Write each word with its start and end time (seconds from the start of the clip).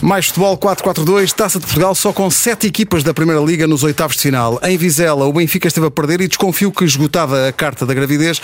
Mais 0.00 0.26
futebol 0.26 0.56
4-4-2, 0.56 1.32
Taça 1.32 1.58
de 1.58 1.64
Portugal 1.64 1.94
só 1.94 2.12
com 2.12 2.30
sete 2.30 2.66
equipas 2.66 3.02
da 3.02 3.12
Primeira 3.12 3.40
Liga 3.40 3.66
nos 3.66 3.82
oitavos 3.82 4.16
de 4.16 4.22
final. 4.22 4.60
Em 4.62 4.76
Vizela, 4.76 5.24
o 5.26 5.32
Benfica 5.32 5.66
esteve 5.66 5.86
a 5.86 5.90
perder 5.90 6.20
e 6.20 6.28
desconfio 6.28 6.70
que, 6.70 6.84
esgotada 6.84 7.48
a 7.48 7.52
carta 7.52 7.84
da 7.84 7.92
gravidez, 7.92 8.40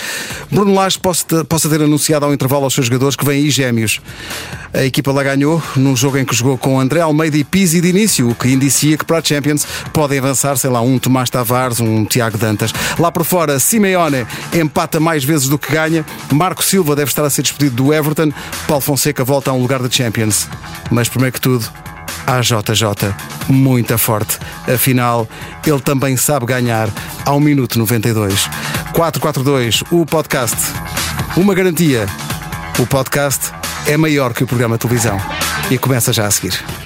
Bruno 0.50 0.74
Lage 0.74 0.98
possa, 0.98 1.24
ter 1.68 1.82
anunciado 1.82 2.26
ao 2.26 2.34
intervalo 2.34 2.64
aos 2.64 2.74
seus 2.74 2.86
jogadores 2.86 3.14
que 3.14 3.24
vêm 3.24 3.44
aí 3.44 3.50
gêmeos. 3.50 4.00
A 4.72 4.84
equipa 4.84 5.12
lá 5.12 5.22
ganhou 5.22 5.62
num 5.76 5.94
jogo 5.94 6.18
em 6.18 6.24
que 6.24 6.34
jogou 6.34 6.58
com 6.58 6.80
André 6.80 7.00
Almeida 7.00 7.36
e 7.36 7.44
Pizzi 7.44 7.80
de 7.80 7.88
início, 7.88 8.28
o 8.28 8.34
que 8.34 8.48
indicia 8.48 8.98
que 8.98 9.04
para 9.04 9.18
a 9.18 9.22
Champions 9.22 9.64
podem 9.92 10.18
avançar, 10.18 10.56
sei 10.56 10.70
lá, 10.70 10.80
um 10.80 10.98
Tomás 10.98 11.30
Tavares, 11.30 11.78
um 11.78 12.04
Tiago 12.04 12.36
Dantas. 12.36 12.72
Lá 12.98 13.12
por 13.12 13.24
fora, 13.24 13.60
Simeone 13.60 14.26
empata 14.52 14.98
mais 14.98 15.22
vezes 15.22 15.48
do 15.48 15.56
que 15.56 15.72
ganha. 15.72 16.04
Marco 16.32 16.64
Silva 16.64 16.96
deve 16.96 17.10
estar 17.10 17.24
a 17.24 17.30
ser 17.30 17.42
despedido 17.42 17.76
do 17.76 17.94
Everton. 17.94 18.32
Paulo 18.66 18.80
Fonseca 18.80 19.22
volta 19.22 19.52
a 19.52 19.54
um 19.54 19.60
lugar 19.60 19.80
de 19.80 19.94
Champions. 19.94 20.48
Mas 20.90 21.08
primeiro 21.08 21.32
que 21.34 21.40
tudo, 21.44 21.70
a 22.26 22.40
JJ, 22.40 23.14
muito 23.50 23.98
forte. 23.98 24.38
Afinal, 24.66 25.28
ele 25.66 25.80
também 25.80 26.16
sabe 26.16 26.46
ganhar 26.46 26.88
ao 27.26 27.38
minuto 27.38 27.78
92. 27.78 28.48
442, 28.94 29.84
o 29.90 30.06
podcast. 30.06 30.56
Uma 31.36 31.54
garantia: 31.54 32.06
o 32.78 32.86
podcast 32.86 33.52
é 33.86 33.94
maior 33.98 34.32
que 34.32 34.42
o 34.42 34.46
programa 34.46 34.76
de 34.76 34.80
televisão. 34.80 35.18
E 35.70 35.76
começa 35.76 36.14
já 36.14 36.26
a 36.26 36.30
seguir. 36.30 36.83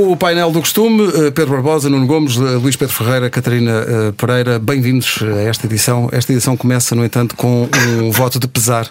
O 0.00 0.16
painel 0.16 0.52
do 0.52 0.60
costume, 0.60 1.08
eh, 1.08 1.32
Pedro 1.32 1.54
Barbosa, 1.54 1.90
Nuno 1.90 2.06
Gomes, 2.06 2.36
eh, 2.36 2.40
Luís 2.54 2.76
Pedro 2.76 2.94
Ferreira, 2.94 3.28
Catarina 3.28 3.72
eh, 3.72 4.12
Pereira, 4.16 4.56
bem-vindos 4.56 5.18
a 5.20 5.40
esta 5.40 5.66
edição. 5.66 6.08
Esta 6.12 6.32
edição 6.32 6.56
começa, 6.56 6.94
no 6.94 7.04
entanto, 7.04 7.34
com 7.34 7.68
um 8.00 8.10
voto 8.12 8.38
de 8.38 8.46
pesar 8.46 8.88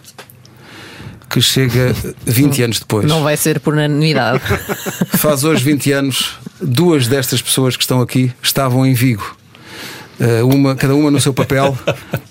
que 1.29 1.39
chega 1.41 1.95
20 2.25 2.61
anos 2.61 2.79
depois. 2.79 3.05
Não 3.05 3.23
vai 3.23 3.37
ser 3.37 3.61
por 3.61 3.73
unanimidade. 3.73 4.41
Faz 5.15 5.45
hoje 5.45 5.63
20 5.63 5.93
anos, 5.93 6.33
duas 6.59 7.07
destas 7.07 7.41
pessoas 7.41 7.77
que 7.77 7.83
estão 7.83 8.01
aqui 8.01 8.33
estavam 8.43 8.85
em 8.85 8.93
Vigo. 8.93 9.37
Uma, 10.51 10.75
cada 10.75 10.93
uma 10.93 11.09
no 11.09 11.21
seu 11.21 11.33
papel. 11.33 11.77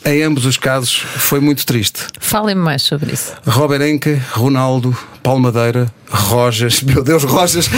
em 0.05 0.23
ambos 0.23 0.45
os 0.45 0.59
casos 0.59 0.99
foi 0.99 1.41
muito 1.41 1.65
triste. 1.65 2.01
Falem-me 2.21 2.61
mais 2.61 2.83
sobre 2.83 3.15
isso. 3.15 3.33
Robert 3.47 3.81
Enke, 3.81 4.21
Ronaldo, 4.33 4.95
Paulo 5.23 5.41
Madeira, 5.41 5.91
Rojas, 6.11 6.83
meu 6.85 7.03
Deus, 7.03 7.25
Rojas. 7.25 7.71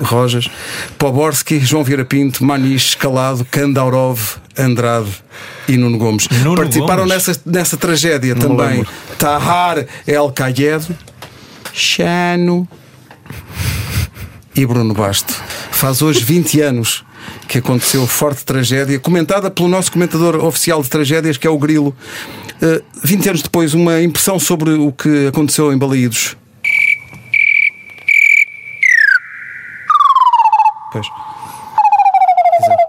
Rojas, 0.00 0.48
Poborski, 0.96 1.60
João 1.60 1.84
Vieira 1.84 2.04
Pinto, 2.04 2.44
Maniche, 2.44 2.96
Calado, 2.96 3.44
Kandaurov, 3.50 4.36
Andrade 4.56 5.10
e 5.68 5.76
Nuno 5.76 5.98
Gomes. 5.98 6.28
Nuno 6.42 6.56
Participaram 6.56 7.04
Gomes. 7.04 7.26
Nessa, 7.26 7.40
nessa 7.44 7.76
tragédia 7.76 8.34
Não 8.34 8.56
também. 8.56 8.84
Tahar 9.18 9.84
El 10.06 10.30
Kayed, 10.32 10.96
Chano 11.72 12.68
e 14.54 14.66
Bruno 14.66 14.94
Basto. 14.94 15.34
Faz 15.70 16.02
hoje 16.02 16.24
20 16.24 16.60
anos 16.60 17.04
que 17.46 17.58
aconteceu 17.58 18.06
forte 18.06 18.44
tragédia, 18.44 18.98
comentada 18.98 19.50
pelo 19.50 19.68
nosso 19.68 19.92
comentador 19.92 20.44
oficial 20.44 20.82
de 20.82 20.88
tragédias, 20.88 21.36
que 21.36 21.46
é 21.46 21.50
o 21.50 21.58
Grilo. 21.58 21.94
Uh, 22.60 22.82
20 23.04 23.28
anos 23.28 23.42
depois, 23.42 23.74
uma 23.74 24.02
impressão 24.02 24.38
sobre 24.38 24.70
o 24.70 24.92
que 24.92 25.28
aconteceu 25.28 25.72
em 25.72 25.78
Balaídos. 25.78 26.36
Pois. 31.00 32.64
Exato. 32.64 32.82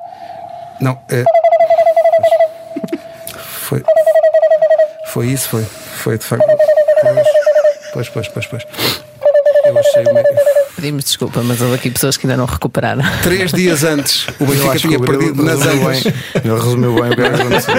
Não, 0.82 0.98
é. 1.10 1.24
Foi. 3.38 3.84
Foi 5.08 5.28
isso, 5.28 5.50
foi. 5.50 5.64
Foi 5.66 6.18
de 6.18 6.26
facto. 6.26 6.46
Pois, 7.94 8.10
pois, 8.10 8.28
pois, 8.28 8.46
pois. 8.48 8.64
pois. 8.64 9.02
Eu 9.66 9.78
achei 9.78 10.04
o. 10.06 10.14
me- 10.14 10.24
Pedimos 10.76 11.04
desculpa, 11.04 11.44
mas 11.44 11.60
houve 11.60 11.76
aqui 11.76 11.92
pessoas 11.92 12.16
que 12.16 12.25
ainda 12.25 12.38
não 12.38 12.46
recuperaram. 12.46 13.02
Três 13.22 13.52
dias 13.52 13.84
antes, 13.84 14.25
o 14.40 14.46
Benfica 14.46 14.72
que 14.72 14.80
tinha 14.80 14.98
Grilo 14.98 15.18
perdido 15.19 15.44
nas 15.44 15.59
bem. 15.59 16.14
Ele 16.36 16.53
resumiu 16.53 16.94
bem 16.96 17.03
o 17.03 17.09
que 17.09 17.16
que 17.18 17.22
aconteceu. 17.42 17.75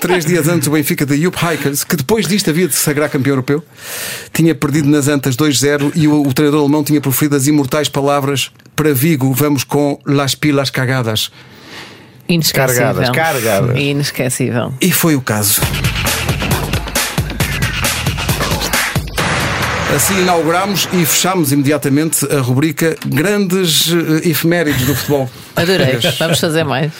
Três 0.00 0.24
dias 0.24 0.48
antes, 0.48 0.66
o 0.66 0.70
Benfica 0.70 1.04
da 1.04 1.14
Jupp 1.14 1.36
Heynckes, 1.44 1.84
que 1.84 1.94
depois 1.94 2.26
disto 2.26 2.48
havia 2.48 2.66
de 2.66 2.74
se 2.74 2.80
sagrar 2.80 3.10
campeão 3.10 3.32
europeu, 3.32 3.62
tinha 4.32 4.54
perdido 4.54 4.88
nas 4.88 5.08
Antas 5.08 5.36
2-0 5.36 5.92
e 5.94 6.08
o, 6.08 6.22
o 6.26 6.32
treinador 6.32 6.60
alemão 6.62 6.82
tinha 6.82 7.02
proferido 7.02 7.36
as 7.36 7.46
imortais 7.46 7.90
palavras 7.90 8.50
para 8.74 8.92
Vigo, 8.92 9.32
vamos 9.32 9.64
com 9.64 9.98
las 10.04 10.34
pilas 10.34 10.70
cagadas. 10.70 11.30
Inesquecível. 12.28 12.76
Carregadas, 12.76 13.10
carregadas. 13.10 13.78
Inesquecível. 13.78 14.72
E 14.80 14.90
foi 14.92 15.14
o 15.16 15.20
caso. 15.20 15.60
Assim 19.94 20.22
inauguramos 20.22 20.88
e 20.92 21.04
fechamos 21.04 21.52
imediatamente 21.52 22.26
a 22.34 22.40
rubrica 22.40 22.96
Grandes 23.06 23.92
eh, 23.92 24.28
Efemérides 24.30 24.86
do 24.86 24.94
Futebol. 24.94 25.30
Adorei. 25.54 25.98
Vamos 26.18 26.40
fazer 26.40 26.64
mais. 26.64 26.90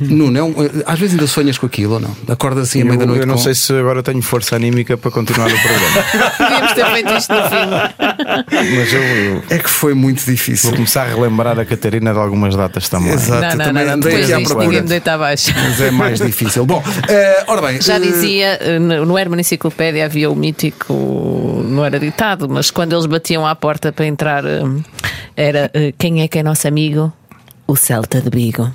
Nuno, 0.00 0.38
é 0.38 0.42
um- 0.44 0.64
eh, 0.64 0.70
às 0.86 0.96
vezes 1.00 1.14
ainda 1.16 1.26
sonhas 1.26 1.58
com 1.58 1.66
aquilo 1.66 1.94
ou 1.94 2.00
não? 2.00 2.16
Acordas 2.28 2.68
assim 2.68 2.82
à 2.82 2.84
meia 2.84 2.96
da 2.98 3.02
Eu, 3.02 3.08
noite 3.08 3.20
eu 3.22 3.26
não 3.26 3.34
com... 3.34 3.40
sei 3.40 3.56
se 3.56 3.72
agora 3.72 4.04
tenho 4.04 4.22
força 4.22 4.54
anímica 4.54 4.96
para 4.96 5.10
continuar 5.10 5.50
o 5.50 5.58
programa. 5.60 6.04
Devíamos 6.38 6.72
ter 6.74 6.86
feito 6.92 7.12
isto 7.14 7.34
no 7.34 7.42
fim. 7.42 8.76
Mas 8.76 8.92
eu, 8.92 9.02
eu 9.02 9.42
É 9.50 9.58
que 9.58 9.68
foi 9.68 9.92
muito 9.94 10.24
difícil. 10.24 10.68
vou 10.70 10.76
começar 10.76 11.02
a 11.02 11.08
relembrar 11.08 11.58
a 11.58 11.64
Catarina 11.64 12.12
de 12.12 12.18
algumas 12.20 12.54
datas 12.54 12.88
também. 12.88 13.12
Exato. 13.14 13.40
Não, 13.42 13.56
não, 13.56 13.64
também 13.64 13.84
não. 13.86 13.92
andei 13.94 14.12
Depois 14.12 14.30
aqui 14.30 14.32
à 14.32 14.46
procura. 14.46 14.64
ninguém 14.66 14.82
me 14.82 14.88
deita 14.88 15.12
abaixo. 15.14 15.52
Mas 15.56 15.80
é 15.80 15.90
mais 15.90 16.20
difícil. 16.20 16.64
Bom, 16.64 16.80
eh, 17.08 17.42
ora 17.48 17.60
bem. 17.62 17.80
Já 17.82 17.98
dizia, 17.98 18.78
no 18.80 19.04
no 19.04 19.18
Herman 19.18 19.40
Enciclopédia 19.40 20.04
havia 20.04 20.30
o 20.30 20.36
mítico, 20.36 20.94
não 21.68 21.84
era 21.84 21.98
mas 22.48 22.70
quando 22.70 22.92
eles 22.92 23.06
batiam 23.06 23.46
à 23.46 23.54
porta 23.54 23.92
para 23.92 24.06
entrar, 24.06 24.44
eh, 24.44 24.62
era 25.36 25.70
eh, 25.72 25.92
quem 25.96 26.22
é 26.22 26.28
que 26.28 26.38
é 26.38 26.42
nosso 26.42 26.66
amigo? 26.68 27.12
O 27.66 27.76
Celta 27.76 28.20
de 28.20 28.30
Vigo. 28.30 28.70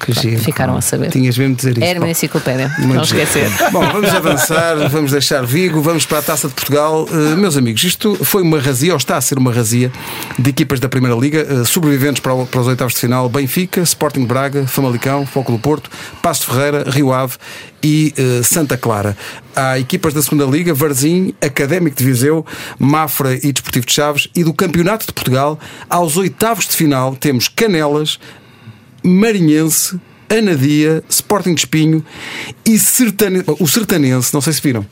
Que 0.00 0.12
giro. 0.12 0.42
Ficaram 0.42 0.76
a 0.76 0.80
saber. 0.80 1.10
Tinhas 1.10 1.36
mesmo 1.36 1.54
de 1.54 1.58
dizer 1.58 1.72
isso. 1.78 1.84
Herman 1.86 2.06
Bom, 2.06 2.10
Enciclopédia, 2.10 2.68
muito 2.78 2.94
não 2.94 3.04
giro. 3.04 3.20
esquecer. 3.22 3.50
Bom, 3.70 3.80
vamos 3.92 4.08
avançar, 4.14 4.88
vamos 4.88 5.12
deixar 5.12 5.44
Vigo, 5.44 5.80
vamos 5.82 6.06
para 6.06 6.18
a 6.18 6.22
Taça 6.22 6.48
de 6.48 6.54
Portugal. 6.54 7.06
Uh, 7.10 7.36
meus 7.36 7.56
amigos, 7.56 7.84
isto 7.84 8.16
foi 8.24 8.42
uma 8.42 8.58
razia, 8.58 8.92
ou 8.92 8.96
está 8.96 9.16
a 9.16 9.20
ser 9.20 9.38
uma 9.38 9.52
razia, 9.52 9.92
de 10.38 10.50
equipas 10.50 10.80
da 10.80 10.88
Primeira 10.88 11.16
Liga, 11.16 11.46
uh, 11.52 11.64
sobreviventes 11.66 12.20
para, 12.20 12.32
o- 12.34 12.46
para 12.46 12.60
os 12.60 12.66
oitavos 12.66 12.94
de 12.94 13.00
final: 13.00 13.28
Benfica, 13.28 13.80
Sporting 13.82 14.24
Braga, 14.24 14.66
Famalicão, 14.66 15.26
Foco 15.26 15.52
do 15.52 15.58
Porto, 15.58 15.90
Passo 16.22 16.46
Ferreira, 16.46 16.84
Rio 16.90 17.12
Ave 17.12 17.34
e 17.82 18.14
uh, 18.18 18.42
Santa 18.44 18.76
Clara. 18.76 19.16
Há 19.54 19.78
equipas 19.78 20.14
da 20.14 20.22
Segunda 20.22 20.44
Liga, 20.44 20.72
Varzim, 20.72 21.34
Académico 21.40 21.96
de 21.96 22.04
Viseu, 22.04 22.46
Mafra 22.78 23.34
e 23.34 23.52
Desportivo 23.52 23.84
de 23.84 23.92
Chaves. 23.92 24.28
E 24.34 24.44
do 24.44 24.54
Campeonato 24.54 25.06
de 25.06 25.12
Portugal, 25.12 25.58
aos 25.88 26.16
oitavos 26.16 26.66
de 26.68 26.76
final, 26.76 27.16
temos 27.16 27.48
Canelas, 27.48 28.18
Marinhense, 29.02 29.98
Anadia, 30.28 31.02
Sporting 31.08 31.54
de 31.54 31.60
Espinho 31.62 32.04
e 32.64 32.78
Sertane... 32.78 33.42
o 33.58 33.66
Sertanense, 33.66 34.32
não 34.32 34.40
sei 34.40 34.52
se 34.52 34.60
viram. 34.62 34.86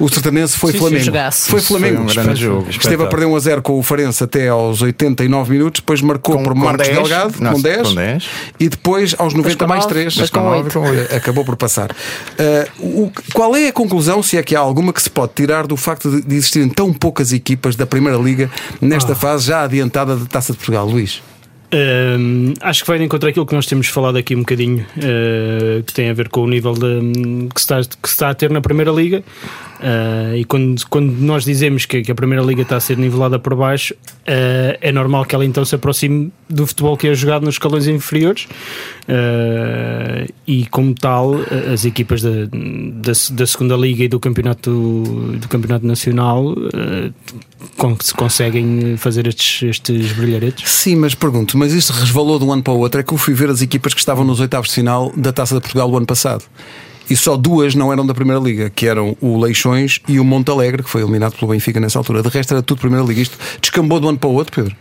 O 0.00 0.08
Sertanense 0.08 0.56
foi 0.58 0.72
Sim, 0.72 0.78
Flamengo. 0.78 1.04
Foi 1.12 1.28
Isso 1.28 1.46
foi 1.50 1.60
Flamengo. 1.60 2.02
um 2.02 2.06
grande 2.06 2.40
jogo, 2.40 2.66
Esteve 2.68 3.02
a 3.04 3.06
perder 3.06 3.26
1 3.26 3.36
a 3.36 3.38
0 3.38 3.62
com 3.62 3.78
o 3.78 3.82
Farense 3.82 4.24
até 4.24 4.48
aos 4.48 4.82
89 4.82 5.52
minutos, 5.52 5.80
depois 5.80 6.00
marcou 6.02 6.36
Com- 6.36 6.42
por 6.42 6.52
com 6.52 6.58
Marcos 6.58 6.86
10, 6.88 6.98
Delgado 6.98 7.34
não, 7.38 7.52
com 7.52 7.60
10, 7.60 7.88
com 7.88 7.94
10. 7.94 8.24
e 8.58 8.68
depois 8.68 9.14
aos 9.18 9.34
90 9.34 9.56
com 9.56 9.68
mais 9.68 9.82
nove, 9.84 9.94
3 9.94 10.14
depois 10.14 10.30
com 10.30 10.40
oito. 10.88 11.14
acabou 11.14 11.44
por 11.44 11.54
passar. 11.54 11.92
Uh, 11.92 13.04
o- 13.04 13.12
qual 13.32 13.54
é 13.54 13.68
a 13.68 13.72
conclusão, 13.72 14.20
se 14.20 14.36
é 14.36 14.42
que 14.42 14.56
há 14.56 14.60
alguma, 14.60 14.92
que 14.92 15.00
se 15.02 15.10
pode 15.10 15.32
tirar 15.36 15.64
do 15.66 15.76
facto 15.76 16.10
de, 16.10 16.22
de 16.22 16.34
existirem 16.34 16.68
tão 16.68 16.92
poucas 16.92 17.32
equipas 17.32 17.76
da 17.76 17.86
Primeira 17.86 18.18
Liga 18.18 18.50
nesta 18.80 19.14
fase 19.14 19.46
já 19.46 19.62
adiantada 19.62 20.16
da 20.16 20.24
Taça 20.26 20.52
de 20.52 20.58
Portugal, 20.58 20.88
Luís? 20.88 21.22
Hum, 21.70 22.54
acho 22.62 22.82
que 22.82 22.88
vai 22.88 22.98
de 22.98 23.04
encontro 23.04 23.28
àquilo 23.28 23.44
que 23.44 23.54
nós 23.54 23.66
temos 23.66 23.88
falado 23.88 24.16
aqui 24.16 24.34
um 24.34 24.38
bocadinho, 24.38 24.86
eh, 24.96 25.82
que 25.86 25.92
tem 25.92 26.08
a 26.08 26.14
ver 26.14 26.30
com 26.30 26.40
o 26.40 26.46
nível 26.48 26.72
de- 26.72 27.48
que, 27.54 27.60
se 27.60 27.64
está, 27.64 27.80
que 27.80 28.08
se 28.08 28.14
está 28.14 28.30
a 28.30 28.34
ter 28.34 28.50
na 28.50 28.62
Primeira 28.62 28.90
Liga. 28.90 29.22
Eh, 29.80 30.38
e 30.38 30.44
quando, 30.46 30.82
quando 30.88 31.12
nós 31.20 31.44
dizemos 31.44 31.84
que, 31.84 32.00
que 32.00 32.10
a 32.10 32.14
Primeira 32.14 32.42
Liga 32.42 32.62
está 32.62 32.76
a 32.76 32.80
ser 32.80 32.96
nivelada 32.96 33.38
por 33.38 33.54
baixo, 33.54 33.94
eh, 34.26 34.78
é 34.80 34.90
normal 34.90 35.26
que 35.26 35.34
ela 35.34 35.44
então 35.44 35.62
se 35.62 35.74
aproxime 35.74 36.32
do 36.48 36.66
futebol 36.66 36.96
que 36.96 37.06
é 37.06 37.14
jogado 37.14 37.44
nos 37.44 37.56
escalões 37.56 37.86
inferiores. 37.86 38.48
E 40.46 40.66
como 40.70 40.94
tal, 40.94 41.34
as 41.72 41.84
equipas 41.84 42.22
da, 42.22 42.30
da, 42.30 43.12
da 43.32 43.46
Segunda 43.46 43.76
Liga 43.76 44.04
e 44.04 44.08
do 44.08 44.18
Campeonato, 44.18 44.70
do 45.38 45.48
campeonato 45.48 45.86
Nacional 45.86 46.54
eh, 47.60 47.64
con- 47.76 47.96
se 48.00 48.14
conseguem 48.14 48.96
fazer 48.96 49.26
estes, 49.26 49.62
estes 49.62 50.12
brilharetes. 50.12 50.68
Sim, 50.70 50.96
mas 50.96 51.14
pergunto, 51.14 51.56
mas 51.58 51.72
isto 51.72 51.92
resvalou 51.92 52.38
de 52.38 52.44
um 52.44 52.52
ano 52.52 52.62
para 52.62 52.72
o 52.72 52.78
outro. 52.78 53.00
É 53.00 53.02
que 53.04 53.12
eu 53.12 53.18
fui 53.18 53.34
ver 53.34 53.50
as 53.50 53.62
equipas 53.62 53.92
que 53.94 54.00
estavam 54.00 54.24
nos 54.24 54.40
oitavos 54.40 54.68
de 54.68 54.74
final 54.74 55.12
da 55.16 55.32
Taça 55.32 55.54
de 55.54 55.60
Portugal 55.60 55.90
o 55.90 55.96
ano 55.96 56.06
passado. 56.06 56.44
E 57.10 57.16
só 57.16 57.36
duas 57.38 57.74
não 57.74 57.90
eram 57.90 58.04
da 58.04 58.12
Primeira 58.12 58.38
Liga, 58.40 58.68
que 58.68 58.86
eram 58.86 59.16
o 59.20 59.38
Leixões 59.40 59.98
e 60.06 60.20
o 60.20 60.24
Monte 60.24 60.50
Alegre, 60.50 60.82
que 60.82 60.90
foi 60.90 61.00
eliminado 61.00 61.34
pelo 61.36 61.50
Benfica 61.50 61.80
nessa 61.80 61.98
altura. 61.98 62.22
De 62.22 62.28
resto 62.28 62.52
era 62.52 62.62
tudo 62.62 62.80
Primeira 62.80 63.04
Liga. 63.04 63.20
Isto 63.22 63.38
descambou 63.62 63.98
de 63.98 64.04
um 64.06 64.10
ano 64.10 64.18
para 64.18 64.28
o 64.28 64.34
outro, 64.34 64.52
Pedro. 64.54 64.76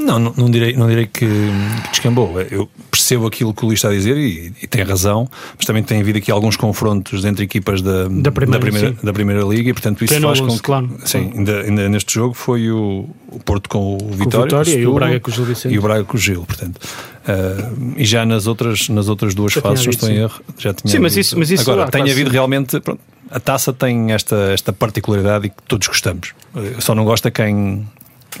Não, 0.00 0.18
não, 0.18 0.34
não 0.36 0.50
direi, 0.50 0.74
não 0.74 0.88
direi 0.88 1.06
que, 1.06 1.26
que 1.26 1.90
descambou. 1.90 2.40
Eu 2.50 2.68
percebo 2.90 3.26
aquilo 3.26 3.52
que 3.54 3.62
o 3.64 3.66
Luís 3.66 3.78
está 3.78 3.88
a 3.88 3.92
dizer 3.92 4.16
e, 4.16 4.52
e 4.62 4.66
tem 4.66 4.82
razão, 4.82 5.28
mas 5.56 5.66
também 5.66 5.82
tem 5.82 6.00
havido 6.00 6.18
aqui 6.18 6.30
alguns 6.30 6.56
confrontos 6.56 7.24
entre 7.24 7.44
equipas 7.44 7.82
da, 7.82 8.08
Da 8.08 8.32
primeira, 8.32 8.60
primeira, 8.60 8.88
sim. 8.90 8.96
da 9.02 9.12
primeira 9.12 9.42
Liga 9.44 9.70
e, 9.70 9.72
portanto, 9.72 10.02
isso 10.04 10.08
Treinou 10.12 10.30
faz 10.34 10.40
com 10.40 10.56
que. 10.56 10.62
claro. 10.62 10.90
Sim, 11.04 11.32
ainda, 11.36 11.60
ainda 11.62 11.88
neste 11.88 12.14
jogo 12.14 12.34
foi 12.34 12.70
o, 12.70 13.08
o 13.28 13.38
Porto 13.44 13.68
com 13.68 13.96
o 13.96 14.10
Vitória, 14.10 14.44
Vitória 14.44 14.74
e 14.78 14.86
o 14.86 14.94
Braga 14.94 15.20
com 15.20 15.30
o 15.30 15.34
Gil 15.34 15.44
Vicente. 15.44 15.74
E 15.74 15.78
o 15.78 15.82
Braga 15.82 16.04
com 16.04 16.16
o 16.16 16.20
Gil, 16.20 16.44
portanto. 16.44 16.80
Ah, 17.26 17.70
e 17.96 18.04
já 18.04 18.24
nas 18.24 18.46
outras, 18.46 18.88
nas 18.88 19.08
outras 19.08 19.34
duas 19.34 19.52
Já 19.52 19.60
fases, 19.60 19.84
se 19.84 19.90
estou 19.90 20.08
em 20.08 20.16
erro, 20.16 20.40
já 20.58 20.72
tinha 20.72 20.90
Sim, 20.90 20.98
mas 21.00 21.16
isso- 21.16 21.38
mas 21.38 21.50
isso 21.50 21.62
Agora, 21.62 21.84
lá, 21.84 21.90
tem 21.90 22.10
havido 22.10 22.30
realmente. 22.30 22.80
pronto, 22.80 23.00
a 23.30 23.38
taça 23.38 23.72
tem 23.72 24.12
esta, 24.12 24.34
esta 24.52 24.72
particularidade 24.72 25.46
e 25.46 25.50
que 25.50 25.56
todos 25.68 25.86
gostamos. 25.86 26.32
Eh, 26.56 26.76
Só 26.80 26.94
não 26.94 27.04
gosta 27.04 27.30
quem, 27.30 27.86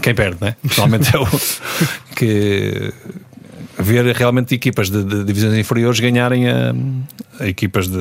quem 0.02 0.14
perde, 0.14 0.38
né? 0.40 0.56
Normalmente 0.62 1.14
é 1.14 1.18
o 1.18 1.26
que 2.16 2.92
ver 3.78 4.04
realmente 4.14 4.54
equipas 4.54 4.90
de, 4.90 5.02
de 5.02 5.24
divisões 5.24 5.56
inferiores 5.56 5.98
ganharem 6.00 6.46
a, 6.50 6.74
a 7.38 7.48
equipas 7.48 7.88
de, 7.88 7.96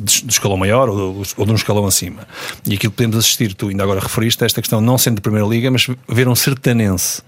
de, 0.00 0.22
de 0.24 0.32
escalão 0.32 0.56
maior 0.56 0.88
ou, 0.88 1.22
ou 1.36 1.46
de 1.46 1.52
um 1.52 1.54
escalão 1.54 1.86
acima. 1.86 2.26
E 2.66 2.74
aquilo 2.74 2.90
que 2.90 2.96
podemos 2.96 3.16
assistir, 3.16 3.54
tu 3.54 3.68
ainda 3.68 3.84
agora 3.84 4.00
referiste 4.00 4.42
a 4.42 4.46
esta 4.46 4.60
questão, 4.60 4.80
não 4.80 4.98
sendo 4.98 5.16
de 5.16 5.20
Primeira 5.20 5.46
Liga, 5.46 5.70
mas 5.70 5.86
ver 6.08 6.26
um 6.26 6.34
sertanense 6.34 7.22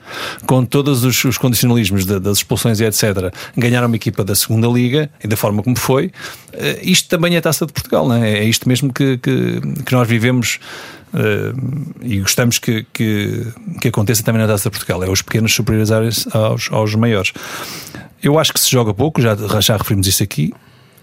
com 0.46 0.64
todos 0.64 1.04
os, 1.04 1.22
os 1.24 1.38
condicionalismos 1.38 2.04
da- 2.04 2.18
das 2.18 2.38
expulsões 2.38 2.80
e 2.80 2.84
etc., 2.84 3.32
ganhar 3.56 3.84
uma 3.86 3.94
equipa 3.94 4.24
da 4.24 4.34
Segunda 4.34 4.66
Liga 4.66 5.08
e 5.22 5.28
da 5.28 5.36
forma 5.36 5.62
como 5.62 5.78
foi, 5.78 6.10
eh, 6.54 6.80
isto 6.82 7.08
também 7.08 7.36
é 7.36 7.38
a 7.38 7.42
taça 7.42 7.66
de 7.66 7.72
Portugal, 7.72 8.08
não 8.08 8.16
é? 8.16 8.38
É 8.38 8.44
isto 8.44 8.68
mesmo 8.68 8.92
que, 8.92 9.16
que, 9.18 9.60
que 9.86 9.92
nós 9.92 10.08
vivemos. 10.08 10.58
Eh, 11.14 11.52
e 12.02 12.20
gostamos 12.20 12.58
que, 12.58 12.84
que, 12.92 13.46
que 13.80 13.88
aconteça 13.88 14.22
também 14.22 14.40
na 14.40 14.48
Taça 14.48 14.68
de 14.68 14.76
Portugal. 14.76 15.02
É 15.04 15.08
os 15.08 15.22
pequenos 15.22 15.54
superiores 15.54 15.90
aos, 16.34 16.68
aos 16.72 16.94
maiores. 16.94 17.32
Eu 18.22 18.38
acho 18.38 18.52
que 18.52 18.60
se 18.60 18.70
joga 18.70 18.92
pouco, 18.92 19.20
já, 19.20 19.36
já 19.60 19.76
referimos 19.76 20.06
isso 20.06 20.22
aqui. 20.22 20.52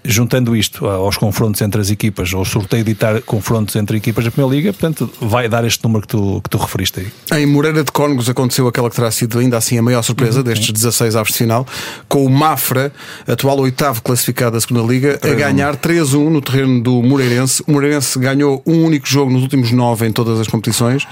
Juntando 0.04 0.56
isto 0.56 0.88
aos 0.88 1.16
confrontos 1.16 1.62
entre 1.62 1.80
as 1.80 1.92
equipas, 1.92 2.34
ao 2.34 2.44
sorteio 2.44 2.84
de 2.84 2.92
editar 2.92 3.22
confrontos 3.22 3.76
entre 3.76 3.98
equipas 3.98 4.26
da 4.26 4.32
Primeira 4.32 4.56
Liga, 4.56 4.74
portanto, 4.74 5.10
vai 5.22 5.48
dar 5.48 5.64
este 5.64 5.84
número 5.84 6.02
que 6.02 6.08
tu, 6.08 6.42
que 6.44 6.50
tu 6.50 6.58
referiste 6.58 7.00
aí. 7.00 7.40
Em 7.40 7.46
Moreira 7.46 7.84
de 7.84 7.92
Cónegos 7.92 8.28
aconteceu 8.28 8.68
aquela 8.68 8.90
que 8.90 8.96
terá 8.96 9.12
sido 9.12 9.38
ainda 9.38 9.58
assim 9.58 9.78
a 9.78 9.82
maior 9.82 10.02
surpresa 10.02 10.42
destes 10.44 10.72
16 10.72 11.16
aves 11.16 11.34
de 11.34 11.38
final, 11.38 11.68
com 12.08 12.26
o 12.26 12.30
Mafra, 12.30 12.92
atual 13.28 13.60
oitavo 13.60 14.02
classificado 14.02 14.54
da 14.54 14.62
segunda 14.62 14.82
Liga, 14.92 15.20
a 15.22 15.36
ganhar 15.36 15.76
3-1 15.76 16.30
no 16.30 16.42
terreno 16.42 16.82
do 16.82 17.04
Moreirense. 17.04 17.64
O 17.68 17.72
Moreirense 17.74 18.18
ganhou 18.18 18.62
um 18.66 18.84
único 18.84 19.08
jogo 19.08 19.32
nos 19.32 19.44
últimos 19.44 19.72
nove 19.72 20.08
em 20.08 20.12
todas 20.12 20.40
as 20.40 20.48
competições. 20.48 21.06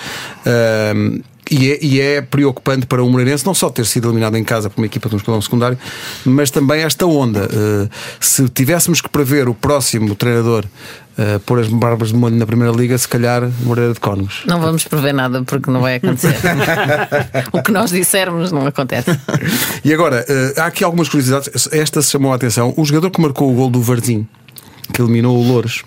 E 1.50 1.72
é, 1.72 1.80
e 1.82 2.02
é 2.02 2.22
preocupante 2.22 2.86
para 2.86 3.04
o 3.04 3.10
Moreirense 3.10 3.46
não 3.46 3.54
só 3.54 3.70
ter 3.70 3.86
sido 3.86 4.08
eliminado 4.08 4.36
em 4.38 4.44
casa 4.44 4.70
por 4.70 4.80
uma 4.82 4.86
equipa 4.86 5.10
de 5.10 5.16
um 5.16 5.18
escalão 5.18 5.42
secundário, 5.42 5.78
mas 6.26 6.52
também 6.52 6.82
esta 6.82 7.06
onda. 7.06 7.46
Uh, 7.46 7.90
se 8.20 8.48
tivéssemos 8.50 9.02
que 9.02 9.10
prever 9.10 9.50
o 9.50 9.54
próximo 9.54 10.16
treinador 10.16 10.66
uh, 11.18 11.40
pôr 11.42 11.60
as 11.60 11.68
barbas 11.68 12.10
de 12.10 12.16
molho 12.16 12.36
na 12.36 12.46
Primeira 12.46 12.74
Liga, 12.76 12.98
se 12.98 13.08
calhar 13.08 13.50
Moreira 13.64 13.94
de 13.94 14.00
Cónegos. 14.00 14.44
Não 14.46 14.60
vamos 14.60 14.86
prever 14.86 15.14
nada 15.14 15.44
porque 15.44 15.70
não 15.70 15.82
vai 15.82 15.96
acontecer. 15.96 16.36
o 17.52 17.62
que 17.62 17.72
nós 17.72 17.92
dissermos 17.92 18.52
não 18.52 18.66
acontece. 18.66 19.12
E 19.84 19.94
agora, 19.94 20.26
eh, 20.28 20.54
há 20.58 20.66
aqui 20.66 20.84
algumas 20.84 21.10
curiosidades. 21.10 21.68
Esta 21.72 22.02
se 22.02 22.12
chamou 22.12 22.32
a 22.32 22.36
atenção. 22.36 22.74
O 22.78 22.86
jogador 22.86 23.12
que 23.12 23.22
marcou 23.22 23.52
o 23.52 23.54
gol 23.54 23.70
do 23.70 23.82
Varzim, 23.82 24.28
que 24.94 25.02
eliminou 25.02 25.38
o 25.38 25.48
Louros, 25.48 25.84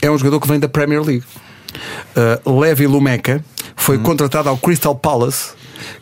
é 0.00 0.10
um 0.10 0.18
jogador 0.18 0.40
que 0.40 0.48
vem 0.48 0.58
da 0.58 0.68
Premier 0.68 1.02
League. 1.02 1.24
Uh, 2.44 2.60
Levi 2.60 2.86
Lumeca 2.86 3.44
foi 3.76 3.98
contratado 3.98 4.48
ao 4.48 4.56
Crystal 4.56 4.94
Palace, 4.94 5.50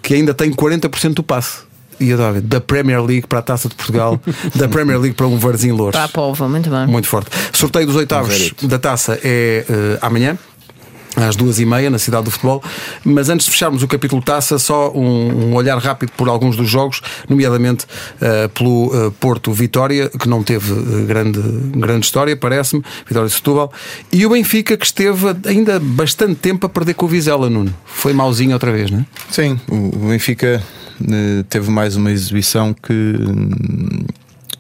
que 0.03 0.15
ainda 0.15 0.35
tem 0.35 0.51
40% 0.53 1.15
do 1.15 1.23
passe. 1.23 1.67
E 1.99 2.13
da 2.43 2.61
Premier 2.61 3.03
League 3.03 3.27
para 3.27 3.39
a 3.39 3.43
Taça 3.43 3.71
de 3.71 3.75
Portugal, 3.75 4.21
da 4.55 4.69
Premier 4.69 4.99
League 5.01 5.17
para 5.17 5.27
um 5.27 5.39
Varzim 5.39 5.73
Louros. 5.73 5.93
Para 5.93 6.05
a 6.05 6.09
Pova, 6.09 6.47
muito 6.47 6.69
bem. 6.69 6.87
Muito 6.87 7.09
forte. 7.09 7.31
Sorteio 7.55 7.87
dos 7.87 7.97
oitavos 7.97 8.37
verito. 8.37 8.69
da 8.69 8.79
taça 8.79 9.19
é 9.25 9.65
eh, 9.67 9.99
amanhã. 10.03 10.37
Às 11.17 11.35
duas 11.35 11.59
e 11.59 11.65
meia 11.65 11.89
na 11.89 11.99
cidade 11.99 12.25
do 12.25 12.31
futebol, 12.31 12.63
mas 13.03 13.29
antes 13.29 13.47
de 13.47 13.53
fecharmos 13.53 13.83
o 13.83 13.89
capítulo 13.89 14.21
taça, 14.21 14.59
só 14.59 14.93
um, 14.93 15.51
um 15.51 15.55
olhar 15.55 15.79
rápido 15.79 16.13
por 16.17 16.29
alguns 16.29 16.57
dos 16.57 16.69
jogos, 16.69 17.01
nomeadamente 17.29 17.87
eh, 18.21 18.49
pelo 18.49 18.91
eh, 18.93 19.13
Porto 19.19 19.53
Vitória, 19.53 20.09
que 20.09 20.29
não 20.29 20.43
teve 20.43 20.73
eh, 20.73 21.07
grande, 21.07 21.41
grande 21.77 22.05
história, 22.05 22.37
parece-me, 22.37 22.83
Vitória 23.07 23.29
de 23.29 23.35
Setúbal, 23.35 23.73
e 24.13 24.27
o 24.27 24.31
Benfica, 24.31 24.77
que 24.77 24.85
esteve 24.85 25.35
ainda 25.47 25.81
bastante 25.81 26.35
tempo 26.35 26.67
a 26.67 26.69
perder 26.69 26.95
com 26.95 27.07
o 27.07 27.09
Vizela, 27.09 27.49
Nuno. 27.49 27.75
Foi 27.85 28.13
mauzinho 28.13 28.53
outra 28.53 28.71
vez, 28.71 28.91
não 28.91 29.01
é? 29.01 29.07
Sim, 29.31 29.59
o 29.69 30.09
Benfica 30.09 30.63
teve 31.49 31.71
mais 31.71 31.97
uma 31.97 32.11
exibição 32.11 32.75
que, 32.75 32.93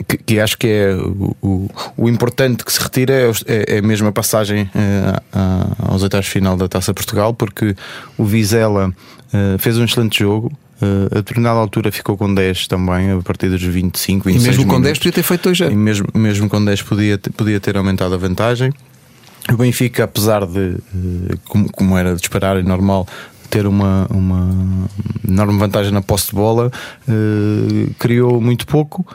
que, 0.06 0.16
que 0.18 0.40
acho 0.40 0.56
que 0.58 0.66
é 0.66 0.94
o, 0.94 1.36
o, 1.42 1.70
o 1.96 2.08
importante 2.08 2.64
que 2.64 2.72
se 2.72 2.80
retira 2.82 3.12
é, 3.12 3.30
é, 3.46 3.76
é 3.78 3.82
mesmo 3.82 4.08
a 4.08 4.12
passagem 4.12 4.70
eh, 4.74 5.20
a- 5.32 5.66
aos 5.90 6.02
oitavos 6.02 6.26
final 6.26 6.56
da 6.56 6.68
Taça 6.68 6.92
Portugal, 6.94 7.32
porque 7.34 7.74
o 8.18 8.24
Vizela 8.24 8.92
eh, 9.32 9.56
fez 9.58 9.78
um 9.78 9.84
excelente 9.84 10.18
jogo. 10.18 10.52
eh, 10.82 11.06
a 11.10 11.14
determinada 11.16 11.58
altura 11.58 11.90
ficou 11.90 12.16
com 12.16 12.32
10 12.32 12.66
também, 12.68 13.10
a 13.12 13.22
partir 13.22 13.48
dos 13.48 13.62
25, 13.62 14.28
E 14.28 14.32
26 14.34 14.56
mesmo 14.58 14.64
com 14.70 14.78
minutos. 14.78 14.84
10 14.88 14.98
podia 14.98 15.12
ter 15.12 15.22
feito 15.22 15.42
2 15.44 15.60
E 15.60 15.64
anos. 15.64 15.76
mesmo, 15.76 16.06
mesmo 16.14 16.48
com 16.48 16.64
10 16.64 16.82
podia, 16.82 17.16
ter- 17.18 17.30
podia 17.30 17.58
ter 17.60 17.76
aumentado 17.76 18.14
a 18.14 18.18
vantagem. 18.18 18.72
O 19.52 19.56
Benfica, 19.56 20.04
apesar 20.04 20.44
de, 20.44 20.76
como, 21.48 21.70
como 21.70 21.96
era 21.96 22.14
de 22.16 22.20
esperar 22.20 22.58
e 22.58 22.62
normal, 22.64 23.06
ter 23.48 23.64
uma, 23.64 24.06
uma 24.10 24.88
enorme 25.26 25.56
vantagem 25.56 25.92
na 25.92 26.02
posse 26.02 26.26
de 26.30 26.32
bola, 26.34 26.70
eh, 27.08 27.88
criou 27.98 28.40
muito 28.40 28.66
pouco. 28.66 29.06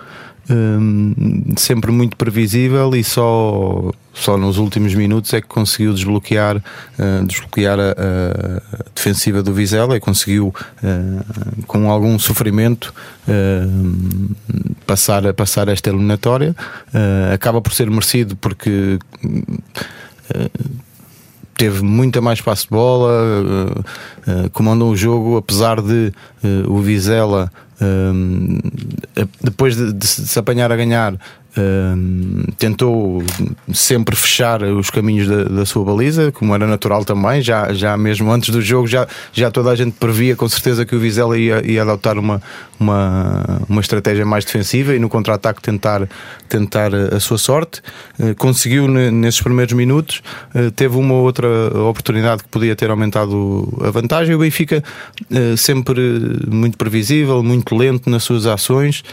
Eh, 0.51 1.55
sempre 1.55 1.91
muito 1.91 2.17
previsível 2.17 2.93
e 2.95 3.03
só, 3.03 3.91
só 4.13 4.37
nos 4.37 4.57
últimos 4.57 4.93
minutos 4.93 5.33
é 5.33 5.39
que 5.39 5.47
conseguiu 5.47 5.93
desbloquear, 5.93 6.61
eh, 6.99 7.21
desbloquear 7.25 7.79
a, 7.79 7.91
a 7.91 8.85
defensiva 8.93 9.41
do 9.41 9.53
Vizela 9.53 9.95
e 9.95 9.99
conseguiu 9.99 10.53
eh, 10.83 11.23
com 11.65 11.89
algum 11.89 12.19
sofrimento 12.19 12.93
eh, 13.27 13.65
passar, 14.85 15.33
passar 15.33 15.69
esta 15.69 15.89
eliminatória. 15.89 16.53
Acaba 17.33 17.61
por 17.61 17.73
ser 17.73 17.89
merecido 17.89 18.35
porque 18.35 18.99
teve 21.55 21.81
muita 21.81 22.19
mais 22.19 22.41
passe 22.41 22.63
de 22.63 22.69
bola, 22.69 23.83
comandou 24.51 24.91
o 24.91 24.95
jogo, 24.95 25.37
apesar 25.37 25.81
de 25.81 26.11
o 26.67 26.79
Vizela, 26.79 27.51
depois 29.41 29.75
de, 29.75 29.93
de 29.93 30.07
se 30.07 30.39
apanhar 30.39 30.71
a 30.71 30.75
ganhar, 30.75 31.15
tentou 32.57 33.23
sempre 33.73 34.15
fechar 34.15 34.63
os 34.63 34.89
caminhos 34.89 35.27
da, 35.27 35.43
da 35.43 35.65
sua 35.65 35.83
baliza, 35.83 36.31
como 36.31 36.53
era 36.55 36.65
natural 36.65 37.03
também, 37.03 37.41
já, 37.41 37.73
já 37.73 37.97
mesmo 37.97 38.31
antes 38.31 38.49
do 38.49 38.61
jogo, 38.61 38.87
já, 38.87 39.07
já 39.33 39.51
toda 39.51 39.69
a 39.69 39.75
gente 39.75 39.93
previa 39.99 40.35
com 40.35 40.47
certeza 40.47 40.85
que 40.85 40.95
o 40.95 40.99
Vizela 40.99 41.37
ia, 41.37 41.61
ia 41.65 41.81
adotar 41.81 42.17
uma, 42.17 42.41
uma, 42.79 43.61
uma 43.67 43.81
estratégia 43.81 44.25
mais 44.25 44.45
defensiva 44.45 44.95
e 44.95 44.99
no 44.99 45.09
contra-ataque 45.09 45.61
tentar, 45.61 46.07
tentar 46.47 46.93
a 46.93 47.19
sua 47.19 47.37
sorte. 47.37 47.81
Eh, 48.19 48.33
Conseguiu 48.33 48.87
ne- 48.87 49.11
nesses 49.11 49.41
primeiros 49.41 49.73
minutos, 49.73 50.21
eh, 50.55 50.71
teve 50.75 50.97
uma 50.97 51.13
outra 51.15 51.47
oportunidade 51.89 52.43
que 52.43 52.49
podia 52.49 52.75
ter 52.75 52.89
aumentado 52.89 53.67
a 53.85 53.91
vantagem. 53.91 54.33
O 54.35 54.39
Benfica 54.39 54.83
eh, 55.29 55.55
sempre 55.57 56.01
muito 56.49 56.77
previsível, 56.77 57.43
muito 57.43 57.75
lento 57.75 58.09
nas 58.09 58.23
suas 58.23 58.45
ações, 58.45 59.03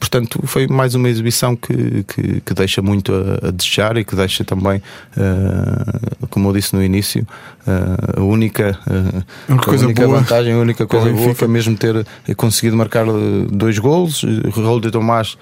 portanto, 0.00 0.40
foi 0.54 0.68
mais 0.68 0.94
uma 0.94 1.08
exibição 1.08 1.56
que, 1.56 2.04
que, 2.04 2.40
que 2.40 2.54
deixa 2.54 2.80
muito 2.80 3.12
a, 3.12 3.48
a 3.48 3.50
desejar 3.50 3.96
e 3.96 4.04
que 4.04 4.14
deixa 4.14 4.44
também, 4.44 4.80
ah, 5.16 5.98
como 6.30 6.48
eu 6.48 6.52
disse 6.52 6.76
no 6.76 6.80
início, 6.80 7.26
ah, 7.66 8.20
a 8.20 8.22
única, 8.22 8.78
A 9.48 9.52
única 9.52 9.64
coisa 9.66 9.84
única 9.86 10.06
boa 10.06 10.20
vantagem, 10.20 10.52
a 10.52 10.58
única 10.58 10.86
coisa 10.86 11.10
boa 11.10 11.34
foi 11.34 11.48
mesmo 11.48 11.76
ter 11.76 12.06
conseguido 12.36 12.76
marcar 12.76 13.04
dois 13.50 13.80
golos. 13.80 14.22
O 14.22 14.60
Raul 14.62 14.78
de 14.80 14.92
Tomás 14.92 15.36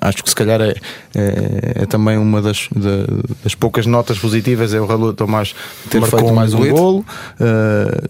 acho 0.00 0.24
que 0.24 0.30
se 0.30 0.34
calhar 0.34 0.60
é, 0.62 0.74
é, 1.14 1.82
é 1.82 1.86
também 1.86 2.16
uma 2.16 2.40
das, 2.40 2.68
da- 2.74 3.32
das 3.44 3.54
poucas 3.54 3.84
notas 3.84 4.18
positivas 4.18 4.72
é 4.72 4.80
o 4.80 4.86
Raul 4.86 5.10
de 5.10 5.16
Tomás 5.18 5.54
ter 5.90 6.00
Marcou 6.00 6.18
feito 6.18 6.32
um 6.32 6.34
mais 6.34 6.54
um 6.54 6.58
golete. 6.58 6.74
golo 6.78 7.04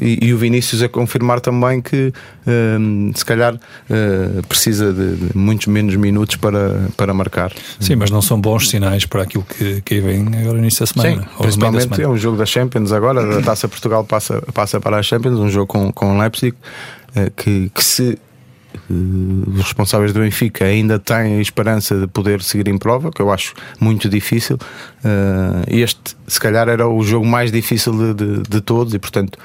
e, 0.00 0.26
e 0.26 0.32
o 0.32 0.38
Vinícius 0.38 0.80
a 0.80 0.88
confirmar 0.88 1.40
também 1.40 1.80
que 1.80 2.12
se 3.16 3.24
calhar 3.24 3.58
precisa 4.48 4.91
de, 4.92 5.16
de 5.16 5.36
muitos 5.36 5.66
menos 5.66 5.94
minutos 5.96 6.36
para, 6.36 6.88
para 6.96 7.12
marcar. 7.14 7.52
Sim, 7.80 7.96
mas 7.96 8.10
não 8.10 8.22
são 8.22 8.40
bons 8.40 8.68
sinais 8.68 9.04
para 9.06 9.22
aquilo 9.22 9.44
que, 9.44 9.80
que 9.82 10.00
vem 10.00 10.26
agora 10.26 10.52
no 10.54 10.58
início 10.58 10.80
da 10.80 10.86
semana. 10.86 11.22
Sim, 11.22 11.28
principalmente 11.38 11.82
semana. 11.84 12.02
é 12.02 12.08
um 12.08 12.16
jogo 12.16 12.36
da 12.36 12.46
Champions 12.46 12.92
agora, 12.92 13.38
a 13.38 13.42
Taça 13.42 13.68
Portugal 13.68 14.04
passa, 14.04 14.42
passa 14.52 14.80
para 14.80 14.98
a 14.98 15.02
Champions, 15.02 15.38
um 15.38 15.48
jogo 15.48 15.66
com, 15.66 15.92
com 15.92 16.18
Leipzig, 16.18 16.56
eh, 17.14 17.30
que, 17.36 17.70
que 17.74 17.84
se 17.84 18.18
eh, 18.74 18.78
os 19.48 19.62
responsáveis 19.62 20.12
do 20.12 20.20
Benfica 20.20 20.64
ainda 20.64 20.98
têm 20.98 21.38
a 21.38 21.40
esperança 21.40 21.98
de 21.98 22.06
poder 22.06 22.42
seguir 22.42 22.68
em 22.68 22.78
prova, 22.78 23.10
que 23.10 23.20
eu 23.20 23.30
acho 23.30 23.54
muito 23.80 24.08
difícil. 24.08 24.58
eh, 25.04 25.62
Este, 25.68 26.16
se 26.26 26.40
calhar, 26.40 26.68
era 26.68 26.88
o 26.88 27.02
jogo 27.02 27.26
mais 27.26 27.50
difícil 27.52 27.92
de, 27.92 28.14
de, 28.14 28.42
de 28.48 28.60
todos 28.60 28.94
e, 28.94 28.98
portanto, 28.98 29.38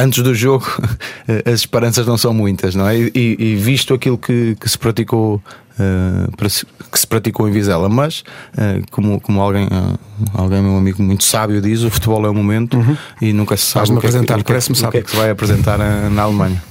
antes 0.00 0.22
do 0.22 0.34
jogo 0.34 0.66
as 1.44 1.60
esperanças 1.60 2.06
não 2.06 2.16
são 2.16 2.32
muitas, 2.32 2.74
não 2.74 2.88
é? 2.88 2.98
E, 2.98 3.36
e 3.38 3.56
visto 3.56 3.94
aquilo 3.94 4.18
que, 4.18 4.56
que 4.60 4.68
se 4.68 4.78
praticou 4.78 5.42
uh, 5.80 6.50
que 6.90 6.98
se 6.98 7.06
praticou 7.06 7.48
em 7.48 7.52
Vizela, 7.52 7.88
mas 7.88 8.20
uh, 8.54 8.82
como, 8.90 9.20
como 9.20 9.40
alguém, 9.40 9.66
uh, 9.66 9.98
alguém, 10.34 10.60
meu 10.60 10.76
amigo 10.76 11.02
muito 11.02 11.24
sábio 11.24 11.60
diz, 11.60 11.82
o 11.82 11.90
futebol 11.90 12.24
é 12.26 12.28
o 12.30 12.34
momento 12.34 12.76
uhum. 12.76 12.96
e 13.20 13.32
nunca 13.32 13.56
se 13.56 13.66
sabe 13.66 13.92
o 13.92 14.00
que, 14.00 14.06
é 14.06 14.10
que, 14.10 14.18
que, 14.18 14.32
o 14.32 14.90
que, 14.90 14.98
é 14.98 15.02
que 15.02 15.10
se 15.10 15.16
vai 15.16 15.30
apresentar 15.30 15.78
na 15.78 16.22
Alemanha. 16.22 16.62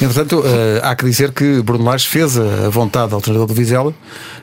Entretanto, 0.00 0.42
há 0.82 0.94
que 0.96 1.04
dizer 1.04 1.30
que 1.30 1.62
Bruno 1.62 1.84
Lage 1.84 2.06
fez 2.08 2.36
a 2.36 2.68
vontade 2.68 3.14
ao 3.14 3.20
treinador 3.20 3.46
do 3.46 3.54
Vizela, 3.54 3.94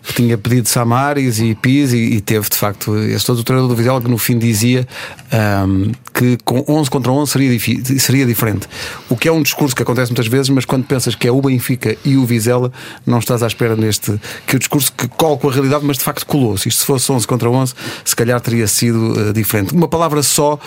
que 0.01 0.13
tinha 0.13 0.37
pedido 0.37 0.67
Samaris 0.67 1.39
e 1.39 1.55
Pis, 1.55 1.91
e, 1.91 1.97
e, 1.97 2.21
teve 2.21 2.49
de 2.49 2.55
facto 2.55 2.97
esse 2.97 3.25
todo 3.25 3.39
o 3.39 3.43
treinador 3.43 3.69
do 3.69 3.75
Vizela 3.75 4.01
que 4.01 4.09
no 4.09 4.17
fim 4.17 4.37
dizia 4.37 4.87
um, 5.31 5.83
ehm, 5.83 5.91
que 6.21 6.37
com 6.45 6.63
11 6.67 6.89
contra 6.89 7.11
11 7.11 7.31
seria, 7.31 7.59
seria 7.99 8.25
diferente. 8.27 8.67
O 9.09 9.17
que 9.17 9.27
é 9.27 9.31
um 9.31 9.41
discurso 9.41 9.75
que 9.75 9.81
acontece 9.81 10.11
muitas 10.11 10.27
vezes, 10.27 10.49
mas 10.49 10.65
quando 10.65 10.85
pensas 10.85 11.15
que 11.15 11.27
é 11.27 11.31
o 11.31 11.41
Benfica 11.41 11.97
e 12.05 12.15
o 12.15 12.25
Vizela, 12.25 12.71
não 13.05 13.17
estás 13.17 13.41
à 13.41 13.47
espera 13.47 13.75
neste. 13.75 14.19
que 14.45 14.55
o 14.55 14.59
discurso 14.59 14.93
que 14.93 15.07
cola 15.07 15.35
com 15.35 15.49
a 15.49 15.51
realidade, 15.51 15.83
mas 15.83 15.97
de 15.97 16.03
facto 16.03 16.23
colou-se. 16.27 16.69
Isto 16.69 16.81
se 16.81 16.85
fosse 16.85 17.11
11 17.11 17.25
contra 17.25 17.49
11, 17.49 17.73
se 18.05 18.15
calhar 18.15 18.39
teria 18.39 18.67
sido 18.67 19.29
uh, 19.29 19.33
diferente. 19.33 19.73
Uma 19.73 19.87
palavra 19.87 20.21
só 20.21 20.59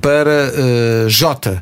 para 0.00 0.30
uh, 0.30 1.08
Jota 1.08 1.60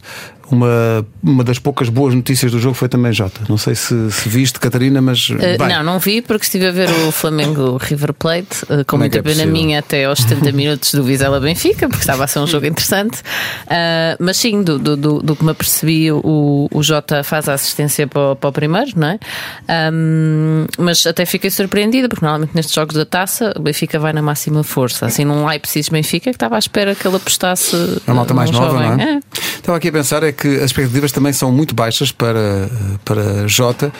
uma, 0.51 1.07
uma 1.23 1.45
das 1.45 1.59
poucas 1.59 1.89
boas 1.89 2.15
notícias 2.15 2.51
do 2.51 2.59
jogo 2.59 2.75
foi 2.75 2.89
também 2.89 3.13
Jota. 3.13 3.41
Não 3.49 3.59
sei 3.59 3.75
se, 3.75 4.11
se 4.11 4.29
viste, 4.29 4.59
Catarina, 4.59 5.01
mas. 5.01 5.29
Uh, 5.29 5.37
não, 5.69 5.83
não 5.83 5.99
vi 5.99 6.23
porque 6.23 6.45
estive 6.45 6.67
a 6.67 6.71
ver 6.71 6.89
o 7.07 7.13
Flamengo 7.13 7.77
River 7.81 8.13
Plate, 8.13 8.65
uh, 8.65 8.85
com 8.87 8.97
muita 8.97 9.19
é, 9.19 9.21
é 9.21 9.23
pena 9.23 9.47
minha 9.47 9.79
até 9.79 10.05
aos 10.05 10.21
70 10.21 10.53
minutos 10.53 10.95
do 10.95 11.05
Vizela 11.05 11.39
Benfica, 11.41 11.89
porque 11.89 12.03
estava 12.03 12.25
a 12.25 12.27
ser 12.27 12.39
um 12.39 12.47
jogo 12.47 12.67
interessante. 12.67 13.23
Uh, 13.67 14.17
mas 14.19 14.37
sim, 14.37 14.63
do, 14.63 14.79
do, 14.79 14.97
do, 14.97 15.19
do, 15.21 15.37
que 15.37 15.45
me 15.45 15.51
apercebi, 15.51 16.11
o, 16.11 16.69
o 16.73 16.83
Jota 16.83 17.23
faz 17.23 17.49
a 17.49 17.55
assistência 17.55 18.07
para, 18.07 18.37
para 18.37 18.51
o 18.51 18.53
primeiro, 18.53 18.93
não 18.97 19.09
é? 19.09 19.19
Um, 19.93 20.67
mas 20.79 21.07
até 21.07 21.25
fiquei 21.27 21.51
surpreendida, 21.51 22.09
porque 22.09 22.25
normalmente 22.25 22.55
nestes 22.55 22.75
jogos 22.75 22.95
da 22.95 23.05
taça 23.05 23.53
o 23.57 23.61
Benfica 23.61 23.99
vai 23.99 24.13
na 24.13 24.23
máxima 24.23 24.63
força. 24.63 25.07
Assim, 25.07 25.25
num 25.25 25.47
Leipzig-Benfica 25.47 26.31
que 26.31 26.37
estava 26.37 26.57
à 26.57 26.59
espera 26.59 26.95
que 26.95 27.07
ele 27.07 27.17
apostasse. 27.17 27.77
A 28.07 28.15
malta 28.15 28.35
mais 28.35 28.51
nova, 28.51 28.73
jovem. 28.73 28.97
não 28.97 29.05
é? 29.05 29.13
é? 29.15 29.21
Estava 29.57 29.77
aqui 29.77 29.89
a 29.89 29.93
pensar 29.93 30.23
é 30.23 30.33
que 30.33 30.49
as 30.57 30.67
expectativas 30.67 31.13
também 31.13 31.33
são 31.33 31.53
muito 31.53 31.75
baixas 31.75 32.11
para, 32.11 32.71
para 33.05 33.47
Jota, 33.47 33.93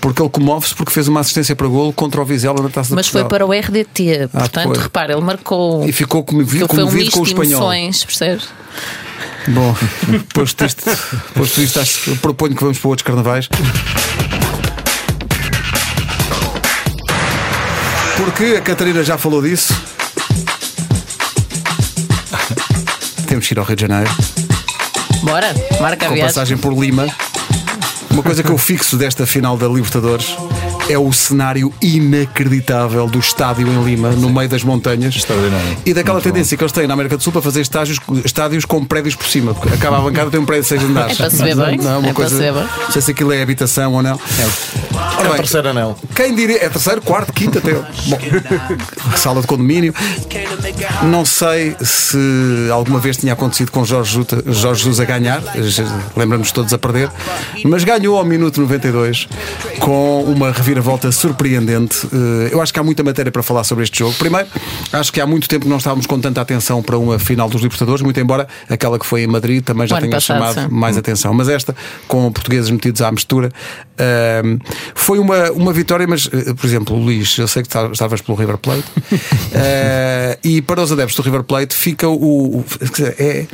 porque 0.00 0.20
ele 0.20 0.30
comove-se 0.30 0.74
porque 0.74 0.92
fez 0.92 1.06
uma 1.06 1.20
assistência 1.20 1.54
para 1.54 1.66
golo 1.68 1.92
contra 1.92 2.20
o 2.20 2.24
Vizela 2.24 2.60
na 2.62 2.68
taça 2.68 2.94
Mas 2.94 3.08
foi 3.08 3.24
para 3.24 3.46
o 3.46 3.52
RDT, 3.52 4.28
ah, 4.32 4.38
portanto, 4.40 4.74
foi. 4.74 4.82
repara, 4.82 5.12
ele 5.12 5.22
marcou. 5.22 5.86
E 5.86 5.92
ficou 5.92 6.24
comovido, 6.24 6.66
comovido 6.66 7.08
um 7.08 7.10
com 7.10 7.20
o 7.20 7.24
espanhol. 7.24 7.60
Emoções, 7.60 8.04
percebes? 8.04 8.48
Bom, 9.48 9.74
posto 10.32 10.64
isto, 10.64 10.84
posto 11.34 11.60
isto 11.60 11.80
acho, 11.80 12.16
proponho 12.16 12.54
que 12.54 12.62
vamos 12.62 12.78
para 12.78 12.88
outros 12.88 13.04
carnavais. 13.06 13.48
Porque 18.16 18.56
a 18.56 18.60
Catarina 18.60 19.02
já 19.02 19.18
falou 19.18 19.42
disso. 19.42 19.74
Temos 23.26 23.46
que 23.46 23.54
ir 23.54 23.58
ao 23.58 23.64
Rio 23.64 23.76
de 23.76 23.82
Janeiro. 23.82 24.10
Bora, 25.22 25.54
marca 25.80 26.06
a 26.06 26.08
Com 26.08 26.14
viagem. 26.14 26.28
passagem 26.34 26.56
por 26.58 26.72
Lima. 26.72 27.06
Uma 28.10 28.22
coisa 28.22 28.42
que 28.42 28.50
eu 28.50 28.58
fixo 28.58 28.96
desta 28.96 29.26
final 29.26 29.56
da 29.56 29.66
Libertadores 29.66 30.36
é 30.88 30.98
o 30.98 31.12
cenário 31.12 31.72
inacreditável 31.80 33.06
do 33.06 33.18
estádio 33.18 33.66
em 33.66 33.84
Lima, 33.84 34.10
no 34.10 34.30
meio 34.30 34.48
das 34.48 34.62
montanhas. 34.62 35.14
Extraordinário. 35.14 35.76
E 35.84 35.94
daquela 35.94 36.14
Muito 36.14 36.24
tendência 36.24 36.56
bom. 36.56 36.58
que 36.58 36.64
eles 36.64 36.72
têm 36.72 36.86
na 36.86 36.94
América 36.94 37.16
do 37.16 37.22
Sul 37.22 37.32
para 37.32 37.42
fazer 37.42 37.60
estádios, 37.60 37.98
estádios 38.24 38.64
com 38.64 38.84
prédios 38.84 39.14
por 39.14 39.26
cima. 39.26 39.54
Porque 39.54 39.74
acaba 39.74 39.98
a 39.98 40.00
bancada 40.00 40.30
tem 40.30 40.40
um 40.40 40.44
prédio 40.44 40.62
de 40.62 40.68
seis 40.68 40.82
andares. 40.82 41.14
É 41.14 41.16
para 41.16 41.30
se 41.30 41.42
ver 41.42 41.56
bem. 41.56 41.78
Não, 41.78 42.00
uma 42.00 42.08
é 42.08 42.12
coisa, 42.12 42.36
para 42.36 42.46
se 42.46 42.52
ver 42.52 42.52
bem. 42.52 42.84
Não 42.84 42.90
sei 42.90 43.02
se 43.02 43.10
aquilo 43.10 43.32
é 43.32 43.42
habitação 43.42 43.92
ou 43.92 44.02
não. 44.02 44.18
É, 44.38 45.26
é 45.26 45.30
o 45.30 45.34
terceiro 45.34 45.68
anel. 45.68 45.96
Quem 46.14 46.34
diria? 46.34 46.64
É 46.64 46.68
terceiro, 46.68 47.00
quarto, 47.02 47.32
quinto 47.32 47.58
até. 47.58 47.72
Bom, 47.72 48.18
sala 49.16 49.40
de 49.40 49.46
condomínio. 49.46 49.94
Não 51.04 51.24
sei 51.24 51.76
se 51.80 52.18
alguma 52.72 52.98
vez 52.98 53.16
tinha 53.16 53.32
acontecido 53.32 53.70
com 53.70 53.84
Jorge, 53.84 54.12
Juta, 54.12 54.42
Jorge 54.46 54.82
Jesus 54.82 55.00
a 55.00 55.04
ganhar. 55.04 55.42
Lembramos 56.16 56.52
todos 56.52 56.72
a 56.72 56.78
perder. 56.78 57.10
Mas 57.64 57.84
ganhou 57.84 58.18
ao 58.18 58.24
minuto 58.24 58.60
92 58.60 59.28
com 59.78 60.22
uma 60.24 60.52
reviravolta 60.72 60.92
volta 60.92 61.12
surpreendente. 61.12 62.06
Eh, 62.12 62.50
eu 62.52 62.60
acho 62.60 62.72
que 62.72 62.78
há 62.78 62.82
muita 62.82 63.02
matéria 63.02 63.32
para 63.32 63.42
falar 63.42 63.64
sobre 63.64 63.84
este 63.84 63.98
jogo. 63.98 64.14
Primeiro, 64.18 64.46
acho 64.92 65.12
que 65.12 65.20
há 65.20 65.26
muito 65.26 65.48
tempo 65.48 65.64
que 65.64 65.70
não 65.70 65.78
estávamos 65.78 66.06
com 66.06 66.20
tanta 66.20 66.40
atenção 66.40 66.82
para 66.82 66.98
uma 66.98 67.18
final 67.18 67.48
dos 67.48 67.62
Libertadores, 67.62 68.02
muito 68.02 68.18
embora 68.20 68.46
aquela 68.68 68.98
que 68.98 69.06
foi 69.06 69.22
em 69.22 69.26
Madrid 69.26 69.62
também 69.64 69.86
já 69.86 69.98
tenha 69.98 70.10
passado, 70.10 70.38
chamado 70.38 70.60
sim. 70.60 70.74
mais 70.74 70.96
atenção. 70.96 71.32
Mas 71.34 71.48
esta, 71.48 71.74
com 72.06 72.30
portugueses 72.30 72.70
metidos 72.70 73.00
à 73.00 73.10
mistura, 73.10 73.50
ehm, 73.98 74.58
foi 74.94 75.18
uma, 75.18 75.50
uma 75.52 75.72
vitória. 75.72 76.06
Mas, 76.06 76.28
eh, 76.32 76.54
por 76.54 76.66
exemplo, 76.66 76.96
Luís, 76.96 77.36
eu 77.38 77.48
sei 77.48 77.62
que 77.62 77.68
estavas 77.68 78.20
pelo 78.20 78.36
River 78.36 78.58
Plate, 78.58 78.84
eh, 79.54 80.38
e 80.44 80.62
para 80.62 80.82
os 80.82 80.92
adeptos 80.92 81.16
do 81.16 81.22
River 81.22 81.42
Plate 81.42 81.74
fica 81.74 82.08
o. 82.08 82.64
É, 83.18 83.46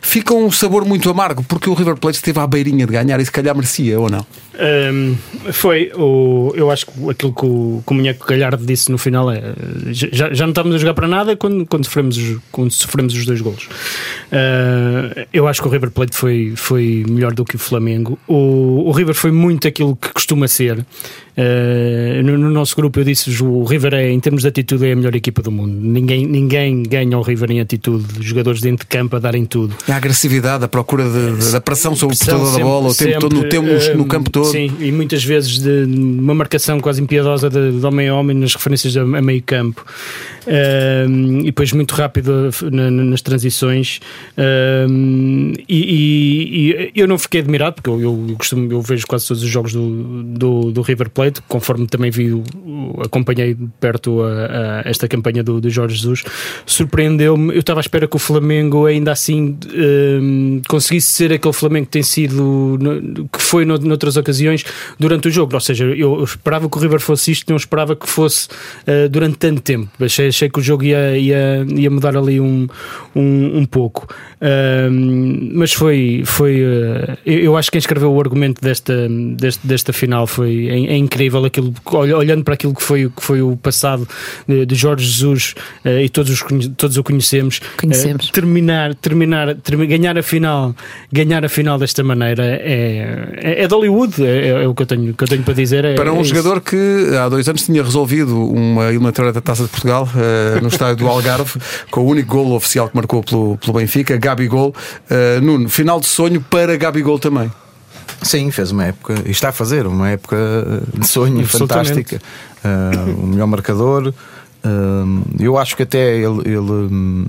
fica 0.00 0.34
um 0.34 0.50
sabor 0.50 0.84
muito 0.84 1.10
amargo, 1.10 1.42
porque 1.42 1.68
o 1.68 1.74
River 1.74 1.96
Plate 1.96 2.16
esteve 2.16 2.38
à 2.38 2.46
beirinha 2.46 2.86
de 2.86 2.92
ganhar 2.92 3.18
e 3.20 3.24
se 3.24 3.32
calhar 3.32 3.54
merecia, 3.54 3.98
ou 3.98 4.08
não? 4.08 4.24
Um, 4.58 5.16
foi 5.52 5.92
o. 5.94 6.52
Eu 6.56 6.70
acho 6.70 6.86
que 6.86 6.92
aquilo 7.10 7.32
que 7.32 7.44
o, 7.44 7.82
que 7.86 7.92
o 7.92 7.94
Munheco 7.94 8.26
Galhardo 8.26 8.64
disse 8.64 8.90
no 8.90 8.96
final 8.96 9.30
é. 9.30 9.42
Já, 9.90 10.32
já 10.32 10.44
não 10.44 10.50
estávamos 10.50 10.76
a 10.76 10.78
jogar 10.78 10.94
para 10.94 11.06
nada 11.06 11.36
quando, 11.36 11.66
quando, 11.66 11.84
sofremos, 11.84 12.18
quando 12.50 12.70
sofremos 12.70 13.14
os 13.14 13.26
dois 13.26 13.40
golos. 13.40 13.64
Uh, 13.64 15.26
eu 15.32 15.46
acho 15.46 15.60
que 15.60 15.68
o 15.68 15.70
River 15.70 15.90
Plate 15.90 16.16
foi, 16.16 16.54
foi 16.56 17.04
melhor 17.08 17.34
do 17.34 17.44
que 17.44 17.56
o 17.56 17.58
Flamengo. 17.58 18.18
O, 18.26 18.88
o 18.88 18.92
River 18.92 19.14
foi 19.14 19.30
muito 19.30 19.68
aquilo 19.68 19.94
que 19.96 20.12
costuma 20.12 20.48
ser. 20.48 20.84
Uh, 21.36 22.22
no, 22.22 22.38
no, 22.38 22.50
nosso 22.50 22.74
grupo 22.74 22.98
eu 22.98 23.04
disse 23.04 23.30
o 23.42 23.62
River 23.64 23.92
é, 23.92 24.10
em 24.10 24.18
termos 24.18 24.40
de 24.40 24.48
atitude 24.48 24.86
é 24.86 24.92
a 24.92 24.96
melhor 24.96 25.14
equipa 25.14 25.42
do 25.42 25.52
mundo. 25.52 25.74
Ninguém, 25.78 26.26
ninguém 26.26 26.82
ganha 26.82 27.18
o 27.18 27.20
River 27.20 27.50
em 27.50 27.60
atitude. 27.60 28.06
Os 28.18 28.24
jogadores 28.24 28.62
dentro 28.62 28.86
de 28.86 28.88
campo 28.88 29.16
a 29.16 29.18
darem 29.18 29.44
tudo. 29.44 29.76
A 29.86 29.96
agressividade, 29.96 30.64
a 30.64 30.68
procura 30.68 31.04
de, 31.04 31.36
de, 31.36 31.52
da 31.52 31.60
pressão 31.60 31.94
sobre 31.94 32.16
o 32.16 32.18
portador 32.18 32.52
da 32.52 32.58
bola, 32.58 32.88
o 32.88 32.94
tempo 32.94 33.10
sempre, 33.12 33.20
todo, 33.20 33.36
no, 33.36 33.48
tempo, 33.48 33.96
no 33.96 34.06
campo 34.06 34.30
todo. 34.30 34.45
Sim, 34.46 34.72
e 34.80 34.92
muitas 34.92 35.24
vezes 35.24 35.58
de 35.58 35.84
uma 35.84 36.34
marcação 36.34 36.80
quase 36.80 37.02
impiedosa 37.02 37.50
de, 37.50 37.78
de 37.78 37.86
homem 37.86 38.08
a 38.08 38.14
homem 38.14 38.36
nas 38.36 38.54
referências 38.54 38.96
a, 38.96 39.02
a 39.02 39.04
meio 39.04 39.42
campo. 39.42 39.84
E 40.46 41.46
depois 41.46 41.72
muito 41.72 41.94
rápido 41.94 42.50
na, 42.70 42.90
nas 42.90 43.20
transições. 43.20 44.00
e, 45.68 45.76
e, 45.76 46.72
e, 46.72 46.92
eu 46.94 47.08
não 47.08 47.18
fiquei 47.18 47.40
admirado, 47.40 47.76
porque 47.76 47.90
eu, 47.90 48.00
eu, 48.00 48.36
costumo, 48.36 48.70
eu 48.72 48.80
vejo 48.80 49.06
quase 49.06 49.26
todos 49.26 49.42
os 49.42 49.48
jogos 49.48 49.72
do, 49.72 50.22
do, 50.22 50.72
do 50.72 50.82
River 50.82 51.10
Plate 51.10 51.42
conforme 51.48 51.86
também 51.86 52.10
vi, 52.10 52.30
acompanhei 53.04 53.54
de 53.54 53.68
perto 53.80 54.22
a, 54.22 54.82
a 54.86 54.88
esta 54.88 55.08
campanha 55.08 55.42
do, 55.42 55.60
do 55.60 55.68
Jorge 55.68 55.96
Jesus, 55.96 56.22
surpreendeu-me. 56.64 57.54
Eu 57.54 57.60
estava 57.60 57.80
à 57.80 57.82
espera 57.82 58.06
que 58.06 58.16
o 58.16 58.18
Flamengo 58.18 58.86
ainda 58.86 59.12
assim 59.12 59.58
conseguisse 60.68 61.12
ser 61.12 61.32
aquele 61.32 61.52
Flamengo 61.52 61.86
que 61.86 61.92
tem 61.92 62.02
sido, 62.02 62.78
que 63.32 63.42
foi 63.42 63.64
noutras 63.64 64.16
ocasiões 64.16 64.35
durante 64.98 65.28
o 65.28 65.30
jogo. 65.30 65.54
Ou 65.54 65.60
seja, 65.60 65.84
eu 65.84 66.22
esperava 66.22 66.68
que 66.68 66.76
o 66.76 66.80
River 66.80 67.00
fosse 67.00 67.32
isto, 67.32 67.48
não 67.48 67.56
esperava 67.56 67.94
que 67.94 68.08
fosse 68.08 68.48
uh, 68.48 69.08
durante 69.08 69.38
tanto 69.38 69.60
tempo. 69.62 69.88
Achei, 70.00 70.28
achei 70.28 70.48
que 70.48 70.58
o 70.58 70.62
jogo 70.62 70.84
ia, 70.84 71.16
ia, 71.16 71.66
ia 71.68 71.90
mudar 71.90 72.16
ali 72.16 72.40
um, 72.40 72.66
um, 73.14 73.58
um 73.58 73.64
pouco. 73.64 74.06
Um, 74.40 75.50
mas 75.54 75.72
foi, 75.72 76.22
foi 76.26 76.62
uh, 76.62 77.16
eu 77.24 77.56
acho 77.56 77.70
que 77.70 77.76
quem 77.76 77.78
escreveu 77.78 78.12
o 78.12 78.20
argumento 78.20 78.60
desta, 78.60 79.08
desta, 79.08 79.66
desta 79.66 79.92
final 79.92 80.26
foi 80.26 80.68
é, 80.68 80.92
é 80.92 80.96
incrível 80.96 81.44
aquilo, 81.44 81.72
olhando 81.92 82.44
para 82.44 82.54
aquilo 82.54 82.74
que 82.74 82.82
foi, 82.82 83.08
que 83.08 83.22
foi 83.22 83.40
o 83.40 83.56
passado 83.56 84.06
de, 84.46 84.66
de 84.66 84.74
Jorge 84.74 85.06
Jesus 85.06 85.54
uh, 85.84 85.88
e 86.00 86.08
todos, 86.08 86.30
os, 86.30 86.68
todos 86.76 86.96
o 86.96 87.02
conhecemos, 87.02 87.60
conhecemos. 87.76 88.28
Uh, 88.28 88.32
terminar, 88.32 88.94
terminar, 88.94 89.54
terminar, 89.56 89.88
ganhar 89.88 90.18
a 90.18 90.22
final, 90.22 90.74
ganhar 91.12 91.44
a 91.44 91.48
final 91.48 91.78
desta 91.78 92.02
maneira 92.02 92.44
é, 92.44 93.28
é, 93.36 93.62
é 93.62 93.66
de 93.66 93.74
Hollywood, 93.74 94.14
é, 94.26 94.64
é, 94.64 94.68
o 94.68 94.74
que 94.74 94.82
eu 94.82 94.86
tenho, 94.86 95.14
que 95.14 95.24
eu 95.24 95.28
tenho 95.28 95.42
para 95.42 95.54
dizer. 95.54 95.84
É, 95.84 95.94
para 95.94 96.12
um 96.12 96.20
é 96.20 96.24
jogador 96.24 96.60
que 96.60 96.76
há 97.20 97.28
dois 97.28 97.48
anos 97.48 97.64
tinha 97.64 97.82
resolvido 97.82 98.50
uma 98.50 98.88
eliminatória 98.88 99.32
da 99.32 99.40
Taça 99.40 99.64
de 99.64 99.68
Portugal 99.68 100.08
no 100.60 100.68
estádio 100.68 100.96
do 100.96 101.08
Algarve, 101.08 101.60
com 101.90 102.02
o 102.02 102.06
único 102.06 102.36
golo 102.36 102.54
oficial 102.54 102.88
que 102.88 102.96
marcou 102.96 103.22
pelo, 103.22 103.56
pelo 103.58 103.72
Benfica, 103.74 104.16
Gabigol. 104.16 104.74
Uh, 105.10 105.40
Nuno, 105.40 105.68
final 105.68 106.00
de 106.00 106.06
sonho 106.06 106.40
para 106.40 106.76
Gabigol 106.76 107.18
também. 107.18 107.50
Sim, 108.22 108.50
fez 108.50 108.70
uma 108.70 108.86
época, 108.86 109.14
e 109.24 109.30
está 109.30 109.50
a 109.50 109.52
fazer 109.52 109.86
uma 109.86 110.10
época 110.10 110.36
de 110.94 111.06
sonho 111.06 111.46
fantástica. 111.46 112.20
Uh, 112.64 113.22
o 113.22 113.26
melhor 113.26 113.46
marcador. 113.46 114.08
Uh, 114.64 115.22
eu 115.38 115.56
acho 115.56 115.76
que 115.76 115.82
até 115.82 116.16
ele, 116.16 116.40
ele 116.44 117.26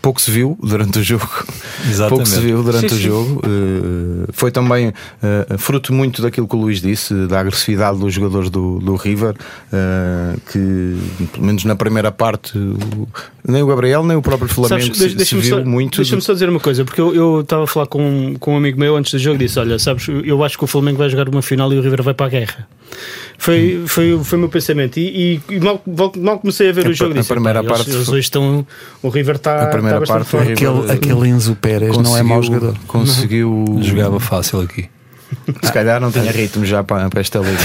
pouco 0.00 0.20
se 0.20 0.30
viu 0.30 0.58
durante 0.62 0.98
o 0.98 1.02
jogo. 1.02 1.28
Exatamente. 1.88 2.08
Pouco 2.08 2.26
se 2.26 2.40
viu 2.40 2.62
durante 2.62 2.90
Sim, 2.90 2.94
o 2.94 2.98
jogo. 2.98 3.42
Uh, 3.46 4.28
foi 4.32 4.50
também 4.50 4.88
uh, 4.88 5.58
fruto 5.58 5.92
muito 5.92 6.22
daquilo 6.22 6.48
que 6.48 6.56
o 6.56 6.58
Luís 6.58 6.80
disse, 6.80 7.14
da 7.26 7.40
agressividade 7.40 7.98
dos 7.98 8.12
jogadores 8.12 8.50
do, 8.50 8.78
do 8.78 8.96
River, 8.96 9.34
uh, 9.34 10.40
que 10.50 10.96
pelo 11.32 11.46
menos 11.46 11.64
na 11.64 11.76
primeira 11.76 12.10
parte 12.10 12.52
nem 13.46 13.62
o 13.62 13.66
Gabriel 13.66 14.04
nem 14.04 14.16
o 14.16 14.22
próprio 14.22 14.48
Flamengo 14.48 14.82
Sabes, 14.82 14.98
se, 14.98 15.10
se 15.10 15.16
deixa-me 15.16 15.42
viu 15.42 15.58
só, 15.58 15.64
muito. 15.64 15.96
deixa-me 15.96 16.22
só 16.22 16.32
dizer 16.32 16.48
uma 16.48 16.60
coisa, 16.60 16.84
porque 16.84 17.00
eu 17.00 17.12
eu 17.14 17.40
estava 17.40 17.64
a 17.64 17.66
falar 17.66 17.86
com, 17.86 18.34
com 18.38 18.54
um 18.54 18.56
amigo 18.56 18.78
meu 18.78 18.96
antes 18.96 19.12
do 19.12 19.18
jogo 19.18 19.36
e 19.36 19.46
disse: 19.46 19.58
Olha, 19.58 19.78
sabes, 19.78 20.06
eu 20.08 20.42
acho 20.44 20.58
que 20.58 20.64
o 20.64 20.66
Flamengo 20.66 20.98
vai 20.98 21.08
jogar 21.08 21.28
uma 21.28 21.42
final 21.42 21.72
e 21.72 21.78
o 21.78 21.82
River 21.82 22.02
vai 22.02 22.14
para 22.14 22.26
a 22.26 22.28
guerra. 22.28 22.68
Foi, 23.42 23.82
foi, 23.88 24.22
foi 24.22 24.38
o 24.38 24.40
meu 24.40 24.48
pensamento. 24.48 24.98
E, 24.98 25.34
e- 25.50 25.54
e 25.56 25.58
mal, 25.58 25.82
mal 26.16 26.38
comecei 26.38 26.68
a 26.68 26.72
ver 26.72 26.86
A 26.86 26.90
o 26.90 26.94
jogo, 26.94 27.10
a 27.10 27.16
disse: 27.16 27.28
primeira 27.28 27.60
"Pá, 27.64 27.70
parte 27.74 27.90
eles, 27.90 28.06
eles 28.06 28.24
estão. 28.26 28.64
O 29.02 29.08
River 29.08 29.34
está. 29.34 29.64
A 29.64 29.66
primeira 29.66 29.98
está 30.00 30.14
parte 30.14 30.28
foi 30.28 30.44
forte." 30.44 30.52
Aquele, 30.52 30.92
aquele 30.92 31.28
Enzo 31.28 31.56
Pérez 31.56 31.96
não 31.98 32.16
é 32.16 32.22
mau 32.22 32.40
jogador. 32.40 32.76
Conseguiu. 32.86 33.64
Jogava 33.80 34.20
fácil 34.20 34.60
aqui. 34.60 34.88
Se 35.62 35.72
calhar 35.72 36.00
não 36.00 36.10
tinha 36.10 36.30
ritmo 36.30 36.64
já 36.64 36.82
para, 36.84 37.08
para 37.08 37.20
esta 37.20 37.38
liga. 37.38 37.58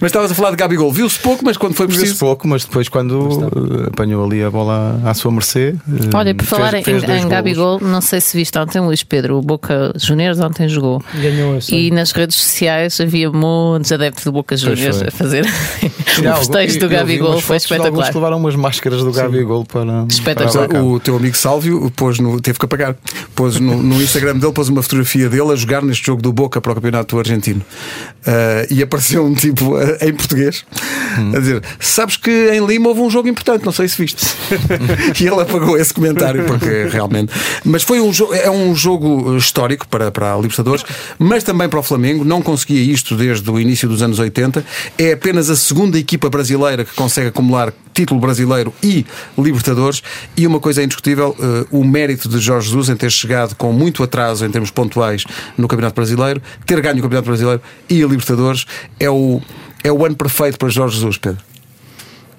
Mas 0.00 0.08
estavas 0.10 0.30
a 0.30 0.34
falar 0.34 0.50
de 0.50 0.56
Gabigol. 0.56 0.92
Viu-se 0.92 1.18
pouco, 1.18 1.44
mas 1.44 1.56
quando 1.56 1.74
foi 1.74 1.86
Viu-se 1.86 2.00
preciso. 2.00 2.20
pouco, 2.20 2.46
mas 2.48 2.64
depois, 2.64 2.88
quando 2.88 3.12
uh, 3.12 3.86
apanhou 3.88 4.24
ali 4.24 4.42
a 4.42 4.50
bola 4.50 5.00
à 5.04 5.14
sua 5.14 5.30
mercê. 5.30 5.74
uh, 5.88 6.16
Olha, 6.16 6.34
por 6.34 6.44
fez- 6.44 6.58
falar 6.58 6.74
em, 6.74 6.82
fez 6.84 7.02
em 7.02 7.06
golos. 7.06 7.24
Gabigol, 7.24 7.80
não 7.80 8.00
sei 8.00 8.20
se 8.20 8.36
viste 8.36 8.58
ontem 8.58 8.80
o 8.80 8.84
Luís 8.86 9.02
Pedro, 9.02 9.38
o 9.38 9.42
Boca 9.42 9.92
Juniors 9.96 10.38
ontem 10.40 10.68
jogou. 10.68 11.02
Ganhou 11.14 11.56
essa. 11.56 11.74
E 11.74 11.90
nas 11.90 12.12
redes 12.12 12.36
sociais 12.36 13.00
havia 13.00 13.30
muitos 13.30 13.90
adeptos 13.92 14.24
do 14.24 14.32
Boca 14.32 14.56
Juniors 14.56 15.02
a 15.02 15.10
fazer 15.10 15.44
o 15.44 15.48
festejo 16.38 16.78
do 16.80 16.88
Gabigol. 16.88 17.40
Foi 17.40 17.56
Alguns 17.56 17.64
espetacular. 17.64 18.08
que 18.10 18.14
levaram 18.14 18.36
umas 18.38 18.54
máscaras 18.56 19.02
do 19.02 19.12
Gabigol 19.12 19.64
para. 19.64 20.04
Espetacular. 20.08 20.68
para- 20.68 20.82
O 20.82 20.98
teu 21.00 21.16
amigo 21.16 21.36
Sálvio 21.36 21.90
pôs 21.94 22.18
no, 22.18 22.40
teve 22.40 22.58
que 22.58 22.64
apagar. 22.64 22.94
Pôs 23.34 23.58
no, 23.60 23.82
no 23.82 24.00
Instagram 24.02 24.36
dele, 24.38 24.47
pôs 24.52 24.68
uma 24.68 24.82
fotografia 24.82 25.28
dele 25.28 25.52
a 25.52 25.56
jogar 25.56 25.82
neste 25.82 26.06
jogo 26.06 26.22
do 26.22 26.32
Boca 26.32 26.60
para 26.60 26.72
o 26.72 26.74
Campeonato 26.74 27.18
Argentino. 27.18 27.62
Ah, 28.26 28.66
e 28.70 28.82
apareceu 28.82 29.24
um 29.24 29.34
tipo 29.34 29.76
ah, 29.76 29.98
em 30.00 30.12
português 30.12 30.64
a 31.34 31.38
dizer: 31.38 31.62
Sabes 31.80 32.16
que 32.16 32.30
em 32.30 32.64
Lima 32.64 32.88
houve 32.88 33.00
um 33.00 33.10
jogo 33.10 33.28
importante, 33.28 33.64
não 33.64 33.72
sei 33.72 33.88
se 33.88 34.00
viste. 34.00 34.26
e 35.20 35.26
ele 35.26 35.40
apagou 35.40 35.76
esse 35.78 35.92
comentário 35.94 36.44
porque 36.44 36.88
realmente. 36.90 37.32
Mas 37.64 37.82
foi 37.82 38.00
um 38.00 38.12
jogo, 38.12 38.34
é 38.34 38.50
um 38.50 38.74
jogo 38.74 39.36
histórico 39.36 39.88
para, 39.88 40.10
para 40.10 40.34
a 40.34 40.36
Libertadores, 40.36 40.84
mas 41.18 41.42
também 41.42 41.68
para 41.68 41.78
o 41.78 41.82
Flamengo. 41.82 42.24
Não 42.24 42.42
conseguia 42.42 42.80
isto 42.80 43.16
desde 43.16 43.50
o 43.50 43.58
início 43.58 43.88
dos 43.88 44.02
anos 44.02 44.18
80. 44.18 44.64
É 44.98 45.12
apenas 45.12 45.48
a 45.48 45.56
segunda 45.56 45.98
equipa 45.98 46.28
brasileira 46.28 46.84
que 46.84 46.94
consegue 46.94 47.28
acumular 47.28 47.72
título 47.94 48.20
brasileiro 48.20 48.72
e 48.82 49.04
Libertadores. 49.36 50.02
E 50.36 50.46
uma 50.46 50.60
coisa 50.60 50.80
é 50.80 50.84
indiscutível: 50.84 51.36
eh, 51.38 51.66
o 51.70 51.84
mérito 51.84 52.28
de 52.28 52.38
Jorge 52.38 52.68
Jesus 52.68 52.88
em 52.88 52.96
ter 52.96 53.10
chegado 53.10 53.54
com 53.54 53.72
muito 53.72 54.02
atraso 54.02 54.37
em 54.42 54.50
termos 54.50 54.70
pontuais 54.70 55.24
no 55.56 55.66
Campeonato 55.68 55.94
Brasileiro, 55.96 56.40
ter 56.66 56.80
ganho 56.80 56.98
o 56.98 57.02
Campeonato 57.02 57.26
Brasileiro 57.28 57.62
e 57.88 58.02
a 58.02 58.06
Libertadores 58.06 58.66
é 59.00 59.08
o, 59.10 59.40
é 59.82 59.90
o 59.92 60.04
ano 60.04 60.16
perfeito 60.16 60.58
para 60.58 60.68
Jorge 60.68 60.96
Jesus, 60.96 61.18
Pedro. 61.18 61.42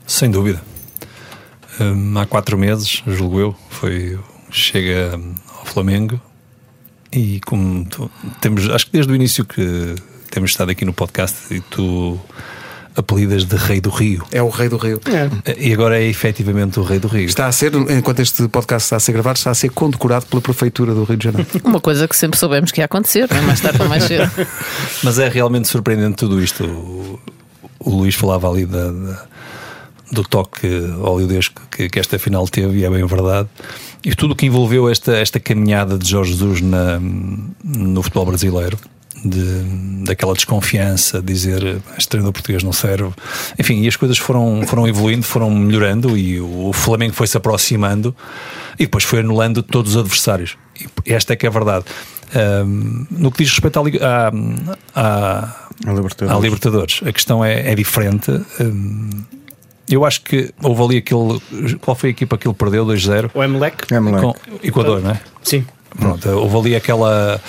Sem 0.07 0.29
dúvida. 0.31 0.61
Hum, 1.79 2.17
há 2.17 2.25
quatro 2.25 2.57
meses, 2.57 3.01
julgo 3.07 3.39
eu, 3.39 3.55
foi 3.69 4.19
chega 4.51 5.15
hum, 5.17 5.33
ao 5.59 5.65
Flamengo 5.65 6.19
e 7.11 7.39
como 7.45 7.85
tu- 7.85 8.11
temos, 8.41 8.69
acho 8.69 8.85
que 8.87 8.91
desde 8.91 9.11
o 9.11 9.15
início 9.15 9.45
que 9.45 9.95
temos 10.29 10.51
estado 10.51 10.71
aqui 10.71 10.83
no 10.85 10.93
podcast 10.93 11.53
e 11.53 11.59
tu 11.61 12.19
apelidas 12.99 13.45
de 13.45 13.55
Rei 13.55 13.81
do 13.81 13.89
Rio. 13.89 14.23
É 14.31 14.41
o 14.43 14.49
Rei 14.49 14.69
do 14.69 14.77
Rio. 14.77 14.99
E 15.57 15.73
agora 15.73 15.99
é 15.99 16.05
efetivamente 16.07 16.79
o 16.79 16.83
Rei 16.83 16.99
do 16.99 17.07
Rio. 17.07 17.25
Está 17.25 17.47
a 17.47 17.51
ser, 17.51 17.73
enquanto 17.73 18.19
este 18.19 18.47
podcast 18.47 18.85
está 18.85 18.95
a 18.97 18.99
ser 18.99 19.13
gravado, 19.13 19.37
está 19.37 19.51
a 19.51 19.55
ser 19.55 19.69
condecorado 19.69 20.25
pela 20.27 20.41
Prefeitura 20.41 20.93
do 20.93 21.03
Rio 21.03 21.17
de 21.17 21.23
Janeiro. 21.23 21.47
Uma 21.63 21.79
coisa 21.79 22.07
que 22.07 22.15
sempre 22.15 22.37
soubemos 22.37 22.71
que 22.71 22.81
ia 22.81 22.85
acontecer, 22.85 23.27
não 23.31 23.37
é? 23.37 23.41
mais 23.41 23.59
tarde 23.61 23.81
ou 23.81 23.87
mais 23.89 24.03
cedo. 24.03 24.29
Mas 25.03 25.17
é 25.19 25.27
realmente 25.29 25.67
surpreendente 25.67 26.15
tudo 26.17 26.41
isto. 26.43 26.63
O, 26.65 27.19
o 27.79 27.89
Luís 27.95 28.15
falava 28.15 28.49
ali 28.49 28.65
da, 28.65 28.91
da- 28.91 29.23
do 30.11 30.23
toque 30.23 30.67
oleodesco 31.01 31.61
que, 31.71 31.87
que 31.87 31.99
esta 31.99 32.17
final 32.17 32.47
teve, 32.47 32.79
e 32.79 32.83
é 32.85 32.89
bem 32.89 33.05
verdade. 33.05 33.47
E 34.03 34.15
tudo 34.15 34.31
o 34.31 34.35
que 34.35 34.45
envolveu 34.47 34.89
esta, 34.89 35.15
esta 35.17 35.39
caminhada 35.39 35.97
de 35.97 36.09
Jorge 36.09 36.31
Jesus 36.31 36.61
na, 36.61 36.99
no 37.63 38.01
futebol 38.01 38.25
brasileiro. 38.25 38.77
De, 39.23 40.03
daquela 40.05 40.33
desconfiança, 40.33 41.21
dizer 41.21 41.81
este 41.97 42.07
treinador 42.07 42.31
português 42.31 42.63
não 42.63 42.71
serve, 42.71 43.11
enfim, 43.59 43.81
e 43.81 43.88
as 43.88 43.95
coisas 43.97 44.17
foram, 44.17 44.62
foram 44.65 44.88
evoluindo, 44.88 45.23
foram 45.23 45.49
melhorando 45.51 46.17
e 46.17 46.39
o, 46.39 46.67
o 46.69 46.73
Flamengo 46.73 47.13
foi 47.13 47.27
se 47.27 47.36
aproximando 47.36 48.15
e 48.79 48.86
depois 48.86 49.03
foi 49.03 49.19
anulando 49.19 49.62
todos 49.62 49.95
os 49.95 49.97
adversários. 50.01 50.58
E 51.05 51.12
esta 51.13 51.34
é 51.34 51.36
que 51.36 51.45
é 51.45 51.49
a 51.49 51.51
verdade. 51.51 51.84
Ahm, 52.34 53.05
no 53.12 53.29
que 53.32 53.39
diz 53.43 53.49
respeito 53.51 53.79
à, 53.79 53.84
Liga- 53.84 54.08
à, 54.08 54.32
à, 54.95 55.55
A 55.86 55.91
Libertadores. 55.93 56.38
à 56.38 56.39
Libertadores. 56.39 57.01
A 57.05 57.12
questão 57.12 57.43
é, 57.43 57.71
é 57.71 57.75
diferente. 57.75 58.32
Hum, 58.62 59.10
eu 59.89 60.05
acho 60.05 60.21
que 60.21 60.53
houve 60.63 60.82
ali 60.84 60.97
aquele. 60.97 61.41
Qual 61.82 61.95
foi 61.95 62.10
a 62.10 62.12
equipa 62.12 62.38
que 62.38 62.47
ele 62.47 62.53
perdeu? 62.55 62.86
2-0? 62.86 63.32
O 63.34 63.43
Emelec? 63.43 63.91
É, 63.93 63.99
moleque. 63.99 64.21
Com 64.49 64.60
Equador, 64.63 65.01
não 65.01 65.12
é? 65.12 65.19
Sim. 65.43 65.65
Pronto, 65.97 66.30
houve 66.30 66.58
ali 66.58 66.75
aquela. 66.75 67.41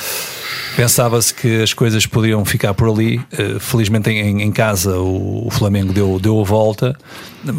Pensava-se 0.76 1.35
que 1.35 1.62
as 1.62 1.74
coisas 1.74 2.07
podiam 2.07 2.44
ficar 2.44 2.72
por 2.74 2.88
ali. 2.88 3.20
Eh, 3.33 3.59
Felizmente 3.59 4.09
em, 4.09 4.40
em 4.42 4.53
casa 4.53 4.98
o, 4.98 5.46
o 5.46 5.50
Flamengo 5.50 5.92
deu, 5.92 6.18
deu 6.20 6.40
a 6.40 6.44
volta, 6.44 6.96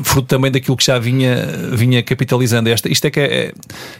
fruto 0.04 0.28
também 0.28 0.50
daquilo 0.50 0.76
que 0.78 0.86
já 0.86 0.98
vinha, 0.98 1.36
vinha 1.74 2.02
capitalizando. 2.02 2.70
Esta, 2.70 2.90
isto 2.92 3.06
é 3.06 3.12
que 3.12 3.20
é, 3.20 3.26
é- 3.26 3.54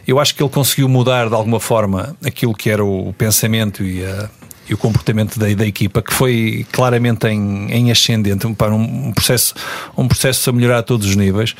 eu 0.06 0.18
acho 0.18 0.34
que 0.34 0.42
ele 0.42 0.50
conseguiu 0.50 0.88
mudar 0.88 1.28
de 1.28 1.34
alguma 1.34 1.60
forma 1.60 2.16
aquilo 2.24 2.54
que 2.54 2.70
era 2.70 2.84
o 2.84 3.12
pensamento 3.12 3.84
e, 3.84 4.02
a- 4.04 4.28
e 4.68 4.74
o 4.74 4.78
comportamento 4.78 5.38
da, 5.38 5.46
da 5.54 5.66
equipa, 5.66 6.00
que 6.02 6.12
foi 6.12 6.66
claramente 6.72 7.26
em, 7.28 7.70
em 7.70 7.90
ascendente, 7.92 8.46
um, 8.46 8.56
um, 8.72 9.12
processo, 9.12 9.54
um 9.96 10.08
processo 10.08 10.48
a 10.50 10.52
melhorar 10.52 10.78
a 10.78 10.82
todos 10.82 11.06
os 11.06 11.16
níveis. 11.16 11.54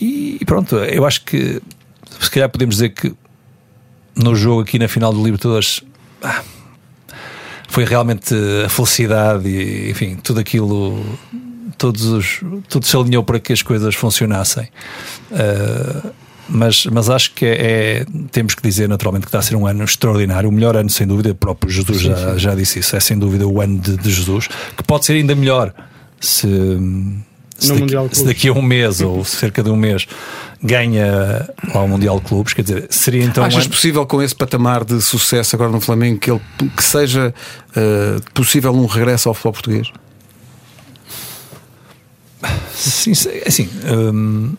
E 0.00 0.40
pronto, 0.44 0.76
eu 0.76 1.06
acho 1.06 1.24
que 1.24 1.62
se 2.20 2.30
calhar 2.30 2.48
podemos 2.50 2.74
dizer 2.74 2.90
que 2.90 3.14
no 4.18 4.34
jogo 4.34 4.62
aqui 4.62 4.78
na 4.78 4.88
final 4.88 5.12
do 5.12 5.22
Libertadores 5.24 5.82
ah, 6.22 6.42
foi 7.68 7.84
realmente 7.84 8.34
a 8.64 8.68
felicidade 8.68 9.48
e 9.48 9.90
enfim, 9.90 10.16
tudo 10.16 10.40
aquilo 10.40 11.02
todos 11.76 12.04
os, 12.06 12.40
tudo 12.68 12.84
se 12.84 12.96
alinhou 12.96 13.22
para 13.22 13.38
que 13.38 13.52
as 13.52 13.62
coisas 13.62 13.94
funcionassem. 13.94 14.68
Ah, 15.32 16.10
mas, 16.48 16.86
mas 16.86 17.10
acho 17.10 17.34
que 17.34 17.44
é, 17.44 18.00
é- 18.00 18.06
temos 18.32 18.54
que 18.54 18.62
dizer 18.62 18.88
naturalmente 18.88 19.24
que 19.24 19.28
está 19.28 19.38
a 19.38 19.42
ser 19.42 19.54
um 19.54 19.66
ano 19.66 19.84
extraordinário, 19.84 20.48
o 20.48 20.52
melhor 20.52 20.76
ano 20.76 20.88
sem 20.88 21.06
dúvida, 21.06 21.30
o 21.30 21.34
próprio 21.34 21.70
Jesus 21.70 22.00
já, 22.00 22.38
já 22.38 22.54
disse 22.54 22.78
isso, 22.78 22.96
é 22.96 23.00
sem 23.00 23.18
dúvida 23.18 23.46
o 23.46 23.60
ano 23.60 23.78
de, 23.78 23.96
de 23.96 24.10
Jesus, 24.10 24.48
que 24.76 24.82
pode 24.82 25.04
ser 25.04 25.12
ainda 25.14 25.34
melhor 25.34 25.74
se, 26.18 26.48
se, 27.58 27.68
No 27.68 27.74
daqui, 27.74 27.80
Mundial 27.80 28.08
de 28.08 28.16
se 28.16 28.24
daqui 28.24 28.48
a 28.48 28.52
um 28.52 28.62
mês 28.62 29.00
ou 29.00 29.24
cerca 29.24 29.62
de 29.62 29.70
um 29.70 29.76
mês 29.76 30.06
ganha 30.62 31.48
lá 31.74 31.82
o 31.82 31.88
Mundial 31.88 32.18
de 32.20 32.26
Clubes, 32.26 32.52
quer 32.54 32.62
dizer, 32.62 32.86
seria 32.90 33.22
então 33.24 33.42
um 33.44 33.46
Achas 33.46 33.64
ano- 33.64 33.70
possível 33.70 34.06
com 34.06 34.22
esse 34.22 34.34
patamar 34.34 34.84
de 34.84 35.00
sucesso 35.02 35.54
agora 35.56 35.70
no 35.70 35.80
Flamengo 35.80 36.18
que, 36.18 36.30
ele, 36.30 36.40
que 36.76 36.82
seja 36.82 37.34
eh, 37.76 38.16
possível 38.34 38.72
um 38.72 38.86
regresso 38.86 39.28
ao 39.28 39.34
futebol 39.34 39.52
português? 39.52 39.88
Sim, 42.72 43.14
sim, 43.14 43.30
assim, 43.44 43.68
hum, 43.92 44.54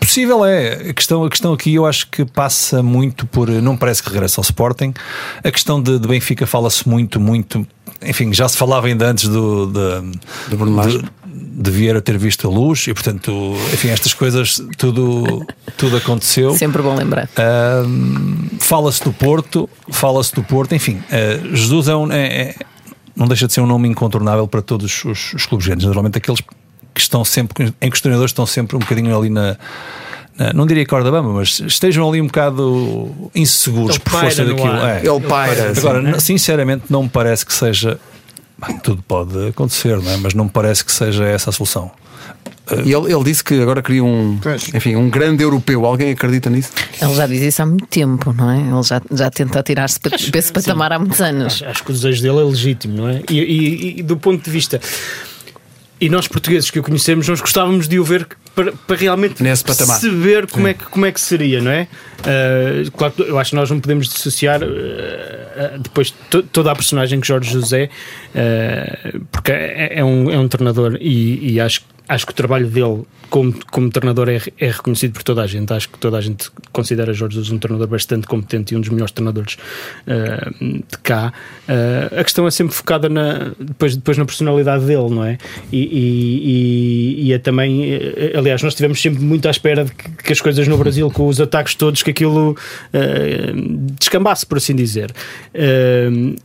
possível 0.00 0.44
é. 0.44 0.90
A 0.90 0.92
questão, 0.94 1.24
a 1.24 1.30
questão 1.30 1.52
aqui 1.52 1.74
eu 1.74 1.86
acho 1.86 2.08
que 2.10 2.24
passa 2.24 2.82
muito 2.82 3.26
por. 3.26 3.48
Não 3.48 3.76
parece 3.76 4.02
que 4.02 4.08
regressa 4.10 4.40
ao 4.40 4.42
Sporting. 4.42 4.92
A 5.44 5.50
questão 5.50 5.80
de, 5.80 5.98
de 5.98 6.08
Benfica 6.08 6.46
fala-se 6.46 6.88
muito, 6.88 7.20
muito. 7.20 7.64
Enfim, 8.02 8.32
já 8.34 8.48
se 8.48 8.56
falava 8.56 8.88
ainda 8.88 9.08
antes 9.10 9.28
do. 9.28 9.66
De, 9.66 10.18
Do 10.50 10.56
Bruno 10.56 10.74
Lage. 10.76 11.04
De, 11.36 11.62
de 11.62 11.70
Vieira 11.70 12.00
ter 12.00 12.16
visto 12.18 12.46
a 12.46 12.50
luz 12.50 12.86
e, 12.86 12.94
portanto, 12.94 13.54
enfim, 13.72 13.88
estas 13.88 14.14
coisas, 14.14 14.60
tudo, 14.78 15.46
tudo 15.76 15.96
aconteceu. 15.96 16.54
Sempre 16.56 16.82
bom 16.82 16.94
lembrar. 16.94 17.28
Ahm, 17.36 18.48
fala-se 18.60 19.02
do 19.04 19.12
Porto, 19.12 19.68
fala-se 19.90 20.34
do 20.34 20.42
Porto, 20.42 20.74
enfim, 20.74 21.02
ah, 21.10 21.54
Jesus 21.54 21.88
é, 21.88 21.94
um, 21.96 22.10
é- 22.12 22.26
é- 22.26 22.54
não 23.14 23.26
deixa 23.26 23.46
de 23.46 23.52
ser 23.52 23.60
um 23.60 23.66
nome 23.66 23.88
incontornável 23.88 24.46
para 24.46 24.60
todos 24.62 25.04
os, 25.04 25.32
os 25.34 25.46
clubes 25.46 25.66
grandes. 25.66 25.84
Naturalmente, 25.86 26.18
aqueles 26.18 26.40
que 26.94 27.00
estão 27.00 27.24
sempre, 27.24 27.72
em 27.80 27.90
que 27.90 27.94
os 27.94 28.00
treinadores 28.00 28.30
estão 28.30 28.46
sempre 28.46 28.76
um 28.76 28.78
bocadinho 28.78 29.16
ali 29.18 29.28
na. 29.30 29.56
na- 30.38 30.52
não 30.52 30.66
diria 30.66 30.84
corda 30.86 31.10
bamba, 31.10 31.30
mas 31.32 31.60
estejam 31.60 32.06
ali 32.08 32.20
um 32.20 32.26
bocado 32.26 33.10
inseguros 33.34 33.96
Ele 33.96 34.00
por 34.04 34.10
força 34.12 34.44
daquilo. 34.44 34.76
É. 34.76 34.98
Ele 35.04 35.20
paira. 35.26 35.72
Agora, 35.76 36.02
n- 36.02 36.20
sinceramente, 36.20 36.84
não 36.90 37.04
me 37.04 37.08
parece 37.08 37.44
que 37.46 37.52
seja. 37.54 37.98
Bem, 38.58 38.78
tudo 38.78 39.02
pode 39.06 39.48
acontecer, 39.48 39.98
não 40.00 40.10
é? 40.10 40.16
mas 40.16 40.32
não 40.34 40.44
me 40.44 40.50
parece 40.50 40.84
que 40.84 40.90
seja 40.92 41.24
essa 41.24 41.50
a 41.50 41.52
solução. 41.52 41.90
E 42.84 42.92
ele, 42.92 43.12
ele 43.14 43.22
disse 43.22 43.44
que 43.44 43.54
agora 43.62 43.80
queria 43.80 44.02
um, 44.02 44.40
enfim, 44.74 44.96
um 44.96 45.08
grande 45.08 45.40
europeu. 45.44 45.84
Alguém 45.86 46.10
acredita 46.10 46.50
nisso? 46.50 46.72
Ele 47.00 47.14
já 47.14 47.24
diz 47.28 47.40
isso 47.40 47.62
há 47.62 47.66
muito 47.66 47.86
tempo, 47.86 48.32
não 48.32 48.50
é? 48.50 48.58
Ele 48.58 48.82
já, 48.82 49.00
já 49.12 49.30
tenta 49.30 49.62
tirar-se 49.62 50.00
para 50.00 50.18
para 50.18 50.38
esse 50.38 50.52
patamar 50.52 50.92
há 50.92 50.98
muitos 50.98 51.20
anos. 51.20 51.46
Acho, 51.54 51.64
acho 51.66 51.84
que 51.84 51.90
o 51.90 51.94
desejo 51.94 52.22
dele 52.22 52.38
é 52.40 52.42
legítimo, 52.42 52.96
não 52.96 53.08
é? 53.08 53.22
E, 53.30 53.38
e- 53.38 53.98
e 54.00 54.02
do 54.02 54.16
ponto 54.16 54.42
de 54.42 54.50
vista. 54.50 54.80
E 56.00 56.08
nós 56.08 56.28
portugueses 56.28 56.70
que 56.70 56.78
o 56.78 56.82
conhecemos, 56.82 57.28
nós 57.28 57.40
gostávamos 57.40 57.88
de 57.88 57.98
o 57.98 58.04
ver 58.04 58.26
para, 58.54 58.72
para 58.72 58.96
realmente 58.96 59.42
Nesse 59.42 59.64
patamar. 59.64 60.00
perceber 60.00 60.46
como 60.46 60.66
é, 60.66 60.74
que, 60.74 60.84
como 60.84 61.06
é 61.06 61.12
que 61.12 61.20
seria, 61.20 61.60
não 61.60 61.70
é? 61.70 61.88
Uh, 62.20 62.90
claro, 62.92 63.14
eu 63.18 63.38
acho 63.38 63.50
que 63.50 63.56
nós 63.56 63.70
não 63.70 63.80
podemos 63.80 64.08
dissociar 64.08 64.62
uh, 64.62 64.66
uh, 64.66 65.78
depois 65.78 66.10
to, 66.30 66.42
toda 66.42 66.70
a 66.70 66.74
personagem 66.74 67.20
que 67.20 67.26
Jorge 67.26 67.50
José, 67.50 67.90
porque 69.30 69.52
é, 69.52 69.98
é, 69.98 70.04
um, 70.04 70.30
é 70.30 70.38
um 70.38 70.48
treinador 70.48 70.96
e, 71.00 71.52
e 71.52 71.60
acho, 71.60 71.82
acho 72.08 72.26
que 72.26 72.32
o 72.32 72.34
trabalho 72.34 72.66
dele 72.66 73.04
como, 73.30 73.54
como 73.70 73.90
treinador 73.90 74.28
é, 74.28 74.40
é, 74.58 74.70
reconhecido 74.70 75.12
por 75.12 75.22
toda 75.22 75.42
a 75.42 75.46
gente. 75.46 75.72
Acho 75.72 75.88
que 75.88 75.98
toda 75.98 76.16
a 76.16 76.20
gente 76.20 76.50
considera 76.72 77.12
Jorge 77.12 77.36
Jesus 77.36 77.52
um 77.52 77.58
treinador 77.58 77.88
bastante 77.88 78.26
competente 78.26 78.74
e 78.74 78.76
um 78.76 78.80
dos 78.80 78.90
melhores 78.90 79.12
treinadores 79.12 79.56
uh, 80.06 80.72
de 80.72 80.98
cá. 81.02 81.32
Uh, 81.68 82.20
a 82.20 82.24
questão 82.24 82.46
é 82.46 82.50
sempre 82.50 82.74
focada 82.74 83.08
na, 83.08 83.52
depois, 83.58 83.96
depois 83.96 84.18
na 84.18 84.24
personalidade 84.24 84.84
dele, 84.84 85.10
não 85.10 85.24
é? 85.24 85.38
E, 85.72 85.78
e, 85.78 87.26
e, 87.26 87.32
é 87.32 87.38
também, 87.38 87.92
eh, 87.92 88.32
aliás, 88.36 88.62
nós 88.62 88.72
estivemos 88.72 89.00
sempre 89.00 89.22
muito 89.22 89.46
à 89.48 89.50
espera 89.50 89.84
de 89.84 89.92
que, 89.92 90.10
que, 90.10 90.32
as 90.32 90.40
coisas 90.40 90.66
no 90.68 90.76
Brasil, 90.76 91.10
com 91.10 91.26
os 91.26 91.40
ataques 91.40 91.74
todos, 91.74 92.02
que 92.02 92.10
aquilo 92.10 92.50
uh, 92.50 93.82
descambasse, 93.98 94.46
por 94.46 94.58
assim 94.58 94.74
dizer. 94.74 95.12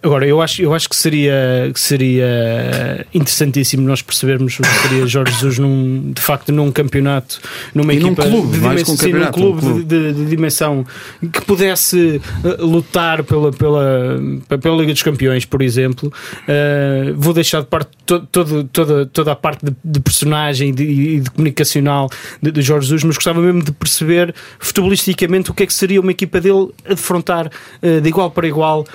agora, 0.02 0.26
eu 0.26 0.42
acho, 0.42 0.62
eu 0.62 0.74
acho 0.74 0.90
que 0.90 0.96
seria, 0.96 1.72
que 1.74 1.80
seria 1.80 3.06
interessantíssimo 3.14 3.88
nós 3.88 4.02
percebermos 4.02 4.60
o 4.60 4.62
que 4.64 4.88
seria 4.88 5.08
Jorge 5.08 5.34
Jesus 5.34 5.60
num, 5.60 6.12
de 6.12 6.22
facto 6.22 6.52
num 6.52 6.71
campeonato, 6.72 7.40
numa 7.74 7.94
e 7.94 7.98
equipa 7.98 8.26
num 8.26 8.32
clube, 8.32 8.58
de, 8.58 8.60
dimensão, 8.60 8.98
sim, 8.98 9.14
num 9.14 9.32
clube, 9.32 9.58
um 9.58 9.60
clube. 9.60 9.84
De, 9.84 10.14
de, 10.14 10.14
de, 10.14 10.26
dimensão 10.26 10.86
que 11.32 11.42
pudesse 11.42 12.22
uh, 12.44 12.66
lutar 12.66 13.24
pela, 13.24 13.52
pela, 13.52 14.20
pela 14.62 14.76
Liga 14.78 14.94
dos 14.94 15.04
Campeões, 15.04 15.46
por 15.46 15.62
exemplo. 15.62 16.12
Uh, 16.44 17.14
vou 17.16 17.34
deixar 17.34 17.62
de 17.62 17.68
parte 17.68 17.90
to, 18.06 18.20
todo, 18.32 18.64
toda, 18.66 19.06
toda 19.06 19.32
a 19.32 19.36
parte 19.36 19.66
de, 19.66 19.76
de 19.84 20.00
personagem 20.00 20.70
e 20.70 20.72
de, 20.72 21.20
de, 21.22 21.32
comunicacional 21.32 22.10
de, 22.42 22.52
de 22.52 22.62
Jorge 22.62 22.88
Jesus, 22.88 23.04
mas 23.04 23.16
gostava 23.16 23.42
mesmo 23.42 23.64
de 23.64 23.72
perceber 23.72 24.34
futebolisticamente 24.60 25.52
o 25.52 25.54
que 25.54 25.64
é 25.64 25.66
que 25.66 25.74
seria 25.74 26.00
uma 26.00 26.12
equipa 26.12 26.40
dele 26.40 26.70
a 26.86 26.90
defrontar 26.90 27.48
uh, 27.48 28.02
de 28.02 28.08
igual 28.08 28.32
para 28.32 28.48
igual 28.48 28.86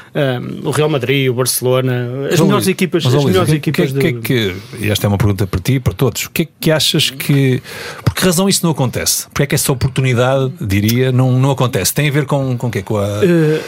o 0.64 0.70
Real 0.70 0.88
Madrid, 0.88 1.30
o 1.30 1.34
Barcelona, 1.34 2.28
as 2.32 2.40
melhores 2.40 2.68
equipas. 2.68 3.06
As 3.06 3.24
melhores 3.24 3.50
que, 3.50 3.56
equipas 3.56 3.92
que, 3.92 4.12
que, 4.12 4.20
que, 4.20 4.56
e 4.80 4.90
esta 4.90 5.06
é 5.06 5.08
uma 5.08 5.18
pergunta 5.18 5.46
para 5.46 5.60
ti 5.60 5.74
e 5.74 5.80
para 5.80 5.92
todos. 5.92 6.26
O 6.26 6.30
que 6.30 6.42
é 6.42 6.48
que 6.60 6.70
achas 6.70 7.10
que 7.10 7.62
por 8.04 8.14
que 8.14 8.24
razão 8.24 8.48
isso 8.48 8.64
não 8.64 8.70
acontece? 8.70 9.26
Porque 9.28 9.42
é 9.42 9.46
que 9.46 9.54
essa 9.54 9.72
oportunidade, 9.72 10.52
diria, 10.60 11.12
não, 11.12 11.32
não 11.32 11.50
acontece? 11.50 11.92
Tem 11.92 12.08
a 12.08 12.12
ver 12.12 12.26
com, 12.26 12.56
com 12.56 12.66
o 12.68 12.70
quê? 12.70 12.82
Com 12.82 12.98
a. 12.98 13.20
Uh... 13.20 13.60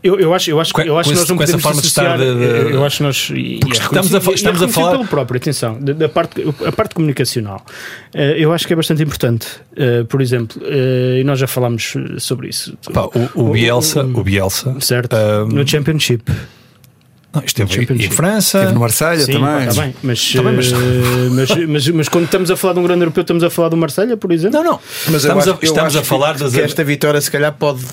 Eu, 0.00 0.18
eu 0.20 0.32
acho, 0.32 0.48
eu 0.48 0.60
acho, 0.60 0.72
com, 0.72 0.80
eu 0.80 0.96
acho 0.96 1.10
que 1.10 1.16
nós 1.16 1.28
não 1.28 1.42
essa 1.42 1.58
forma 1.58 1.80
de 1.80 1.88
estar. 1.88 2.16
De, 2.16 2.24
de... 2.24 2.72
Eu 2.72 2.84
acho 2.84 2.98
que 2.98 3.02
nós. 3.02 3.32
É 3.32 3.72
estamos 3.72 4.14
a, 4.14 4.18
estamos 4.32 4.62
a 4.62 4.68
falar. 4.68 4.92
pelo 4.92 5.06
próprio, 5.08 5.38
atenção, 5.38 5.76
da, 5.80 5.92
da, 5.92 6.08
parte, 6.08 6.44
a 6.64 6.70
parte 6.70 6.94
comunicacional. 6.94 7.66
Uh, 8.14 8.18
eu 8.36 8.52
acho 8.52 8.64
que 8.64 8.72
é 8.72 8.76
bastante 8.76 9.02
importante. 9.02 9.48
Por 10.08 10.22
exemplo, 10.22 10.62
e 10.64 11.22
nós 11.24 11.38
já 11.40 11.48
falámos 11.48 11.94
sobre 12.18 12.48
isso. 12.48 12.78
Pá, 12.92 13.06
o, 13.06 13.30
o, 13.34 13.52
Bielsa. 13.52 14.04
O, 14.04 14.20
o 14.20 14.22
Bielsa 14.22 14.76
certo. 14.80 15.16
no 15.50 15.66
Championship. 15.66 16.22
Não, 17.34 17.42
esteve 17.44 17.82
em 17.92 18.10
França. 18.10 18.58
Esteve 18.58 18.74
no 18.74 18.80
Marselha 18.80 19.26
também. 19.26 19.68
Está 19.68 19.82
bem, 19.82 19.94
mas, 20.02 20.32
também, 20.32 20.56
mas... 20.56 20.72
mas, 20.72 21.66
mas, 21.68 21.88
mas, 21.88 22.08
quando 22.08 22.24
estamos 22.24 22.50
a 22.50 22.56
falar 22.56 22.74
de 22.74 22.80
um 22.80 22.82
grande 22.82 23.02
europeu, 23.02 23.20
estamos 23.20 23.44
a 23.44 23.50
falar 23.50 23.68
do 23.68 23.76
Marselha, 23.76 24.16
por 24.16 24.32
exemplo? 24.32 24.58
Não, 24.58 24.72
não. 24.72 24.80
Mas 25.08 25.22
estamos 25.22 25.46
acho, 25.46 25.58
a, 25.60 25.64
estamos 25.64 25.96
a 25.96 26.02
falar 26.02 26.34
que, 26.34 26.44
das. 26.44 26.54
Que 26.54 26.60
esta 26.60 26.82
vitória, 26.82 27.20
se 27.20 27.30
calhar, 27.30 27.52
pode 27.52 27.84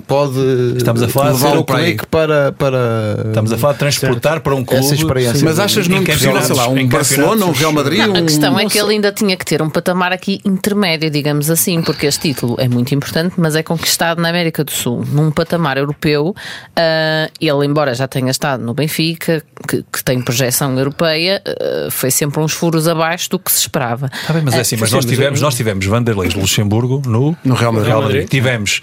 pode 0.00 0.38
estamos 0.76 1.02
a 1.02 1.08
falar 1.08 1.32
levar 1.32 1.58
o 1.58 1.64
clique 1.64 2.06
para, 2.06 2.52
para 2.52 3.24
estamos 3.26 3.52
a 3.52 3.58
falar 3.58 3.72
de 3.74 3.78
transportar 3.78 4.32
certo. 4.32 4.42
para 4.42 4.54
um 4.54 4.64
clube 4.64 4.84
essa 4.84 4.94
experiência 4.94 5.44
mas 5.44 5.58
achas 5.58 5.88
não 5.88 6.04
possível 6.04 6.42
sei 6.42 6.56
lá 6.56 6.68
um 6.68 6.88
Barcelona 6.88 7.46
um 7.46 7.52
Real 7.52 7.72
Madrid 7.72 7.98
não, 7.98 8.16
a 8.16 8.22
questão 8.22 8.54
um... 8.54 8.60
é 8.60 8.66
que 8.66 8.78
ele 8.78 8.94
ainda 8.94 9.12
tinha 9.12 9.36
que 9.36 9.44
ter 9.44 9.62
um 9.62 9.70
patamar 9.70 10.12
aqui 10.12 10.40
intermédio 10.44 11.10
digamos 11.10 11.50
assim 11.50 11.82
porque 11.82 12.06
este 12.06 12.32
título 12.32 12.56
é 12.58 12.68
muito 12.68 12.94
importante 12.94 13.34
mas 13.38 13.54
é 13.54 13.62
conquistado 13.62 14.20
na 14.20 14.28
América 14.28 14.64
do 14.64 14.70
Sul 14.70 15.04
num 15.12 15.30
patamar 15.30 15.76
europeu 15.78 16.28
uh, 16.30 17.32
ele 17.40 17.66
embora 17.66 17.94
já 17.94 18.08
tenha 18.08 18.30
estado 18.30 18.62
no 18.64 18.74
Benfica 18.74 19.42
que, 19.68 19.84
que 19.92 20.02
tem 20.02 20.20
projeção 20.20 20.76
europeia 20.78 21.42
uh, 21.46 21.90
foi 21.90 22.10
sempre 22.10 22.40
uns 22.40 22.52
furos 22.52 22.88
abaixo 22.88 23.30
do 23.30 23.38
que 23.38 23.50
se 23.50 23.60
esperava. 23.60 24.10
Tá 24.26 24.32
bem, 24.32 24.42
mas 24.42 24.54
é 24.54 24.60
assim 24.60 24.76
mas 24.76 24.92
nós 24.92 25.04
tivemos 25.04 25.40
nós 25.40 25.54
tivemos 25.54 25.86
Vanderlei 25.86 26.28
de 26.28 26.38
Luxemburgo 26.38 27.02
no, 27.06 27.36
no 27.44 27.54
Real 27.54 27.72
Madrid, 27.72 27.88
Real 27.88 28.02
Madrid. 28.02 28.28
tivemos 28.28 28.80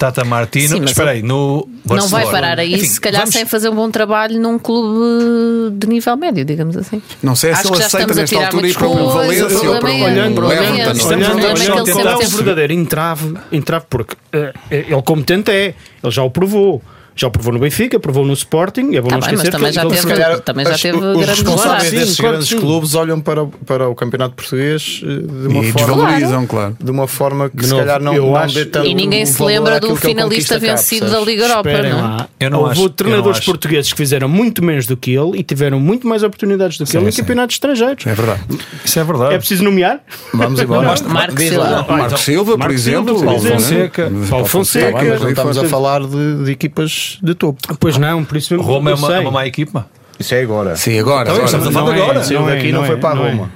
Tata 0.00 0.24
Martino, 0.24 0.78
Sim, 0.78 0.84
espera 0.84 1.10
aí, 1.10 1.22
no 1.22 1.68
Barcelona. 1.84 2.00
Não 2.00 2.08
vai 2.08 2.32
parar 2.32 2.58
aí, 2.58 2.72
Enfim, 2.72 2.86
se 2.86 2.98
calhar 2.98 3.20
vamos... 3.20 3.34
sem 3.34 3.44
fazer 3.44 3.68
um 3.68 3.74
bom 3.74 3.90
trabalho 3.90 4.40
num 4.40 4.58
clube 4.58 5.76
de 5.76 5.86
nível 5.86 6.16
médio, 6.16 6.42
digamos 6.42 6.74
assim. 6.74 7.02
Não 7.22 7.36
sei 7.36 7.54
se 7.54 7.66
ele 7.66 7.82
aceita 7.82 8.14
nesta 8.14 8.42
altura 8.42 8.66
ir 8.66 8.74
para 8.74 8.88
um 8.88 9.08
Valência 9.10 9.68
ou 9.68 9.78
para 9.78 9.90
um 9.90 10.02
olhando, 10.02 10.50
Everton. 10.50 10.92
Estamos 10.92 11.28
a 11.28 12.00
olhar 12.00 12.16
o 12.16 12.28
verdadeiro 12.30 12.72
entrave, 12.72 13.34
entrave 13.52 13.84
porque 13.90 14.14
uh, 14.14 14.58
ele 14.70 15.02
competente 15.02 15.50
é, 15.50 15.74
ele 16.02 16.10
já 16.10 16.22
o 16.22 16.30
provou. 16.30 16.80
Já 17.14 17.28
provou 17.28 17.52
no 17.52 17.58
Benfica, 17.58 17.98
provou 17.98 18.24
no 18.24 18.32
Sporting. 18.32 18.94
É 18.94 19.00
bom 19.00 19.08
tá 19.08 19.16
não 19.16 19.20
bem, 19.20 19.34
esquecer 19.34 19.36
mas 19.36 19.48
também 19.50 19.72
já 19.72 19.86
teve, 19.86 20.06
calhar, 20.06 20.40
também 20.40 20.66
já 20.66 20.78
teve 20.78 20.98
os 20.98 21.26
responsáveis 21.26 21.90
desses 21.90 22.16
claro 22.16 22.36
grandes 22.36 22.54
clubes 22.54 22.94
olham 22.94 23.20
para, 23.20 23.46
para 23.66 23.88
o 23.88 23.94
campeonato 23.94 24.34
português 24.34 25.02
eh, 25.02 25.06
de 25.06 25.48
uma 25.48 25.64
e 25.64 25.72
forma 25.72 25.86
desvalorizam, 25.88 26.46
claro. 26.46 26.76
de 26.80 26.90
uma 26.90 27.06
forma 27.06 27.50
que 27.50 27.56
de 27.56 27.64
se 27.64 27.70
novo, 27.70 27.82
calhar 27.84 28.02
não, 28.02 28.14
eu 28.14 28.26
não 28.26 28.36
acho, 28.36 28.54
dê 28.54 28.64
tanto 28.64 28.86
E 28.86 28.94
ninguém 28.94 29.26
se 29.26 29.42
lembra 29.42 29.80
do 29.80 29.94
finalista 29.96 30.58
vencido 30.58 31.06
cá, 31.06 31.12
da 31.12 31.20
Liga 31.20 31.44
Europa, 31.44 31.68
Esperem 31.68 31.92
não? 31.92 32.00
Lá. 32.00 32.28
Eu 32.38 32.50
não 32.50 32.60
Houve 32.60 32.72
acho, 32.72 32.88
treinadores 32.90 33.40
portugueses 33.40 33.92
que 33.92 33.98
fizeram 33.98 34.28
muito 34.28 34.64
menos 34.64 34.86
do 34.86 34.96
que 34.96 35.10
ele 35.12 35.38
e 35.38 35.42
tiveram 35.42 35.80
muito 35.80 36.06
mais 36.06 36.22
oportunidades 36.22 36.78
do 36.78 36.84
que 36.84 36.92
sim, 36.92 36.98
ele 36.98 37.08
em 37.08 37.12
campeonatos 37.12 37.56
estrangeiros. 37.56 38.06
É 38.06 38.14
verdade. 38.14 38.40
Isso 38.84 38.98
é 38.98 39.04
verdade. 39.04 39.34
É 39.34 39.38
preciso 39.38 39.64
nomear? 39.64 40.00
Vamos 40.32 40.60
embora. 40.62 40.94
Marco 41.06 41.40
Silva. 41.40 41.86
Marco 41.88 42.18
Silva, 42.18 42.58
por 42.58 42.70
exemplo. 42.70 43.24
Paulo 43.24 43.40
Fonseca. 43.40 44.12
Paulo 44.28 44.46
Fonseca. 44.46 45.04
Mas 45.04 45.20
não 45.20 45.28
estamos 45.30 45.58
a 45.58 45.64
falar 45.64 46.00
de 46.06 46.50
equipas 46.50 47.09
de 47.22 47.34
topo. 47.34 47.60
Pois 47.78 47.96
não, 47.98 48.24
por 48.24 48.36
isso 48.36 48.52
mesmo. 48.54 48.66
Roma 48.66 48.90
é 48.90 48.94
uma, 48.94 49.14
é 49.14 49.20
uma 49.20 49.30
má 49.30 49.46
equipa. 49.46 49.86
Isso 50.18 50.34
é 50.34 50.42
agora. 50.42 50.76
Sim, 50.76 50.98
agora. 50.98 51.30
Tá 51.30 51.34
bem, 51.34 51.44
estamos 51.44 51.66
a 51.66 51.72
falar 51.72 51.94
agora. 51.94 52.22
Saiu 52.22 52.44
daqui 52.46 52.72
não 52.72 52.84
foi 52.84 52.98
para 52.98 53.18
a 53.18 53.22
Roma. 53.30 53.50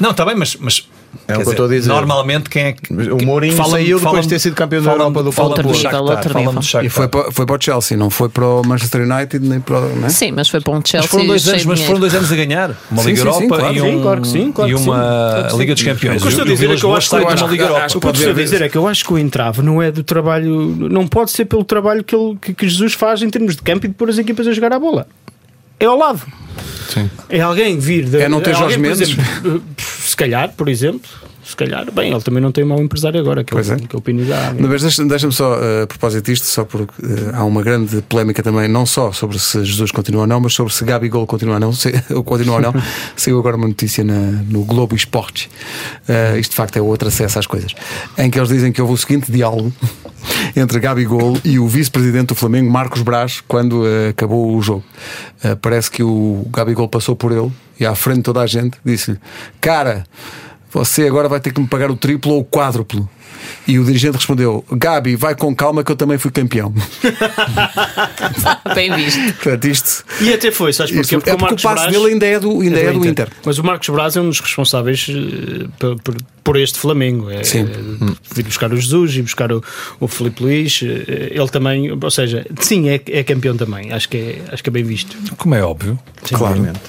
Não, 0.00 0.10
está 0.10 0.24
bem, 0.24 0.34
mas. 0.34 0.56
mas 0.56 0.88
é 1.26 1.34
o 1.34 1.40
que 1.40 1.48
eu 1.48 1.50
estou 1.50 1.66
a 1.66 1.68
dizer. 1.68 1.88
Normalmente, 1.88 2.48
quem 2.48 2.64
é 2.64 2.72
que. 2.72 2.92
O 2.92 3.24
Mourinho 3.24 3.54
fala, 3.54 3.72
saiu 3.72 3.98
depois 3.98 4.22
de 4.24 4.30
ter 4.30 4.38
sido 4.38 4.54
campeão 4.54 4.82
da 4.82 4.92
Europa 4.92 5.22
do 5.22 5.32
Fala 5.32 5.54
Paulo 5.54 5.74
E 6.82 6.88
foi 6.88 7.08
para, 7.08 7.30
foi 7.30 7.46
para 7.46 7.56
o 7.56 7.58
Chelsea, 7.60 7.96
não 7.96 8.10
foi 8.10 8.28
para 8.28 8.46
o 8.46 8.66
Manchester 8.66 9.02
United 9.02 9.46
nem 9.46 9.60
para 9.60 9.80
o. 9.80 10.06
É? 10.06 10.08
Sim, 10.08 10.32
mas 10.32 10.48
foi 10.48 10.60
para 10.60 10.72
um 10.72 10.82
Chelsea. 10.84 11.00
Mas 11.00 11.10
foram 11.10 11.26
dois 11.26 11.48
anos, 11.48 11.64
mas 11.64 11.80
foram 11.80 12.00
dois 12.00 12.14
anos 12.14 12.32
a 12.32 12.36
ganhar. 12.36 12.76
Uma 12.90 13.02
Liga 13.02 13.20
Europa 13.20 13.72
e, 13.72 13.82
um, 13.82 14.68
e 14.68 14.74
uma 14.74 15.48
Liga 15.56 15.74
dos 15.74 15.82
Campeões. 15.82 16.22
O 16.22 16.26
que 16.26 16.30
estou 16.30 16.44
a 16.44 16.48
dizer 16.48 16.70
é 16.70 16.76
que 16.76 16.84
eu 16.84 16.94
acho 16.94 17.10
que 17.10 17.16
uma 17.16 17.50
Liga 17.50 17.64
Europa. 17.64 17.84
O 17.84 18.00
que 18.00 18.06
estou 18.08 18.30
a 18.30 18.34
dizer 18.34 18.62
é 18.62 18.68
que 18.68 18.76
eu 18.76 18.88
acho 18.88 19.04
que 19.04 19.12
o 19.12 19.18
entrave 19.18 19.62
não 19.62 19.82
é 19.82 19.90
do 19.90 20.02
trabalho. 20.02 20.76
Não 20.90 21.06
pode 21.06 21.30
ser 21.30 21.44
pelo 21.44 21.64
trabalho 21.64 22.02
que, 22.04 22.14
ele, 22.14 22.36
que 22.36 22.68
Jesus 22.68 22.94
faz 22.94 23.22
em 23.22 23.30
termos 23.30 23.56
de 23.56 23.62
campo 23.62 23.86
e 23.86 23.88
de 23.88 23.94
pôr 23.94 24.08
as 24.08 24.18
equipas 24.18 24.46
a 24.46 24.52
jogar 24.52 24.72
a 24.72 24.78
bola. 24.78 25.06
É 25.80 25.84
ao 25.84 25.96
lado. 25.96 26.22
Sim. 26.88 27.10
É 27.28 27.40
alguém 27.40 27.78
vir. 27.78 28.06
De, 28.06 28.20
é 28.20 28.28
não 28.28 28.40
ter 28.40 28.54
Jorge 28.54 28.78
Mendes? 28.78 29.16
Calhar, 30.18 30.52
por 30.54 30.68
exemplo 30.68 31.08
se 31.48 31.56
calhar, 31.56 31.90
bem, 31.90 32.12
ele 32.12 32.20
também 32.20 32.42
não 32.42 32.52
tem 32.52 32.62
um 32.62 32.66
mau 32.66 32.78
empresário 32.78 33.18
agora, 33.18 33.42
que, 33.42 33.52
pois 33.52 33.70
é, 33.70 33.72
é. 33.72 33.78
que 33.78 33.96
é 33.96 33.98
o 33.98 34.02
Pino 34.02 34.22
da 34.26 34.54
Mas 34.58 34.82
deixa-me 34.82 35.08
deixa 35.08 35.30
só, 35.30 35.54
uh, 35.54 35.84
a 35.84 35.86
propósito 35.86 36.26
disto, 36.26 36.44
só 36.44 36.62
porque 36.62 36.92
uh, 37.00 37.30
há 37.32 37.42
uma 37.42 37.62
grande 37.62 38.02
polémica 38.02 38.42
também, 38.42 38.68
não 38.68 38.84
só 38.84 39.12
sobre 39.12 39.38
se 39.38 39.64
Jesus 39.64 39.90
continua 39.90 40.20
ou 40.20 40.26
não, 40.26 40.40
mas 40.40 40.52
sobre 40.52 40.74
se 40.74 40.84
Gabigol 40.84 41.26
continua 41.26 41.54
ou 41.54 41.60
não, 41.60 41.72
se, 41.72 41.90
ou 42.10 42.22
continua 42.22 42.56
ou 42.56 42.60
não. 42.60 42.74
Saiu 43.16 43.38
agora 43.38 43.56
uma 43.56 43.66
notícia 43.66 44.04
na, 44.04 44.14
no 44.46 44.62
Globo 44.62 44.94
Esportes, 44.94 45.48
uh, 46.06 46.38
isto 46.38 46.50
de 46.50 46.56
facto 46.56 46.76
é 46.76 46.82
outro 46.82 47.08
acesso 47.08 47.38
às 47.38 47.46
coisas, 47.46 47.72
em 48.18 48.28
que 48.28 48.38
eles 48.38 48.50
dizem 48.50 48.70
que 48.70 48.82
houve 48.82 48.92
o 48.92 48.98
seguinte 48.98 49.32
diálogo 49.32 49.72
entre 50.54 50.78
Gabigol 50.78 51.38
e 51.42 51.58
o 51.58 51.66
vice-presidente 51.66 52.26
do 52.26 52.34
Flamengo, 52.34 52.70
Marcos 52.70 53.00
Braz, 53.00 53.42
quando 53.48 53.84
uh, 53.84 54.10
acabou 54.10 54.54
o 54.54 54.60
jogo. 54.60 54.84
Uh, 55.42 55.56
parece 55.56 55.90
que 55.90 56.02
o 56.02 56.44
Gabigol 56.52 56.88
passou 56.88 57.16
por 57.16 57.32
ele 57.32 57.50
e 57.80 57.86
à 57.86 57.94
frente 57.94 58.18
de 58.18 58.22
toda 58.24 58.42
a 58.42 58.46
gente 58.46 58.76
disse-lhe: 58.84 59.18
Cara, 59.62 60.04
você 60.78 61.06
agora 61.06 61.28
vai 61.28 61.40
ter 61.40 61.52
que 61.52 61.60
me 61.60 61.66
pagar 61.66 61.90
o 61.90 61.96
triplo 61.96 62.34
ou 62.34 62.40
o 62.40 62.44
quádruplo. 62.44 63.08
E 63.66 63.78
o 63.78 63.84
dirigente 63.84 64.16
respondeu: 64.16 64.64
Gabi, 64.70 65.16
vai 65.16 65.34
com 65.34 65.54
calma 65.54 65.82
que 65.82 65.90
eu 65.90 65.96
também 65.96 66.18
fui 66.18 66.30
campeão. 66.30 66.72
Bem 68.74 68.94
visto. 68.94 69.34
Portanto, 69.34 69.64
isto, 69.66 70.04
e 70.20 70.32
até 70.32 70.50
foi, 70.50 70.72
sabes 70.72 70.92
porquê? 70.92 71.16
Porque, 71.16 71.30
é 71.30 71.36
porque 71.36 71.54
o, 71.54 71.56
o 71.56 71.62
passo 71.62 71.82
Braz, 71.82 71.92
dele 71.92 72.12
ainda 72.12 72.26
é 72.26 72.40
do, 72.40 72.60
ainda 72.60 72.78
é, 72.78 72.84
é 72.84 72.92
do, 72.92 72.98
Inter. 72.98 73.10
Inter. 73.10 73.28
Mas 73.44 73.58
o 73.58 73.64
Marcos 73.64 73.88
Braz 73.88 74.16
é 74.16 74.20
um 74.20 74.28
dos 74.28 74.40
responsáveis 74.40 75.08
uh, 75.08 75.68
por, 75.78 76.00
por, 76.00 76.16
por, 76.44 76.56
este 76.56 76.78
Flamengo. 76.78 77.30
É, 77.30 77.42
Sim. 77.42 77.68
É, 78.36 78.42
buscar 78.42 78.72
o 78.72 78.76
Jesus 78.76 79.16
e 79.16 79.22
buscar 79.22 79.52
o, 79.52 79.62
o 80.00 80.08
Felipe 80.08 80.42
Luís. 80.42 80.80
Eh, 80.82 81.32
ele 81.32 81.48
também, 81.48 81.90
ou 81.92 82.10
seja, 82.10 82.46
sim, 82.60 82.88
é, 82.88 83.00
é 83.06 83.22
campeão 83.22 83.56
também. 83.56 83.92
Acho 83.92 84.08
que 84.08 84.16
é, 84.16 84.42
acho 84.52 84.62
que 84.62 84.70
é 84.70 84.72
bem 84.72 84.84
visto. 84.84 85.16
Como 85.36 85.54
é 85.54 85.62
óbvio. 85.62 85.98
Sim, 86.24 86.36
Claramente. 86.36 86.80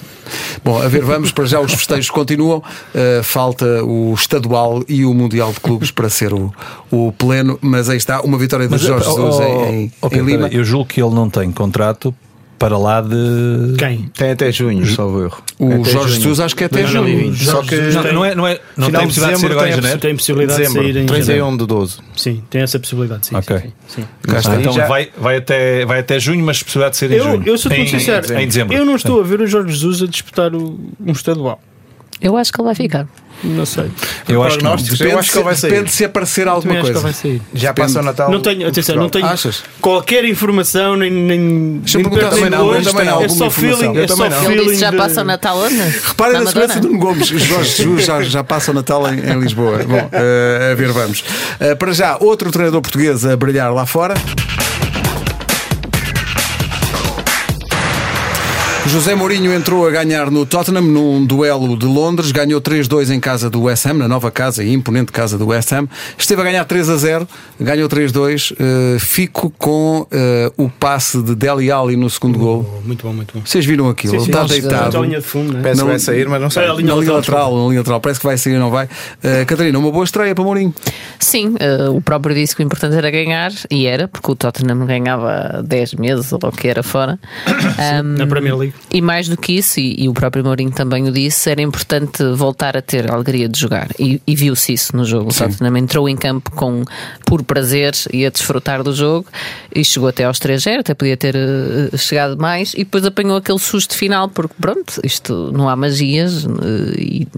Bom, 0.64 0.80
a 0.80 0.88
ver, 0.88 1.02
vamos 1.02 1.32
para 1.32 1.44
já 1.44 1.60
os 1.60 1.72
festejos 1.72 2.10
continuam. 2.10 2.58
Uh, 2.58 3.22
falta 3.22 3.84
o 3.84 4.14
estadual 4.14 4.82
e 4.88 5.04
o 5.04 5.14
Mundial 5.14 5.52
de 5.52 5.60
Clubes 5.60 5.90
para 5.90 6.08
ser 6.08 6.32
o, 6.32 6.52
o 6.90 7.12
pleno, 7.12 7.58
mas 7.60 7.88
aí 7.88 7.96
está, 7.96 8.20
uma 8.22 8.38
vitória 8.38 8.66
de 8.66 8.72
mas, 8.72 8.80
Jorge 8.80 9.06
oh, 9.08 9.16
Jesus 9.16 9.36
oh, 9.36 9.42
em, 9.42 9.92
okay, 10.00 10.20
em 10.20 10.24
Lima. 10.24 10.48
Eu 10.48 10.64
julgo 10.64 10.86
que 10.86 11.02
ele 11.02 11.14
não 11.14 11.28
tem 11.28 11.50
contrato 11.50 12.14
para 12.60 12.76
lá 12.76 13.00
de. 13.00 13.74
Quem? 13.78 14.10
Tem 14.14 14.32
até 14.32 14.52
junho, 14.52 14.86
salvo 14.86 15.22
erro. 15.24 15.42
O 15.58 15.66
Até 15.80 15.90
Jorge 15.90 15.92
junho. 15.94 16.08
Jesus 16.20 16.40
acho 16.40 16.54
que 16.54 16.64
é 16.64 16.66
até 16.66 16.82
Não, 16.82 16.92
não, 16.92 17.08
junho. 17.08 17.34
Só 17.34 17.62
que 17.62 17.74
Não, 17.74 18.12
não 18.12 18.24
é, 18.24 18.34
não, 18.34 18.46
é, 18.46 18.60
não 18.76 18.90
tem 18.90 19.00
de 19.00 19.06
possibilidade 19.06 19.34
de 19.34 19.40
ser 19.40 19.52
agora 19.52 19.68
em 19.70 19.80
tem. 19.80 19.98
Tem 19.98 20.16
possibilidade 20.16 20.60
dezembro, 20.60 20.82
de 20.86 20.92
sair 20.92 21.02
em 21.02 21.06
31 21.06 21.56
de 21.56 21.66
12. 21.66 21.98
Sim, 22.14 22.42
tem 22.50 22.60
essa 22.60 22.78
possibilidade, 22.78 23.26
sim. 23.26 23.34
Ok. 23.34 23.56
sim, 23.58 23.72
sim. 23.88 24.04
Está. 24.36 24.60
Então 24.60 24.74
Já- 24.74 24.86
vai, 24.86 25.08
vai, 25.16 25.38
até, 25.38 25.86
vai 25.86 26.00
até 26.00 26.20
junho, 26.20 26.44
mas 26.44 26.62
possibilidade 26.62 26.92
de 26.92 26.98
ser 26.98 27.10
em 27.12 27.14
Eu, 27.14 27.24
junho. 27.24 27.42
eu 27.46 27.56
sou 27.56 27.72
em, 27.72 27.76
muito 27.78 27.90
sincero, 27.92 28.34
Em, 28.34 28.42
em 28.42 28.46
dezembro. 28.46 28.76
eu 28.76 28.84
não 28.84 28.94
estou 28.96 29.20
a 29.20 29.24
ver 29.24 29.40
o 29.40 29.46
Jorge 29.46 29.72
Jesus 29.72 30.02
a 30.02 30.06
disputar 30.06 30.54
o, 30.54 30.78
um 31.00 31.12
estadual. 31.12 31.58
Eu 32.20 32.36
acho 32.36 32.52
que 32.52 32.60
ele 32.60 32.66
vai 32.66 32.74
ficar. 32.74 33.08
Não 33.42 33.64
sei. 33.64 33.90
Eu 34.28 34.42
acho 34.42 34.58
que 34.58 34.64
não. 34.64 34.76
Depende, 34.76 35.04
eu 35.10 35.18
acho 35.18 35.32
que 35.32 35.38
ele 35.38 35.44
vai 35.44 35.54
se, 35.54 35.60
sair. 35.62 35.70
depende 35.70 35.92
se 35.92 36.04
aparecer 36.04 36.46
alguma 36.48 36.74
acho 36.74 36.82
que 36.84 36.92
coisa. 36.92 37.00
vai 37.00 37.12
sair. 37.12 37.42
Já 37.54 37.68
Depende. 37.72 37.88
passa 37.88 38.00
o 38.00 38.02
Natal. 38.04 38.30
Não 38.30 38.40
tenho, 38.40 38.68
atenção, 38.68 38.96
não 38.96 39.08
tenho 39.08 39.26
Achas? 39.26 39.62
qualquer 39.80 40.24
informação, 40.24 40.96
nem, 40.96 41.10
nem, 41.10 41.78
Deixa-me 41.78 42.04
nem 42.04 42.12
perguntar 42.12 42.34
também 42.36 42.50
não, 42.50 42.74
eu 42.74 42.82
também 42.82 43.06
não, 43.06 43.22
é 43.22 43.28
só 43.28 43.50
feeling, 43.50 43.94
Eu 43.96 44.04
é 44.04 44.08
só 44.08 44.30
feeling. 44.30 44.74
já 44.76 44.92
passa 44.92 45.22
o 45.22 45.24
Natal 45.24 45.56
onde? 45.58 45.74
Reparem 45.76 46.34
na 46.34 46.40
Na 46.40 46.46
sequência 46.46 46.76
Madonna? 46.76 46.80
do 46.80 46.88
Nuno 46.88 46.98
Gomes. 46.98 47.28
Jorge 47.28 47.70
Jesus 47.76 48.04
já, 48.04 48.22
já 48.22 48.44
passa 48.44 48.70
o 48.70 48.74
Natal 48.74 49.08
em, 49.12 49.18
em 49.20 49.40
Lisboa. 49.40 49.78
Bom, 49.78 50.08
eh, 50.12 50.70
a 50.72 50.74
ver, 50.74 50.92
vamos. 50.92 51.24
Eh, 51.58 51.74
para 51.74 51.92
já, 51.92 52.16
outro 52.20 52.50
treinador 52.50 52.80
português 52.82 53.24
a 53.24 53.36
brilhar 53.36 53.72
lá 53.72 53.86
fora. 53.86 54.14
José 58.86 59.14
Mourinho 59.14 59.52
entrou 59.52 59.86
a 59.86 59.90
ganhar 59.90 60.30
no 60.30 60.44
Tottenham 60.44 60.80
num 60.82 61.24
duelo 61.24 61.76
de 61.76 61.86
Londres, 61.86 62.32
ganhou 62.32 62.60
3-2 62.60 63.10
em 63.10 63.20
casa 63.20 63.48
do 63.48 63.62
West 63.62 63.86
Ham, 63.86 63.94
na 63.94 64.08
nova 64.08 64.30
casa 64.32 64.64
e 64.64 64.72
imponente 64.72 65.12
casa 65.12 65.38
do 65.38 65.46
West 65.48 65.70
Ham. 65.72 65.86
Esteve 66.18 66.40
a 66.40 66.44
ganhar 66.44 66.64
3-0, 66.64 67.28
ganhou 67.60 67.88
3-2. 67.88 68.52
Eh, 68.58 68.98
fico 68.98 69.52
com 69.58 70.06
eh, 70.10 70.50
o 70.56 70.68
passe 70.68 71.22
de 71.22 71.34
Deli 71.36 71.70
Ali 71.70 71.94
no 71.94 72.08
segundo 72.10 72.38
gol. 72.38 72.82
Muito 72.84 73.06
bom, 73.06 73.12
muito 73.12 73.34
bom. 73.34 73.42
Vocês 73.44 73.64
viram 73.64 73.88
aquilo? 73.88 74.14
Sim, 74.14 74.20
sim, 74.24 74.30
Está 74.30 74.44
deitado. 74.44 74.96
a 74.98 75.00
linha 75.02 75.20
de 75.20 75.26
fundo, 75.26 75.52
né? 75.52 75.60
Parece 75.62 75.78
que 75.78 75.84
Não- 75.84 75.90
vai 75.90 75.98
sair, 76.00 76.28
mas 76.28 76.40
não 76.42 76.50
sei. 76.50 76.62
É, 76.64 76.68
a 76.70 76.72
linha 76.74 76.88
Na 76.94 77.00
linha 77.00 77.12
lateral, 77.12 77.42
lateral, 77.44 77.62
na 77.62 77.68
linha 77.68 77.80
lateral, 77.80 78.00
parece 78.00 78.18
que 78.20 78.26
vai 78.26 78.38
sair, 78.38 78.58
não 78.58 78.70
vai. 78.70 78.86
Uh, 78.86 79.46
Catarina, 79.46 79.78
uma 79.78 79.92
boa 79.92 80.04
estreia 80.04 80.34
para 80.34 80.42
Mourinho. 80.42 80.74
Sim, 81.18 81.54
o 81.94 82.00
próprio 82.00 82.34
disse 82.34 82.56
que 82.56 82.62
o 82.62 82.64
importante 82.64 82.96
era 82.96 83.10
ganhar, 83.10 83.52
e 83.70 83.86
era, 83.86 84.08
porque 84.08 84.30
o 84.32 84.34
Tottenham 84.34 84.84
ganhava 84.86 85.58
há 85.58 85.62
10 85.62 85.94
meses 85.94 86.32
ou 86.32 86.40
o 86.42 86.50
que 86.50 86.66
era 86.66 86.82
fora. 86.82 87.18
Ahm, 87.78 88.16
Na 88.18 88.26
Premier 88.26 88.56
League. 88.56 88.69
E 88.92 89.00
mais 89.00 89.28
do 89.28 89.36
que 89.36 89.52
isso, 89.52 89.80
e, 89.80 90.04
e 90.04 90.08
o 90.08 90.12
próprio 90.12 90.44
Mourinho 90.44 90.70
também 90.70 91.08
o 91.08 91.12
disse, 91.12 91.50
era 91.50 91.62
importante 91.62 92.22
voltar 92.34 92.76
a 92.76 92.82
ter 92.82 93.10
a 93.10 93.14
alegria 93.14 93.48
de 93.48 93.58
jogar. 93.58 93.88
E, 93.98 94.20
e 94.26 94.34
viu-se 94.34 94.72
isso 94.72 94.96
no 94.96 95.04
jogo. 95.04 95.30
O 95.30 95.34
Tottenham 95.34 95.76
entrou 95.76 96.08
em 96.08 96.16
campo 96.16 96.50
com 96.50 96.84
por 97.24 97.42
prazer 97.42 97.94
e 98.12 98.26
a 98.26 98.30
desfrutar 98.30 98.82
do 98.82 98.92
jogo 98.92 99.26
e 99.74 99.84
chegou 99.84 100.08
até 100.08 100.24
aos 100.24 100.38
3-0, 100.38 100.80
até 100.80 100.94
podia 100.94 101.16
ter 101.16 101.36
eh, 101.36 101.96
chegado 101.96 102.36
mais, 102.36 102.74
e 102.74 102.78
depois 102.78 103.04
apanhou 103.04 103.36
aquele 103.36 103.58
susto 103.58 103.94
final, 103.94 104.28
porque 104.28 104.54
pronto, 104.60 105.00
isto 105.04 105.50
não 105.52 105.68
há 105.68 105.76
magias 105.76 106.44
eh, 106.44 107.00
e 107.00 107.28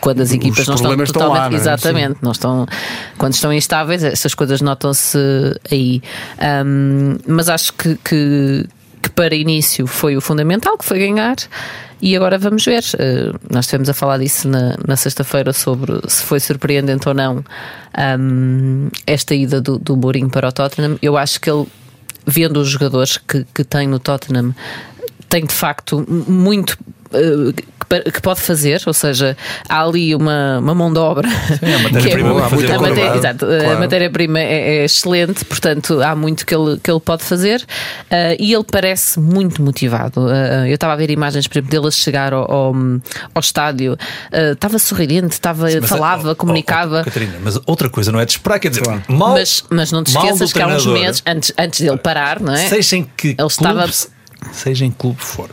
quando 0.00 0.20
as 0.20 0.32
equipas 0.32 0.66
não 0.66 0.74
estão 0.74 0.88
problemas 0.88 1.08
estão 1.08 1.22
totalmente. 1.22 1.42
lá, 1.42 1.48
não 1.50 1.56
é? 1.56 1.60
Exatamente, 1.60 2.18
não 2.22 2.32
estão, 2.32 2.66
quando 3.16 3.34
estão 3.34 3.52
instáveis, 3.52 4.04
essas 4.04 4.34
coisas 4.34 4.60
notam-se 4.60 5.18
aí. 5.70 6.02
Ahm, 6.38 7.18
mas 7.26 7.48
acho 7.48 7.72
que, 7.74 7.96
que, 7.96 8.66
que 9.02 9.10
para 9.10 9.34
início 9.34 9.86
foi 9.86 10.16
o 10.16 10.20
fundamental, 10.20 10.76
que 10.76 10.84
foi 10.84 10.98
ganhar. 10.98 11.36
E 12.02 12.16
agora 12.16 12.38
vamos 12.38 12.64
ver. 12.64 12.82
Uh, 12.94 13.38
nós 13.50 13.66
estivemos 13.66 13.88
a 13.88 13.94
falar 13.94 14.18
disso 14.18 14.48
na, 14.48 14.74
na 14.86 14.96
sexta-feira 14.96 15.52
sobre 15.52 16.00
se 16.08 16.22
foi 16.22 16.40
surpreendente 16.40 17.08
ou 17.08 17.14
não 17.14 17.44
ahm, 17.94 18.88
esta 19.06 19.34
ida 19.34 19.60
do, 19.60 19.78
do 19.78 19.96
Mourinho 19.96 20.30
para 20.30 20.48
o 20.48 20.52
Tottenham. 20.52 20.98
Eu 21.02 21.16
acho 21.16 21.40
que 21.40 21.50
ele, 21.50 21.66
vendo 22.26 22.58
os 22.58 22.68
jogadores 22.68 23.18
que, 23.18 23.44
que 23.54 23.64
tem 23.64 23.86
no 23.86 23.98
Tottenham, 23.98 24.54
tem 25.28 25.44
de 25.44 25.54
facto 25.54 26.04
muito 26.08 26.78
eh, 27.12 27.54
que 28.12 28.20
pode 28.22 28.40
fazer, 28.40 28.80
ou 28.86 28.92
seja, 28.92 29.36
há 29.68 29.82
ali 29.82 30.14
uma, 30.14 30.58
uma 30.60 30.74
mão 30.74 30.92
de 30.92 30.98
obra 30.98 31.28
a 31.28 31.78
matéria-prima 31.82 32.30
que 32.34 32.36
é- 32.36 32.40
para 32.40 32.48
fazer 32.50 32.72
a 32.72 32.78
o 32.78 32.80
matéria- 32.82 32.94
trabalho. 33.02 33.18
exato, 33.18 33.46
Claro. 33.46 33.70
a 33.70 33.80
matéria-prima 33.80 34.38
é, 34.40 34.76
é 34.78 34.84
excelente, 34.84 35.44
portanto 35.44 36.00
há 36.02 36.14
muito 36.14 36.46
que 36.46 36.54
ele, 36.54 36.78
que 36.82 36.90
ele 36.90 37.00
pode 37.00 37.24
fazer 37.24 37.64
eh, 38.10 38.36
e 38.38 38.52
ele 38.54 38.64
parece 38.64 39.18
muito 39.18 39.62
motivado. 39.62 40.30
Eh, 40.30 40.68
eu 40.70 40.74
estava 40.74 40.92
a 40.92 40.96
ver 40.96 41.10
imagens, 41.10 41.46
por 41.46 41.54
exemplo, 41.58 41.70
dele 41.70 41.88
a 41.88 41.90
chegar 41.90 42.32
ao, 42.32 42.50
ao, 42.50 42.74
ao 43.34 43.40
estádio, 43.40 43.96
eh, 44.30 44.52
estava 44.52 44.78
sorridente, 44.78 45.32
estava, 45.32 45.62
Mas, 45.64 45.88
falava, 45.88 46.28
oh, 46.28 46.32
oh, 46.32 46.36
comunicava. 46.36 47.00
oh, 47.00 47.04
Catarina, 47.04 47.38
mas 47.42 47.58
outra 47.66 47.88
coisa 47.90 48.12
não 48.12 48.20
é 48.20 48.24
de 48.24 48.32
esperar, 48.32 48.58
quer 48.58 48.68
dizer, 48.68 48.82
mal, 49.08 49.32
Mas, 49.32 49.64
mas 49.68 49.90
não 49.92 50.04
te 50.04 50.10
esqueças 50.16 50.52
que 50.52 50.60
há 50.62 50.66
uns 50.68 50.86
meses, 50.86 51.22
antes, 51.26 51.52
antes 51.58 51.80
dele 51.80 51.98
parar, 51.98 52.38
não 52.40 52.52
é? 52.52 52.68
seja 52.68 52.96
em 52.96 53.04
que 53.16 53.28
Ele 53.38 53.46
estava- 53.46 53.88
seja 54.52 54.84
em 54.84 54.90
que 54.90 54.96
clube 54.98 55.20
for, 55.20 55.48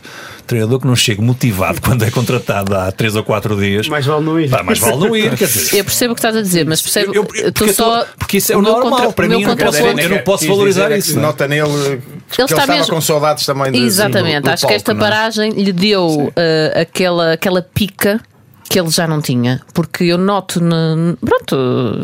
treinador 0.46 0.80
que 0.80 0.86
não 0.86 0.96
chega 0.96 1.20
motivado 1.22 1.80
quando 1.80 2.04
é 2.04 2.10
contratado 2.10 2.74
há 2.74 2.90
3 2.90 3.16
ou 3.16 3.22
4 3.24 3.56
dias, 3.56 3.88
Mais 3.88 4.04
vale 4.06 4.24
não 4.24 4.40
ir. 4.40 4.48
pá, 4.50 4.62
mais 4.62 4.78
vale 4.78 4.96
não 4.96 5.14
ir, 5.16 5.36
quer 5.36 5.46
dizer. 5.46 5.76
Eu 5.78 5.84
percebo 5.84 6.12
o 6.12 6.14
que 6.14 6.20
estás 6.20 6.36
a 6.36 6.42
dizer, 6.42 6.64
mas 6.66 6.80
percebo. 6.80 7.14
Eu- 7.14 7.26
eu- 7.34 7.52
porque, 7.52 7.72
só. 7.72 8.06
porque 8.18 8.36
isso 8.38 8.52
é 8.52 8.56
o 8.56 8.62
meu 8.62 8.72
normal, 8.72 8.90
contra- 8.92 9.12
para 9.12 9.28
mim 9.28 9.42
eu 9.42 9.48
não 9.48 9.56
posso, 9.56 9.78
eu 9.78 10.08
não 10.08 10.18
posso 10.18 10.46
valorizar 10.46 10.90
é 10.90 10.98
isso. 10.98 11.14
não 11.14 11.22
é? 11.22 11.26
Nota 11.26 11.48
nele 11.48 11.62
que 11.68 11.72
ele, 11.74 12.00
está 12.30 12.44
estava 12.44 12.72
mesmo- 12.74 12.94
com 12.94 13.00
saudades 13.00 13.44
também 13.46 13.72
de, 13.72 13.78
Exatamente, 13.78 14.40
do- 14.40 14.44
do 14.44 14.50
acho 14.50 14.66
que 14.66 14.72
esta 14.72 14.94
palco, 14.94 15.00
não 15.00 15.06
é? 15.06 15.10
paragem 15.10 15.50
lhe 15.52 15.72
deu 15.72 16.32
eh, 16.36 16.80
aquela, 16.82 17.32
aquela 17.34 17.62
pica 17.62 18.20
que 18.68 18.78
ele 18.78 18.90
já 18.90 19.06
não 19.06 19.20
tinha, 19.22 19.60
porque 19.72 20.04
eu 20.04 20.18
noto, 20.18 20.60
na, 20.62 21.14
pronto, 21.24 21.56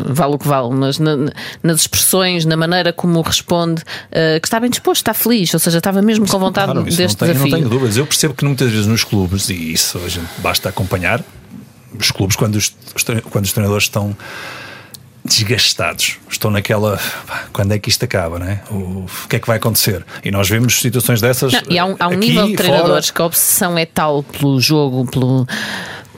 vale 0.07 0.35
o 0.35 0.37
que 0.39 0.47
vale, 0.47 0.69
mas 0.73 0.97
na- 0.99 1.31
nas 1.61 1.81
expressões, 1.81 2.43
na 2.45 2.57
maneira 2.57 2.91
como 2.91 3.21
responde, 3.21 3.83
eh, 4.11 4.39
que 4.39 4.47
está 4.47 4.59
bem 4.59 4.69
disposto, 4.69 5.01
está 5.01 5.13
feliz, 5.13 5.53
ou 5.53 5.59
seja, 5.59 5.77
estava 5.77 6.01
mesmo 6.01 6.27
com 6.27 6.39
vontade 6.39 6.71
Claro, 6.71 6.83
deste 6.83 7.01
não, 7.01 7.07
tenho, 7.15 7.27
não 7.27 7.33
desafio. 7.45 7.57
tenho 7.57 7.69
dúvidas. 7.69 7.97
Eu 7.97 8.05
percebo 8.07 8.33
que 8.33 8.43
muitas 8.45 8.71
vezes 8.71 8.87
nos 8.87 9.03
clubes, 9.03 9.49
e 9.49 9.73
isso 9.73 9.99
a 10.03 10.09
gente 10.09 10.27
basta 10.39 10.67
acompanhar, 10.69 11.21
os 11.99 12.11
clubes, 12.11 12.35
quando 12.35 12.55
os, 12.55 12.75
quando 13.29 13.45
os 13.45 13.53
treinadores 13.53 13.85
estão 13.85 14.15
desgastados, 15.23 16.17
estão 16.29 16.51
naquela 16.51 16.99
quando 17.51 17.71
é 17.71 17.79
que 17.79 17.89
isto 17.89 18.03
acaba, 18.05 18.37
não 18.37 18.45
é? 18.47 18.61
O, 18.69 18.75
o 18.75 19.27
que 19.27 19.37
é 19.37 19.39
que 19.39 19.47
vai 19.47 19.57
acontecer? 19.57 20.05
E 20.23 20.29
nós 20.29 20.47
vemos 20.49 20.79
situações 20.79 21.19
dessas. 21.21 21.51
Não, 21.53 21.61
e 21.69 21.79
há 21.79 21.85
um, 21.85 21.95
há 21.99 22.07
um 22.07 22.11
aqui, 22.11 22.17
nível 22.17 22.45
de 22.47 22.55
fora. 22.55 22.67
treinadores 22.69 23.11
que 23.11 23.21
a 23.21 23.25
obsessão 23.25 23.77
é 23.77 23.85
tal 23.85 24.21
pelo 24.23 24.59
jogo, 24.59 25.05
pelo. 25.09 25.47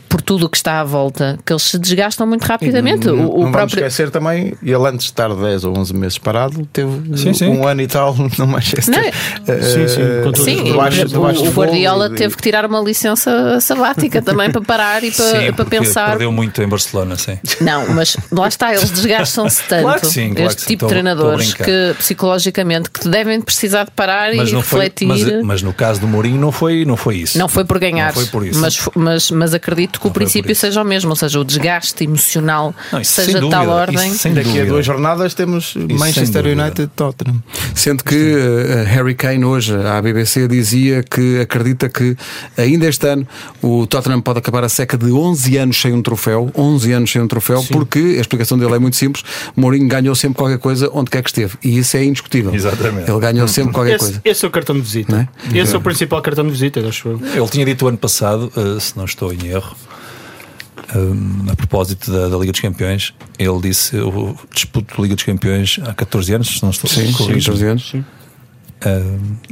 Por 0.09 0.21
tudo 0.21 0.45
o 0.45 0.49
que 0.49 0.57
está 0.57 0.79
à 0.79 0.83
volta, 0.83 1.37
que 1.45 1.51
eles 1.51 1.63
se 1.63 1.77
desgastam 1.77 2.25
muito 2.27 2.43
rapidamente. 2.43 3.07
Não, 3.07 3.13
o, 3.15 3.17
o 3.19 3.23
não 3.23 3.29
vamos 3.37 3.51
próprio, 3.51 3.77
esquecer 3.79 4.09
também, 4.09 4.53
ele 4.63 4.75
antes 4.87 5.05
de 5.05 5.11
estar 5.11 5.33
10 5.33 5.63
ou 5.65 5.77
11 5.77 5.93
meses 5.93 6.17
parado, 6.17 6.65
teve 6.71 7.17
Sim, 7.17 7.33
sim. 7.33 7.47
um 7.49 7.67
ano 7.67 7.81
e 7.81 7.87
tal 7.87 8.15
no 8.37 8.47
Manchester. 8.47 8.93
Não, 8.95 9.53
Eh, 9.53 9.61
Sim, 9.61 9.87
sim, 9.87 10.01
com 10.23 10.31
todos 10.31 10.43
Sim, 10.45 10.63
debaixo- 10.63 11.05
o- 11.45 11.47
o, 11.49 11.51
Guardiola 11.51 12.07
e- 12.07 12.15
teve 12.15 12.35
que 12.35 12.41
tirar 12.41 12.65
uma 12.65 12.79
licença 12.79 13.59
sabática 13.61 14.21
também 14.21 14.51
para 14.51 14.61
parar 14.61 15.03
e 15.03 15.11
para, 15.11 15.25
Sim, 15.25 15.53
para 15.53 15.65
pensar. 15.65 16.09
Perdeu 16.11 16.31
muito 16.31 16.61
em 16.61 16.67
Barcelona, 16.67 17.15
sim. 17.17 17.37
Não, 17.61 17.87
mas 17.93 18.15
lá 18.31 18.47
está, 18.47 18.73
eles 18.73 18.89
desgastam-se 18.91 19.63
tanto. 19.63 19.81
Claro 19.83 20.01
que 20.01 20.07
sim, 20.07 20.33
claro 20.33 20.49
este 20.51 20.65
tipo 20.65 20.85
de 20.85 20.89
treinadores 20.89 21.53
que 21.53 21.95
psicologicamente 21.97 22.89
que 22.89 23.07
devem 23.07 23.39
precisar 23.41 23.85
de 23.85 23.91
parar 23.91 24.33
e 24.33 24.37
não 24.51 24.61
foi, 24.61 24.85
refletir. 24.85 25.07
mas, 25.07 25.43
mas 25.43 25.61
no 25.61 25.73
caso 25.73 26.01
do 26.01 26.07
Mourinho 26.07 26.39
não 26.39 26.51
foi, 26.51 26.85
não 26.85 26.97
foi 26.97 27.17
isso. 27.17 27.37
Não 27.37 27.47
foi 27.47 27.63
por 27.65 27.79
ganhar, 27.79 28.07
Não 28.07 28.13
foi 28.13 28.25
por 28.25 28.45
isso. 28.45 28.59
Mas, 28.59 28.89
mas, 28.95 29.31
mas 29.31 29.53
acredito 29.53 29.96
que 29.99 30.07
o 30.07 30.11
princípio 30.11 30.51
isso. 30.51 30.61
seja 30.61 30.81
o 30.81 30.85
mesmo, 30.85 31.09
ou 31.09 31.15
seja, 31.15 31.39
o 31.39 31.43
desgaste 31.43 32.03
emocional 32.03 32.73
Não, 32.91 33.01
isso 33.01 33.13
seja 33.13 33.31
sem 33.33 33.41
de 33.41 33.49
tal 33.49 33.67
ordem. 33.69 34.07
isso 34.09 34.17
sem 34.19 34.33
Daqui 34.33 34.49
a 34.49 34.51
dúvida. 34.53 34.71
duas 34.71 34.85
jornadas 34.85 35.33
temos 35.33 35.75
Manchester 35.75 36.43
dúvida. 36.43 36.63
United 36.63 36.91
Tottenham. 36.95 37.41
Sendo 37.75 38.03
que 38.03 38.15
eh, 38.15 38.83
Harry 38.87 39.15
Kane 39.15 39.43
hoje 39.45 39.75
à 39.75 40.01
BBC 40.01 40.47
dizia 40.47 41.03
que 41.03 41.39
acredita 41.39 41.89
que 41.89 42.15
ainda 42.57 42.87
este 42.87 43.07
ano 43.07 43.27
o 43.61 43.85
Tottenham 43.87 44.21
pode 44.21 44.39
acabar 44.39 44.63
a 44.63 44.69
seca 44.69 44.97
de 44.97 45.11
11 45.11 45.57
anos 45.57 45.81
sem 45.81 45.93
um 45.93 46.01
troféu, 46.01 46.51
11 46.55 46.91
anos 46.93 47.11
sem 47.11 47.21
um 47.21 47.27
troféu, 47.27 47.63
porque 47.71 47.99
a 48.17 48.21
explicação 48.21 48.57
dele 48.57 48.73
é 48.75 48.79
muito 48.79 48.95
simples. 48.97 49.23
Mourinho 49.55 49.87
ganhou 49.87 50.15
sempre 50.15 50.37
qualquer 50.37 50.57
coisa 50.59 50.89
onde 50.93 51.09
quer 51.11 51.21
que 51.23 51.29
esteve 51.29 51.55
e 51.63 51.77
isso 51.77 51.95
é 51.97 52.03
indiscutível. 52.03 52.53
Exatamente. 52.53 53.09
Ele 53.09 53.19
ganhou 53.19 53.47
sempre 53.47 53.73
qualquer 53.73 53.95
Esse, 53.95 54.05
coisa. 54.05 54.21
esse 54.23 54.45
é 54.45 54.47
o 54.47 54.51
cartão 54.51 54.75
de 54.75 54.81
visita. 54.81 55.11
Não 55.11 55.19
é? 55.19 55.27
Esse 55.57 55.73
é 55.75 55.77
o 55.77 55.81
principal 55.81 56.21
cartão 56.21 56.43
de 56.45 56.51
visita, 56.51 56.79
acho 56.87 57.07
eu. 57.09 57.21
Ele 57.35 57.47
tinha 57.49 57.65
dito 57.65 57.85
o 57.85 57.87
ano 57.87 57.97
passado, 57.97 58.51
eh, 58.55 58.79
se 58.79 58.97
não 58.97 59.05
estou 59.05 59.33
em 59.33 59.47
erro, 59.47 59.75
eh, 60.89 61.51
a 61.51 61.55
propósito 61.55 62.11
da, 62.11 62.29
da 62.29 62.37
Liga 62.37 62.51
dos 62.51 62.61
Campeões, 62.61 63.13
ele 63.37 63.59
disse: 63.61 63.95
Eu 63.95 64.35
disputo 64.53 64.95
a 64.97 65.01
Liga 65.01 65.15
dos 65.15 65.23
Campeões 65.23 65.79
há 65.83 65.93
14 65.93 66.33
anos, 66.33 66.47
se 66.47 66.63
não 66.63 66.69
estou 66.69 66.89
Sim, 66.89 67.07
sim, 67.07 67.13
corrijo. 67.13 67.51
14 67.51 67.65
anos. 67.65 67.93
Eh, 68.79 69.01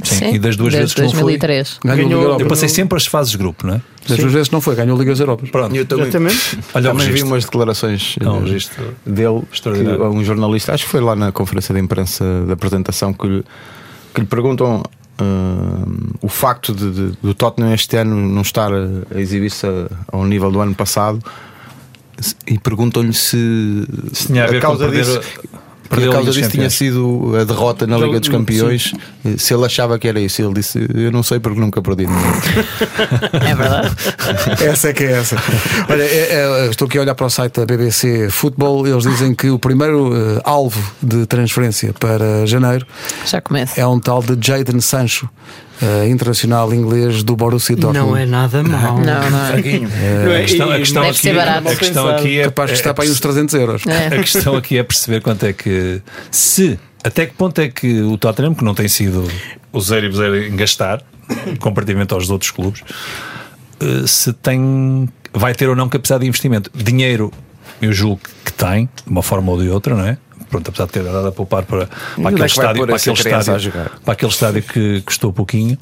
sim, 0.04 0.14
Sim, 0.16 0.34
e 0.34 0.38
das 0.38 0.56
duas 0.56 0.72
desde 0.72 0.78
vezes 0.78 0.94
que 0.94 1.02
não 1.02 1.10
foi. 1.10 1.36
2003. 1.36 1.80
Ganhou. 1.84 2.40
Eu 2.40 2.46
passei 2.46 2.68
sempre 2.68 2.96
as 2.96 3.06
fases 3.06 3.32
de 3.32 3.38
grupo, 3.38 3.66
não 3.66 3.74
é? 3.74 3.80
Das 4.08 4.18
duas 4.18 4.32
vezes 4.32 4.50
não 4.50 4.60
foi, 4.60 4.76
ganhou 4.76 4.96
Ligas 4.96 5.18
Europas. 5.18 5.50
Pronto. 5.50 5.74
Eu 5.74 5.84
também, 5.84 6.04
Exatamente. 6.06 6.58
Olha 6.72 6.90
o 6.90 6.92
também 6.92 7.12
vi 7.12 7.22
umas 7.22 7.44
declarações 7.44 8.14
um 8.22 8.46
eh, 8.46 9.10
dele, 9.10 9.42
que 9.50 9.54
extraordinário. 9.54 10.04
um 10.04 10.24
jornalista, 10.24 10.74
acho 10.74 10.84
que 10.84 10.90
foi 10.90 11.00
lá 11.00 11.16
na 11.16 11.32
conferência 11.32 11.74
de 11.74 11.80
imprensa 11.80 12.24
da 12.46 12.52
apresentação, 12.52 13.12
que 13.12 13.26
lhe, 13.26 13.44
que 14.14 14.20
lhe 14.20 14.26
perguntam 14.28 14.84
ah, 15.18 15.84
o 16.22 16.28
facto 16.28 16.74
de, 16.74 16.90
de- 16.90 17.18
do 17.22 17.34
Tottenham 17.34 17.72
este 17.74 17.96
ano 17.96 18.16
não 18.16 18.42
estar 18.42 18.72
a, 18.72 18.86
a 19.14 19.20
exibir-se 19.20 19.66
a- 19.66 19.88
ao 20.12 20.24
nível 20.24 20.50
do 20.50 20.60
ano 20.60 20.74
passado 20.74 21.20
e 22.46 22.58
perguntam-lhe 22.58 23.12
se, 23.12 23.86
Se 24.12 24.38
a 24.38 24.48
com 24.48 24.60
causa 24.60 24.90
disso. 24.90 25.20
Por 25.88 26.10
causa 26.12 26.30
disso 26.32 26.50
tinha 26.50 26.70
sido 26.70 27.32
a 27.40 27.44
derrota 27.44 27.86
na 27.86 27.96
Então, 27.96 28.06
Liga 28.08 28.20
dos 28.20 28.28
Campeões. 28.28 28.92
Se 29.38 29.54
ele 29.54 29.64
achava 29.64 29.98
que 29.98 30.06
era 30.08 30.20
isso, 30.20 30.42
ele 30.42 30.54
disse: 30.54 30.86
Eu 30.94 31.10
não 31.12 31.22
sei 31.22 31.38
porque 31.40 31.58
nunca 31.60 31.80
perdi 31.82 32.06
nenhum. 32.06 32.18
É 33.46 33.54
verdade. 33.54 33.94
Essa 34.64 34.88
é 34.88 34.92
que 34.92 35.04
é 35.04 35.12
essa. 35.12 35.36
Olha, 35.88 36.02
é- 36.02 36.64
é- 36.66 36.70
estou 36.70 36.86
aqui 36.86 36.98
a 36.98 37.00
olhar 37.02 37.14
para 37.14 37.26
o 37.26 37.30
site 37.30 37.54
da 37.54 37.66
BBC 37.66 38.28
Football. 38.30 38.86
Eles 38.86 39.04
dizem 39.04 39.34
que 39.34 39.50
o 39.50 39.58
primeiro 39.58 40.12
eh, 40.14 40.40
alvo 40.44 40.80
de 41.02 41.26
transferência 41.26 41.92
para 41.98 42.46
janeiro 42.46 42.86
Já 43.26 43.40
começa. 43.40 43.80
é 43.80 43.86
um 43.86 43.98
tal 44.00 44.22
de 44.22 44.36
Jadon 44.46 44.80
Sancho, 44.80 45.28
eh, 45.82 46.08
internacional 46.08 46.72
inglês 46.72 47.22
do 47.22 47.36
Borussia 47.36 47.76
Dortmund. 47.76 48.10
Não 48.10 48.16
é 48.16 48.24
nada 48.26 48.62
mau. 48.62 48.98
Não, 48.98 49.04
não 49.30 49.46
é. 49.46 49.60
Não 50.24 50.32
é- 50.32 50.38
A 50.38 50.40
questão, 50.42 50.70
a 50.70 50.78
questão 50.78 51.02
Deve 51.02 51.12
aqui, 51.14 51.20
ser 51.22 51.34
barato. 51.34 51.68
a 51.68 51.76
questão 51.76 52.08
aqui 52.08 52.38
é, 52.40 52.44
Capaz 52.44 52.70
de 52.70 52.74
é- 52.74 52.78
estar 52.78 52.94
para 52.94 53.04
aí 53.04 53.10
uns 53.10 53.20
300 53.20 53.54
euros. 53.54 53.86
É. 53.86 54.06
A 54.16 54.20
questão 54.22 54.56
aqui 54.56 54.78
é 54.78 54.82
perceber 54.82 55.20
quanto 55.20 55.44
é 55.46 55.52
que. 55.52 56.00
Se. 56.30 56.78
Até 57.04 57.26
que 57.26 57.34
ponto 57.34 57.60
é 57.60 57.68
que 57.68 58.00
o 58.02 58.16
Tottenham, 58.18 58.54
que 58.54 58.64
não 58.64 58.74
tem 58.74 58.88
sido 58.88 59.28
o 59.72 59.80
zero 59.80 60.06
e 60.06 60.08
o 60.08 60.12
zero 60.12 60.36
em 60.44 60.56
gastar, 60.56 61.02
comparativamente 61.60 62.12
aos 62.14 62.28
outros 62.30 62.50
clubes, 62.50 62.82
eh, 63.80 64.06
se 64.06 64.32
tem. 64.32 65.08
Vai 65.32 65.54
ter 65.54 65.68
ou 65.68 65.76
não 65.76 65.88
capacidade 65.88 66.22
de 66.22 66.28
investimento. 66.28 66.70
Dinheiro, 66.74 67.30
eu 67.82 67.92
julgo 67.92 68.20
que 68.44 68.52
tem, 68.52 68.86
de 69.04 69.10
uma 69.10 69.22
forma 69.22 69.52
ou 69.52 69.60
de 69.62 69.68
outra, 69.68 69.94
não 69.94 70.06
é? 70.06 70.16
Pronto, 70.48 70.68
apesar 70.68 70.86
de 70.86 70.92
ter 70.92 71.02
dado 71.04 71.26
a 71.28 71.32
poupar 71.32 71.64
para, 71.64 71.86
para 71.86 72.28
aquele 72.28 72.42
é 72.42 72.46
estádio, 72.46 72.86
para 72.86 72.96
aquele 72.96 73.16
estádio, 73.16 73.72
para 74.04 74.12
aquele 74.12 74.30
estádio 74.32 74.62
que 74.62 75.00
custou 75.02 75.32
pouquinho, 75.32 75.76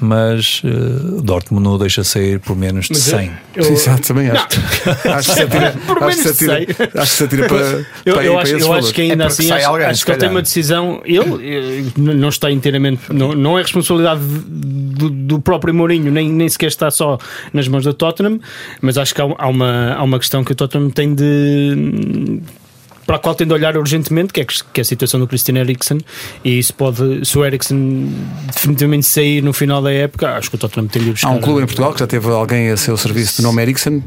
mas 0.00 0.62
o 0.64 1.22
Dortmund 1.22 1.64
não 1.64 1.78
deixa 1.78 2.02
sair 2.04 2.38
por 2.40 2.56
menos 2.56 2.86
de 2.86 2.98
100. 2.98 3.30
Eu- 3.54 3.62
Sim, 3.64 3.72
exato, 3.72 4.02
também 4.08 4.30
acho. 4.30 4.46
Acho 5.08 5.28
que 5.28 5.34
se 5.34 5.42
atira, 5.42 5.74
acho 6.00 6.06
que 6.06 6.14
se 6.14 6.28
atira, 6.28 6.54
acho 6.94 7.10
que 7.10 7.16
se 7.16 7.24
atira 7.24 7.46
para, 7.48 7.58
Eu, 8.04 8.14
para, 8.14 8.24
eu 8.24 8.32
para 8.32 8.42
acho, 8.42 8.56
esses 8.56 8.66
eu 8.66 8.72
acho 8.72 8.94
que 8.94 9.02
ainda 9.02 9.24
É 9.24 9.26
assim 9.26 9.50
acho, 9.50 9.66
alguém, 9.68 9.86
acho 9.86 10.04
que 10.04 10.10
ele 10.10 10.18
tem 10.18 10.28
uma 10.28 10.42
decisão. 10.42 11.02
Ele 11.04 11.84
eh, 11.88 11.92
não 11.96 12.28
está 12.28 12.50
inteiramente, 12.50 13.02
não, 13.12 13.34
não 13.34 13.58
é 13.58 13.62
responsabilidade 13.62 14.20
do, 14.20 15.10
do 15.10 15.40
próprio 15.40 15.74
Mourinho, 15.74 16.10
nem, 16.10 16.28
nem 16.28 16.48
sequer 16.48 16.66
está 16.68 16.90
só 16.90 17.18
nas 17.52 17.66
mãos 17.68 17.84
do 17.84 17.94
Tottenham, 17.94 18.40
mas 18.80 18.98
acho 18.98 19.14
que 19.14 19.20
há, 19.20 19.24
há 19.38 19.48
uma, 19.48 19.94
há 19.94 20.02
uma 20.02 20.18
questão 20.18 20.42
que 20.44 20.52
o 20.52 20.54
Tottenham 20.54 20.90
tem 20.90 21.14
de. 21.14 22.40
Para 23.08 23.16
a 23.16 23.18
qual 23.18 23.34
tem 23.34 23.46
de 23.46 23.54
olhar 23.54 23.74
urgentemente, 23.74 24.34
que 24.34 24.42
é, 24.42 24.44
que 24.44 24.80
é 24.80 24.82
a 24.82 24.84
situação 24.84 25.18
do 25.18 25.26
Christian 25.26 25.56
Eriksen, 25.56 25.98
e 26.44 26.58
isso 26.58 26.74
pode, 26.74 27.24
se 27.24 27.38
o 27.38 27.42
Eriksen 27.42 28.14
definitivamente 28.52 29.06
sair 29.06 29.42
no 29.42 29.54
final 29.54 29.80
da 29.80 29.90
época, 29.90 30.36
acho 30.36 30.50
que 30.50 30.56
o 30.56 30.58
Tottenham 30.58 30.88
tem 30.88 31.02
de 31.02 31.12
buscar. 31.12 31.28
Há 31.28 31.30
um 31.30 31.40
clube 31.40 31.62
em 31.62 31.64
Portugal 31.64 31.94
que 31.94 32.00
já 32.00 32.06
teve 32.06 32.28
alguém 32.28 32.68
a 32.68 32.76
seu 32.76 32.98
serviço 32.98 33.38
de 33.38 33.42
nome 33.44 33.62
Ericsson. 33.62 34.02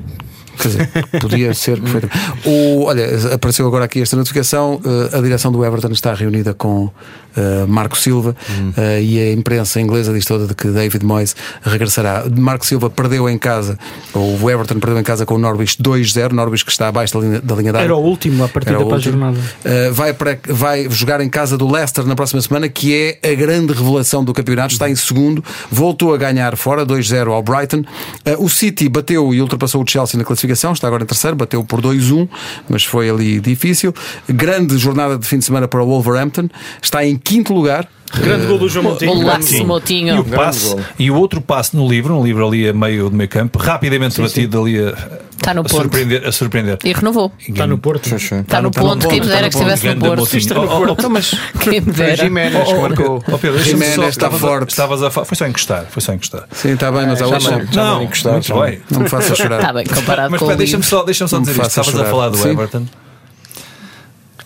Quer 0.55 0.67
dizer, 0.67 0.89
podia 1.19 1.51
ser 1.55 1.81
perfeitamente. 1.81 2.15
O, 2.45 2.83
olha, 2.83 3.33
apareceu 3.33 3.65
agora 3.65 3.85
aqui 3.85 4.03
esta 4.03 4.15
notificação. 4.15 4.79
eh, 4.85 5.17
a 5.17 5.21
direção 5.21 5.51
do 5.51 5.65
Everton 5.65 5.91
está 5.91 6.13
reunida 6.13 6.53
com 6.53 6.91
eh, 7.35 7.65
Marco 7.67 7.97
Silva 7.97 8.35
eh, 8.77 9.01
e 9.01 9.19
a 9.19 9.31
imprensa 9.31 9.79
inglesa 9.79 10.13
diz 10.13 10.25
toda 10.25 10.47
de 10.47 10.53
que 10.53 10.67
David 10.67 11.05
Moyes 11.05 11.35
regressará. 11.61 12.25
Marco 12.37 12.65
Silva 12.65 12.89
perdeu 12.89 13.29
em 13.29 13.37
casa, 13.37 13.77
ou 14.13 14.39
o 14.41 14.49
Everton 14.49 14.79
perdeu 14.79 14.99
em 14.99 15.03
casa 15.03 15.25
com 15.25 15.35
o 15.35 15.37
Norwich 15.37 15.77
2-0. 15.81 16.31
Norwich 16.31 16.65
que 16.65 16.71
está 16.71 16.87
abaixo 16.87 17.13
da 17.13 17.19
linha 17.19 17.41
da, 17.41 17.55
linha. 17.55 17.71
Era 17.71 17.95
o 17.95 17.99
último 17.99 18.43
a 18.43 18.49
partida 18.49 18.77
para 18.77 18.83
último. 18.83 18.95
a 18.95 18.99
jornada. 18.99 19.39
Uh, 19.39 19.93
vai, 19.93 20.13
para, 20.13 20.37
vai 20.49 20.89
jogar 20.89 21.21
em 21.21 21.29
casa 21.29 21.57
do 21.57 21.71
Leicester 21.71 22.05
na 22.05 22.15
próxima 22.15 22.41
semana, 22.41 22.67
que 22.67 22.93
é 22.93 23.31
a 23.31 23.33
grande 23.35 23.73
revelação 23.73 24.23
do 24.23 24.33
campeonato. 24.33 24.73
Está 24.73 24.89
em 24.89 24.95
segundo, 24.95 25.43
voltou 25.69 26.13
a 26.13 26.17
ganhar 26.17 26.55
fora, 26.57 26.85
2-0 26.85 27.31
ao 27.31 27.41
Brighton. 27.41 27.83
Uh, 28.25 28.43
o 28.43 28.49
City 28.49 28.89
bateu 28.89 29.33
e 29.33 29.41
ultrapassou 29.41 29.83
o 29.83 29.87
Chelsea 29.87 30.17
na 30.17 30.23
classificação, 30.25 30.73
está 30.73 30.87
agora 30.87 31.03
em 31.03 31.07
terceiro, 31.07 31.35
bateu 31.35 31.63
por 31.63 31.81
2-1, 31.81 32.27
mas 32.69 32.83
foi 32.83 33.09
ali 33.09 33.39
difícil. 33.39 33.93
Grande 34.27 34.77
jornada 34.77 35.17
de 35.17 35.25
fim 35.25 35.37
de 35.37 35.45
semana 35.45 35.67
para 35.67 35.81
o 35.81 35.85
Wolverhampton, 35.85 36.49
está 36.81 37.05
em 37.05 37.17
quinto 37.21 37.53
lugar. 37.53 37.87
Grande 38.13 38.45
gol 38.45 38.57
do 38.57 38.67
João 38.67 38.83
Moutinho. 38.83 39.15
Golaço, 39.15 39.55
E 39.55 40.19
o, 40.19 40.23
passe, 40.25 40.75
e 40.99 41.09
o 41.11 41.15
outro 41.15 41.39
passe 41.39 41.77
no 41.77 41.87
livro, 41.87 42.13
um 42.13 42.21
livro 42.21 42.45
ali 42.45 42.67
a 42.67 42.73
meio 42.73 43.09
do 43.09 43.15
meio 43.15 43.29
campo, 43.29 43.57
rapidamente 43.57 44.21
batido 44.21 44.59
ali 44.61 44.79
a, 44.79 44.89
Está 45.37 45.53
no 45.53 45.61
a 45.61 45.63
ponto. 45.63 45.75
surpreender. 45.77 46.27
A 46.27 46.31
surpreender. 46.33 46.77
E 46.83 46.91
renovou. 46.91 47.31
Está 47.39 47.65
no 47.65 47.77
Porto. 47.77 48.13
Está 48.13 48.61
no 48.61 48.69
ponto. 48.69 49.07
Quem 49.07 49.21
me 49.21 49.27
dera 49.27 49.49
que 49.49 49.55
estivesse 49.55 49.87
no 49.95 50.01
Porto. 50.01 50.27
Oh, 50.57 50.91
oh, 50.91 50.97
oh, 51.05 51.09
mas 51.09 51.33
Quem 51.61 51.79
me 51.79 51.93
Foi 51.93 52.05
dera. 52.05 52.15
Jiménez 52.17 52.67
que 52.67 52.73
marcou. 52.73 53.23
Oh, 53.25 53.37
Pedro, 53.37 53.55
deixa-me 53.55 53.63
Jiménez 53.63 53.95
só- 53.95 54.01
está 54.09 54.09
estavas 54.27 54.43
a- 54.43 54.47
forte. 54.47 54.69
Estavas 54.71 55.03
a 55.03 55.09
fa- 55.09 55.23
Foi 55.23 55.37
só 55.37 55.47
encostar. 55.47 55.85
Foi 55.89 56.01
só 56.01 56.11
encostar. 56.13 56.43
Sim, 56.51 56.73
está 56.73 56.91
bem, 56.91 57.07
mas 57.07 57.21
outros. 57.21 57.47
me- 57.47 57.63
Não, 57.73 58.03
encostar, 58.03 58.33
muito 58.33 58.53
bem. 58.61 58.81
não 58.91 58.99
me 58.99 59.07
faça 59.09 59.33
chorar. 59.35 59.59
Está 59.61 59.71
bem, 59.71 59.85
comparado 59.85 60.31
Mas 60.31 60.39
com 60.41 60.47
o 60.47 60.55
deixa-me 60.57 60.83
só, 60.83 61.03
deixa 61.03 61.25
só 61.29 61.39
dizer 61.39 61.51
isto. 61.53 61.65
Estavas 61.65 61.95
a 61.97 62.03
falar 62.03 62.27
do 62.27 62.35
Sim. 62.37 62.49
Everton. 62.49 62.85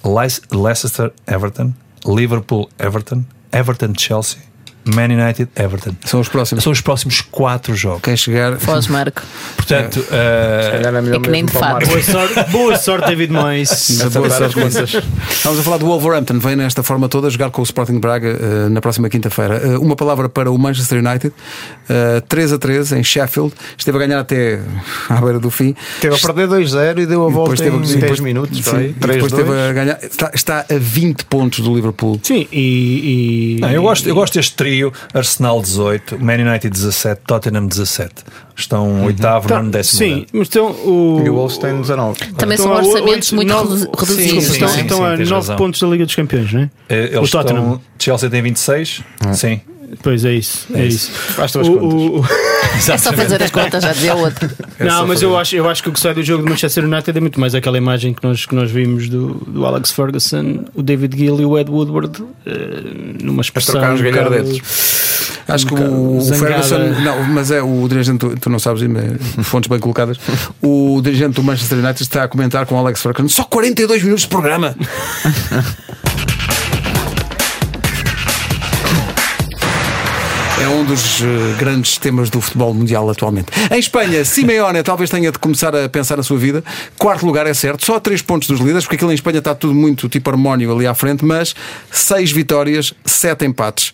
Leic- 0.04 0.42
Leicester, 0.54 1.12
Everton. 1.26 1.74
Liverpool, 2.06 2.70
Everton. 2.78 3.26
Everton, 3.52 3.96
Chelsea. 3.96 4.42
Man 4.86 5.06
United, 5.06 5.50
Everton. 5.56 5.92
São 6.06 6.20
os 6.20 6.30
próximos. 6.30 6.64
São 6.64 6.72
os 6.72 6.82
próximos 6.82 7.22
quatro 7.22 7.76
jogos. 7.76 8.02
Quem 8.04 8.16
chegar. 8.16 8.58
Foz 8.60 8.88
Marco. 8.88 9.22
Portanto, 9.56 10.04
eh, 10.12 10.82
É 11.14 11.20
que 11.20 11.30
nem 11.30 11.44
de 11.46 11.52
fato. 11.52 11.86
Boa 11.88 12.02
sorte, 12.04 12.52
boa 12.52 12.78
sorte, 12.78 13.08
David 13.08 13.34
Moyes. 13.34 14.00
Boa 14.14 14.30
sorte. 14.30 15.04
Vamos 15.44 15.60
a 15.60 15.64
falar 15.64 15.78
do 15.78 15.86
Wolverhampton, 15.86 16.40
vem 16.40 16.56
nesta 16.56 16.84
forma 16.84 17.10
toda 17.10 17.30
jogar 17.30 17.50
com 17.50 17.62
o 17.62 17.64
Sporting 17.64 18.00
Braga 18.00 18.28
eh, 18.30 18.70
na 18.70 18.82
próxima 18.82 19.10
quinta-feira. 19.10 19.56
Eh, 19.64 19.78
uma 19.78 19.96
palavra 19.96 20.30
para 20.30 20.52
o 20.52 20.58
Manchester 20.58 21.00
United, 21.04 21.34
eh, 21.90 22.22
3 22.28 22.54
a 22.54 22.58
3 22.58 22.92
em 22.94 23.04
Sheffield, 23.04 23.54
esteve 23.78 23.98
a 23.98 24.02
ganhar 24.02 24.20
até 24.20 24.60
à 25.10 25.16
beira 25.22 25.40
do 25.40 25.50
fim. 25.50 25.76
Teve 26.00 26.16
a 26.16 26.20
perder 26.20 26.48
2-0 26.48 27.00
e 27.02 27.06
deu 27.06 27.26
a 27.26 27.30
volta 27.30 27.56
teve- 27.56 27.76
em 27.76 27.84
sim, 27.86 27.94
10 27.94 28.02
depois- 28.02 28.20
minutos. 28.20 28.58
sim, 28.64 28.72
vai. 28.72 28.84
e 28.86 28.88
depois 28.90 29.18
3-2. 29.24 29.26
esteve 29.40 29.52
a 29.70 29.74
ganhar. 29.74 30.00
Está, 30.04 30.32
está 30.34 30.60
a 30.70 30.78
20 30.78 31.26
pontos 31.26 31.60
do 31.60 31.74
Liverpool. 31.74 32.20
Sim, 32.24 32.48
e. 32.52 33.58
e- 33.58 33.62
não, 33.62 33.72
eu, 33.72 33.82
gosto, 33.82 34.08
eu 34.08 34.16
gosto 34.16 34.34
deste 34.36 34.56
trio: 34.56 34.75
Arsenal 35.14 35.62
18, 35.62 36.20
Man 36.24 36.34
United 36.36 36.70
17, 36.70 37.22
Tottenham 37.26 37.68
17. 37.68 38.14
Estão 38.58 39.04
oitavo, 39.06 39.48
Tá, 39.50 39.58
nono, 39.58 39.72
décimo. 39.72 39.98
Sim, 40.00 40.14
lugar. 40.14 40.28
mas 40.34 40.42
estão 40.48 40.72
o. 40.72 41.22
E 41.26 41.30
o 41.30 41.36
Wolves 41.36 41.58
tem 41.58 41.82
19. 41.82 42.20
Também 42.38 42.56
estão 42.56 42.58
são 42.58 42.74
a 42.74 42.78
orçamentos 42.78 43.32
oito, 43.32 43.36
muito 43.36 43.50
nove- 43.50 43.80
redu- 43.80 43.92
reduzidos. 43.98 44.44
sim, 44.46 44.52
Estão, 44.54 44.68
sim, 44.70 44.82
estão 44.82 44.98
sim, 44.98 45.04
a 45.04 45.08
tens 45.18 45.30
9 45.30 45.34
razão. 45.34 45.56
pontos 45.58 45.80
da 45.82 45.88
Liga 45.88 46.06
dos 46.06 46.16
Campeões, 46.16 46.54
não 46.54 46.62
é? 46.62 46.70
Eh, 46.90 47.10
o 47.16 47.20
Eles 47.20 47.32
Tottenham. 47.32 47.64
estão. 47.66 47.82
Chelsea 48.00 48.30
tem 48.30 48.42
26. 48.42 49.02
Sim. 49.34 49.62
Pois 50.02 50.24
é 50.26 50.34
isso. 50.34 50.68
É, 50.74 50.86
isso. 50.86 51.12
Basta 51.38 51.62
as 51.62 51.68
O- 51.68 51.74
contas. 51.78 51.94
o- 51.94 52.20
o- 52.20 52.26
É 52.94 52.98
só 52.98 53.14
fazer 53.14 53.42
as 53.42 53.52
contas, 53.52 53.84
já 53.84 53.92
dizia 53.94 54.14
outro. 54.16 54.50
Não, 54.80 55.08
mas 55.08 55.22
eu 55.22 55.38
acho, 55.38 55.56
eu 55.56 55.70
acho 55.70 55.82
que 55.84 55.90
o 55.90 55.92
que 55.94 56.00
sai 56.00 56.14
do 56.14 56.22
jogo 56.24 56.44
do 56.44 56.50
Manchester 56.50 56.84
United 56.84 57.18
é 57.18 57.22
muito 57.22 57.40
mais 57.40 57.56
aquela 57.56 57.78
imagem 57.78 58.14
que 58.14 58.24
nós, 58.26 58.46
que 58.46 58.54
nós 58.54 58.70
vimos 58.70 59.08
do, 59.10 59.36
do 59.48 59.66
Alex 59.66 59.92
Ferguson, 59.92 60.66
o 60.74 60.84
David 60.84 61.18
Gill 61.18 61.40
e 61.42 61.46
o 61.46 61.58
Ed 61.58 61.70
Woodward 61.72 62.24
eh, 62.46 62.52
numa 63.24 63.42
expressão. 63.42 63.74
trocar 63.76 63.94
uns 63.94 64.02
um 64.02 64.04
bocado- 64.04 64.30
galhardetes. 64.30 65.06
Acho 65.48 65.68
que 65.68 65.74
Um 65.76 66.18
o 66.18 66.20
bocado 66.24 66.40
Ferguson, 66.40 66.78
não, 67.04 67.24
mas 67.26 67.52
é 67.52 67.62
o 67.62 67.88
dirigente, 67.88 68.18
tu, 68.18 68.36
tu 68.40 68.50
não 68.50 68.58
sabes, 68.58 68.82
mas 68.84 69.46
fontes 69.46 69.70
bem 69.70 69.78
colocadas. 69.80 70.18
O 70.62 71.00
dirigente 71.04 71.36
do 71.36 71.44
Manchester 71.44 71.78
United 71.78 72.02
está 72.02 72.24
a 72.24 72.28
comentar 72.28 72.66
com 72.66 72.74
o 72.76 72.78
Alex 72.80 73.00
Ferguson: 73.02 73.30
só 73.30 73.44
42 73.44 74.02
minutos 74.04 74.24
de 74.24 74.30
programa. 74.30 74.76
É 80.62 80.68
um 80.70 80.86
dos 80.86 81.22
eh, 81.22 81.26
grandes 81.60 81.98
temas 81.98 82.30
do 82.30 82.40
futebol 82.40 82.74
mundial 82.74 83.10
atualmente. 83.10 83.48
Em 83.70 83.78
Espanha, 83.78 84.24
Simeone 84.24 84.82
talvez 84.84 85.10
tenha 85.10 85.32
de 85.32 85.38
começar 85.38 85.76
a 85.76 85.90
pensar 85.90 86.16
na 86.16 86.24
sua 86.24 86.38
vida. 86.38 86.64
Quarto 86.98 87.26
lugar 87.26 87.46
é 87.46 87.54
certo, 87.54 87.86
só 87.86 88.00
três 88.00 88.22
pontos 88.22 88.48
dos 88.48 88.60
líderes, 88.60 88.84
porque 88.86 88.96
aquilo 88.96 89.12
em 89.12 89.16
Espanha 89.16 89.40
está 89.40 89.54
tudo 89.54 89.74
muito 89.74 90.08
tipo 90.08 90.30
harmónio 90.30 90.74
ali 90.74 90.88
à 90.88 90.94
frente, 90.96 91.26
mas 91.26 91.54
seis 91.92 92.32
vitórias, 92.32 92.94
sete 93.04 93.46
empates. 93.46 93.92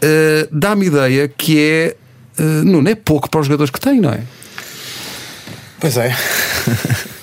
Eh, 0.00 0.46
Dá-me 0.52 0.86
ideia 0.86 1.26
que 1.28 1.58
é. 1.58 1.96
eh, 2.38 2.42
não 2.64 2.80
é 2.88 2.94
pouco 2.94 3.28
para 3.28 3.40
os 3.40 3.46
jogadores 3.46 3.70
que 3.70 3.80
tem, 3.80 4.00
não 4.00 4.10
é? 4.10 4.20
Pois 5.80 5.96
é. 5.96 6.16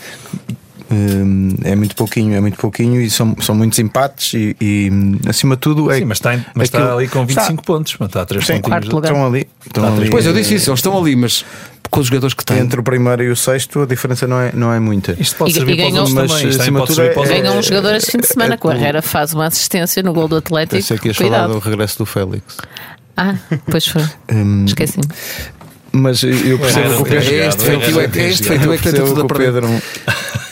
Hum, 0.92 1.56
é 1.64 1.76
muito 1.76 1.96
pouquinho, 1.96 2.36
é 2.36 2.40
muito 2.40 2.58
pouquinho 2.58 3.02
e 3.02 3.10
são, 3.10 3.36
são 3.42 3.56
muitos 3.56 3.80
empates 3.80 4.34
e, 4.36 4.56
e, 4.62 4.92
acima 5.28 5.56
de 5.56 5.62
tudo 5.62 5.90
é 5.92 5.98
Sim, 5.98 6.06
mas 6.06 6.18
está, 6.18 6.36
em- 6.36 6.46
mas 6.54 6.68
está 6.68 6.78
aquilo- 6.78 6.98
ali 6.98 7.08
com 7.08 7.26
25 7.26 7.52
Está. 7.54 7.64
pontos. 7.64 7.98
Está 8.00 8.22
a 8.22 8.26
3 8.26 8.46
Sim, 8.46 8.54
pontinhos. 8.62 8.70
quarto 8.70 8.96
lugar. 8.96 9.12
estão 9.12 9.26
ali, 9.26 9.48
estão 9.66 9.84
Está 9.84 9.96
a 9.96 9.98
ali 10.00 10.10
Pois 10.12 10.26
eu 10.28 10.32
eh, 10.32 10.36
disse 10.36 10.54
isso, 10.56 10.70
eles 10.70 10.78
estão 10.80 10.96
ali, 10.98 11.16
mas 11.16 11.44
com 11.90 12.00
os 12.00 12.08
jogadores 12.08 12.34
que 12.36 12.46
têm. 12.46 12.60
entre 12.60 12.80
o 12.80 12.84
primeiro 12.84 13.24
e 13.24 13.30
o 13.30 13.36
sexto 13.36 13.82
a 13.82 13.86
diferença 13.88 14.28
não 14.28 14.40
é, 14.40 14.52
não 14.54 14.72
é 14.72 14.80
muita 14.80 15.16
Isto 15.20 15.36
pode 15.38 15.52
E- 15.52 15.54
servir 15.56 15.74
e 15.74 15.92
para 15.92 16.04
os 16.04 16.12
Mas, 16.14 16.32
também. 16.32 16.48
Acima 16.50 16.80
pode 16.80 16.90
de 16.92 16.96
servir 16.96 17.14
tudo, 17.14 17.24
para 17.24 17.24
os 17.24 17.30
é- 17.38 17.42
Ganham 17.42 17.58
um 17.58 17.62
jogador 17.64 17.96
este 17.96 18.12
fim 18.12 18.18
de 18.20 18.28
semana. 18.28 18.54
é- 18.54 18.58
Com 18.58 18.70
a 18.70 18.76
Herrera 18.76 19.02
faz 19.02 19.34
uma 19.34 19.48
assistência 19.48 20.04
no 20.04 20.14
gol 20.14 20.28
do 20.28 20.36
Atlético. 20.38 20.76
Pensei 20.76 20.98
que 21.00 21.08
ias 21.08 21.18
falar 21.18 21.30
Cuidado. 21.30 21.54
do 21.54 21.60
regresso 21.60 21.98
do 21.98 22.06
Félix. 22.06 22.58
Ah, 23.18 23.34
pois 23.72 23.88
foi. 23.88 24.04
Hum, 24.32 24.66
Esqueci-me. 24.66 25.06
Mas 25.92 26.22
eu 26.24 26.60
percebo 26.60 26.90
que 26.98 27.02
o 27.02 27.06
Pedro- 27.06 27.34
É 27.34 27.48
este 27.48 27.64
feitio 27.64 28.02
é 28.02 28.08
que 28.10 28.20
é 28.20 28.92
é 28.92 28.94
tem 28.94 29.06
tudo 29.06 29.22
a 29.22 29.26
perder. 29.26 29.64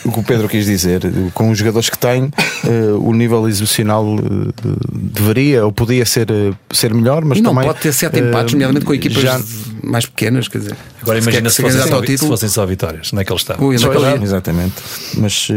O 0.04 0.12
que 0.12 0.20
o 0.20 0.22
Pedro 0.22 0.48
quis 0.48 0.66
dizer 0.66 1.00
com 1.32 1.50
os 1.50 1.56
jogadores 1.58 1.88
que 1.88 1.96
tem 1.98 2.30
eh, 2.64 2.92
o 2.98 3.12
nível 3.14 3.48
exibicional 3.48 4.04
eh, 4.18 4.52
deveria 4.92 5.64
ou 5.64 5.72
podia 5.72 6.04
ser, 6.04 6.30
eh, 6.30 6.52
ser 6.72 6.92
melhor 6.92 7.24
mas 7.24 7.38
E 7.38 7.40
não 7.40 7.52
também 7.54 7.66
pode 7.68 7.80
ter 7.80 7.92
sete 7.92 8.20
empates, 8.20 8.52
nomeadamente 8.52 8.84
com 8.84 8.92
equipas 8.92 9.22
já, 9.22 9.40
mais 9.82 10.04
pequenas, 10.06 10.46
quer 10.48 10.58
dizer. 10.58 10.76
Agora 11.00 11.20
se 11.20 11.24
imagina 11.28 11.48
que 11.48 11.50
se, 11.50 11.56
se 11.56 11.62
fossem 11.62 11.88
só, 11.88 11.94
ao 11.94 12.00
vi- 12.00 12.06
se 12.06 12.12
título. 12.14 12.30
fossem 12.30 12.48
só 12.48 12.66
vitórias, 12.66 13.10
onde 13.12 13.22
é 13.22 13.24
que 13.24 13.32
ele 13.32 13.40
está? 13.40 13.56
Ui, 13.58 13.76
naquele 13.78 13.98
dia. 14.16 14.22
Exatamente. 14.22 14.74
Mas, 15.18 15.48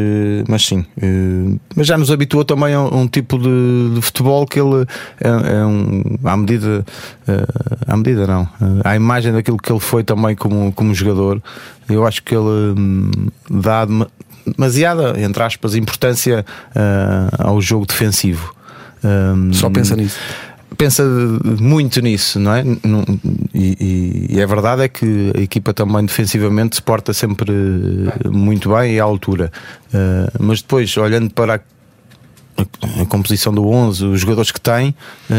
mas 0.48 0.66
sim. 0.66 0.86
Mas 1.76 1.88
já 1.88 1.98
nos 1.98 2.12
habituou 2.12 2.43
também 2.45 2.74
a 2.74 2.82
um 2.82 3.08
tipo 3.08 3.38
de, 3.38 3.95
de 3.95 4.02
futebol 4.02 4.45
que 4.45 4.60
ele 4.60 4.86
é, 5.22 5.28
é 5.60 5.66
um. 5.66 6.04
À 6.24 6.36
medida. 6.38 6.86
À 7.88 7.98
medida, 7.98 8.26
não. 8.28 8.48
À 8.84 8.95
imagem 8.95 9.32
daquilo 9.34 9.58
que 9.58 9.72
ele 9.72 9.80
foi 9.80 10.04
também 10.04 10.36
como, 10.36 10.72
como 10.74 10.93
jogador, 10.93 11.41
eu 11.90 12.06
acho 12.06 12.22
que 12.24 12.36
ele 12.36 12.74
hum, 12.78 13.12
dá 13.50 13.86
dema- 13.86 14.08
demasiada, 14.46 15.20
entre 15.20 15.44
aspas, 15.44 15.76
importância 15.76 16.46
eh, 16.76 17.28
ao 17.38 17.60
jogo 17.62 17.86
defensivo. 17.86 18.54
Hum, 19.04 19.52
Só 19.54 19.70
pensa 19.70 19.96
nisso. 19.96 20.18
pensa 20.78 21.04
muito 21.60 22.02
nisso, 22.02 22.40
não 22.40 22.54
é? 22.54 22.64
E, 23.54 24.28
e- 24.32 24.42
a 24.42 24.46
verdade 24.46 24.84
é 24.84 24.88
que 24.88 25.32
a 25.36 25.40
equipa 25.42 25.74
também 25.74 26.06
defensivamente 26.06 26.76
se 26.78 26.82
porta 26.82 27.14
sempre 27.14 27.52
muito 28.32 28.70
bem 28.74 28.94
e 28.96 29.00
à 29.00 29.04
altura. 29.04 29.52
Eh, 29.94 30.28
mas 30.40 30.62
depois, 30.62 30.96
olhando 30.98 31.30
para 31.34 31.56
a, 31.56 31.60
a- 32.58 33.05
composição 33.05 33.53
do 33.53 33.68
11, 33.68 34.05
os 34.05 34.20
jogadores 34.22 34.51
que 34.51 34.60
tem, 34.60 34.93
eh, 35.30 35.34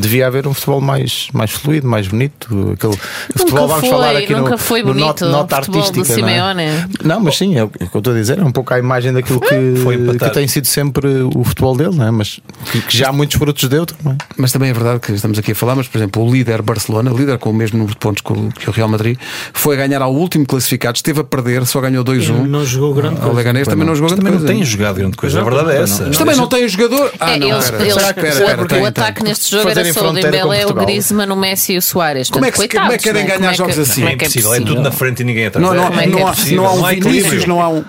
devia 0.00 0.26
haver 0.26 0.46
um 0.46 0.54
futebol 0.54 0.80
mais, 0.80 1.28
mais 1.32 1.50
fluido, 1.50 1.86
mais 1.86 2.06
bonito. 2.08 2.48
Aquele 2.74 2.96
futebol, 3.36 3.62
Nunca 3.62 3.66
vamos 3.66 3.80
foi, 3.80 3.88
falar 3.90 4.16
aqui 4.16 4.34
nunca 4.34 4.50
no, 4.50 4.58
foi 4.58 4.80
no 4.82 4.86
bonito 4.88 5.06
nota, 5.06 5.26
o 5.26 5.30
nota 5.30 5.56
futebol 5.56 5.82
do 5.82 5.86
artística. 6.00 6.20
não, 6.20 6.28
é? 6.28 6.32
Simeone. 6.64 6.86
não, 7.04 7.20
mas 7.20 7.36
sim, 7.38 7.56
é 7.56 7.64
o 7.64 7.68
que 7.68 7.82
eu 7.92 7.98
estou 7.98 8.12
a 8.12 8.16
dizer, 8.16 8.38
é 8.38 8.44
um 8.44 8.52
pouco 8.52 8.72
a 8.74 8.78
imagem 8.78 9.12
daquilo 9.12 9.40
que, 9.40 10.18
que 10.18 10.30
tem 10.30 10.46
sido 10.48 10.66
sempre 10.66 11.06
o 11.34 11.42
futebol 11.44 11.76
dele, 11.76 11.96
não 11.96 12.06
é? 12.06 12.10
mas 12.10 12.40
que, 12.70 12.80
que 12.82 12.96
já 12.96 13.12
muitos 13.12 13.36
frutos 13.38 13.68
deu 13.68 13.86
também. 13.86 14.16
Mas 14.36 14.52
também 14.52 14.70
é 14.70 14.72
verdade 14.72 15.00
que 15.00 15.12
estamos 15.12 15.38
aqui 15.38 15.52
a 15.52 15.54
falar, 15.54 15.74
mas 15.74 15.88
por 15.88 15.98
exemplo, 15.98 16.22
o 16.22 16.30
líder 16.32 16.62
Barcelona, 16.62 17.10
líder 17.10 17.38
com 17.38 17.50
o 17.50 17.54
mesmo 17.54 17.78
número 17.78 17.94
de 17.94 17.98
pontos 18.00 18.22
que 18.22 18.32
o, 18.32 18.48
que 18.52 18.68
o 18.68 18.72
Real 18.72 18.88
Madrid, 18.88 19.16
foi 19.52 19.74
a 19.74 19.78
ganhar 19.86 20.02
ao 20.02 20.14
último 20.14 20.46
classificado, 20.46 20.96
esteve 20.96 21.20
a 21.20 21.24
perder, 21.24 21.64
só 21.66 21.80
ganhou 21.80 22.04
2-1. 22.04 22.46
Não 22.46 22.64
jogou 22.64 22.94
grande 22.94 23.16
O 23.16 23.18
coisa. 23.20 23.36
Leganês 23.36 23.66
também 23.68 23.86
não 23.86 23.94
jogou 23.94 24.08
grande 24.10 24.20
também 24.22 24.32
não 24.32 24.46
coisa. 24.46 24.54
tem 24.54 24.64
jogado 24.64 24.96
grande 24.96 25.16
coisa. 25.16 25.40
A 25.40 25.44
verdade 25.44 25.70
é 25.72 25.82
essa. 25.82 26.04
Mas 26.06 26.16
também 26.16 26.36
não 26.36 26.41
tem 26.48 26.64
o 26.64 26.68
jogador. 26.68 27.12
Ah, 27.20 27.32
É, 27.32 27.38
não, 27.38 27.48
eles, 27.48 27.64
espera. 27.64 27.82
eles- 27.82 27.94
porque 28.02 28.20
tem, 28.24 28.62
o 28.62 28.66
tem. 28.66 28.86
ataque 28.86 29.22
neste 29.24 29.50
jogo 29.50 29.68
Fazerem 29.68 29.90
era 29.90 29.98
só 29.98 30.08
o 30.08 30.12
Dembélé, 30.12 30.66
o. 30.66 30.74
Griezmann, 30.74 31.30
o 31.32 31.36
Messi 31.36 31.74
e 31.74 31.78
o 31.78 31.82
Soares. 31.82 32.30
Como 32.30 32.44
é 32.44 32.50
que 32.50 32.56
como 32.68 32.92
é 32.92 32.98
que 32.98 33.04
querem 33.04 33.22
coitados, 33.22 33.38
ganhar 33.38 33.40
não 33.40 33.48
é? 33.50 33.54
jogos 33.54 33.74
Como 33.74 33.82
é 33.82 33.84
que- 33.86 33.90
assim? 33.92 34.00
como 34.00 34.08
É 34.08 34.12
é 34.12 34.16
que 34.16 34.24
é 34.24 34.26
impossível, 34.28 34.50
é 34.52 34.56
possível? 34.56 34.74
tudo 34.74 34.84
na 34.84 34.92
frente 34.92 35.20
e 35.20 35.24
ninguém 35.24 35.46
atrás. 35.46 35.66
Não, 35.66 35.74
não, 35.74 35.86
é 36.00 36.06
não, 36.06 36.18
é 36.18 36.22
há, 36.22 36.34
não 36.52 36.66
há 36.66 36.72
um 36.72 36.76
Não 36.80 36.84
Vinícius, 36.88 37.46
não 37.46 37.60
há 37.62 37.68
um. 37.68 37.84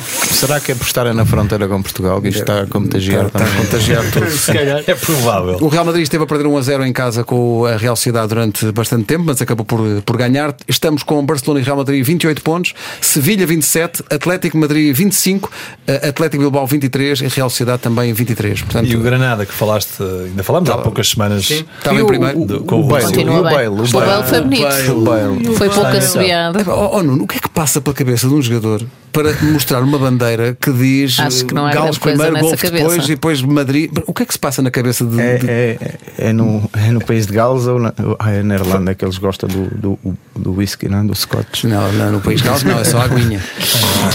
Será 0.00 0.58
que 0.60 0.72
é 0.72 0.74
por 0.74 0.84
estarem 0.86 1.12
na 1.14 1.24
fronteira 1.24 1.68
com 1.68 1.80
Portugal 1.82 2.20
que 2.20 2.28
isto 2.28 2.40
está 2.40 2.60
a 2.62 2.66
contagiar 2.66 3.26
Está 3.26 3.38
a 3.38 3.42
também? 3.42 3.56
contagiar 3.64 4.04
tudo. 4.10 4.30
Se 4.30 4.52
calhar. 4.52 4.82
É 4.86 4.94
provável. 4.94 5.58
O 5.60 5.68
Real 5.68 5.84
Madrid 5.84 6.02
esteve 6.02 6.24
a 6.24 6.26
perder 6.26 6.46
1 6.46 6.56
a 6.56 6.62
0 6.62 6.84
em 6.86 6.92
casa 6.92 7.24
com 7.24 7.64
a 7.66 7.76
Real 7.76 7.94
Sociedade 7.96 8.28
durante 8.28 8.70
bastante 8.72 9.04
tempo, 9.04 9.24
mas 9.26 9.40
acabou 9.42 9.64
por, 9.64 9.80
por 10.02 10.16
ganhar. 10.16 10.54
Estamos 10.68 11.02
com 11.02 11.24
Barcelona 11.24 11.60
e 11.60 11.62
Real 11.64 11.76
Madrid 11.76 12.04
28 12.04 12.42
pontos, 12.42 12.74
Sevilha 13.00 13.46
27, 13.46 14.02
Atlético 14.10 14.56
Madrid 14.58 14.94
25, 14.96 15.50
eh, 15.86 16.08
Atlético 16.08 16.42
Bilbao 16.42 16.66
23 16.66 17.20
e 17.20 17.28
Real 17.28 17.50
Sociedade 17.50 17.82
também 17.82 18.12
23. 18.12 18.62
Portanto, 18.62 18.88
E 18.88 18.96
o 18.96 19.00
Granada 19.00 19.44
que 19.44 19.52
falaste, 19.52 20.02
ainda 20.02 20.42
falámos 20.42 20.70
há 20.70 20.78
poucas 20.78 21.08
semanas. 21.08 21.50
estava 21.50 21.96
E 21.98 22.02
em 22.02 22.06
primeiro. 22.06 22.40
o- 22.40 22.64
Com 22.64 22.76
o 22.76 22.80
o 22.80 22.88
Bale, 22.88 23.04
Continua 23.04 23.40
o 23.40 23.42
bem. 23.44 23.52
Bale, 23.52 23.68
O 23.68 23.86
Bale 23.92 24.24
foi 24.26 24.40
bonito. 24.40 24.92
O 24.92 25.00
Bale. 25.02 25.54
Foi 25.56 25.68
pouco 25.68 25.86
assobiado. 25.96 26.58
Oh, 26.70 26.96
oh, 26.98 27.02
Nuno, 27.02 27.24
o 27.24 27.26
que 27.26 27.36
é 27.36 27.40
que 27.40 27.48
passa 27.48 27.80
pela 27.80 27.94
cabeça 27.94 28.28
de 28.28 28.34
um 28.34 28.40
jogador 28.42 28.82
para 29.12 29.32
mostrar 29.42 29.80
uma 29.90 29.98
bandeira 29.98 30.56
que 30.60 30.72
diz 30.72 31.18
Acho 31.20 31.44
que 31.44 31.54
não 31.54 31.66
há 31.66 31.70
Gales 31.72 31.98
grande 31.98 32.00
coisa 32.00 32.22
primeiro, 32.30 32.56
cabeça. 32.56 32.70
depois 32.70 33.04
e 33.04 33.08
depois 33.08 33.42
Madrid? 33.42 33.90
O 34.06 34.14
que 34.14 34.22
é 34.22 34.26
que 34.26 34.32
se 34.32 34.38
passa 34.38 34.62
na 34.62 34.70
cabeça 34.70 35.04
de. 35.04 35.20
É, 35.20 35.36
de- 35.38 35.50
é, 35.50 35.78
é, 36.18 36.32
no, 36.32 36.68
é 36.74 36.90
no 36.90 37.04
país 37.04 37.26
de 37.26 37.32
Gales 37.32 37.66
ou 37.66 37.78
na, 37.78 37.92
ah, 38.18 38.30
é 38.30 38.42
na 38.42 38.54
Irlanda 38.54 38.94
que 38.94 39.04
eles 39.04 39.18
gostam 39.18 39.48
do, 39.48 39.66
do, 39.76 39.98
do 40.36 40.54
whisky, 40.54 40.88
não? 40.88 41.00
é? 41.00 41.04
do 41.04 41.14
Scotch. 41.14 41.64
Não, 41.64 41.92
não, 41.92 42.12
no 42.12 42.20
país 42.20 42.40
Gales 42.40 42.62
não, 42.62 42.78
é 42.78 42.84
só 42.84 42.98
a 43.02 43.04
aguinha. 43.04 43.42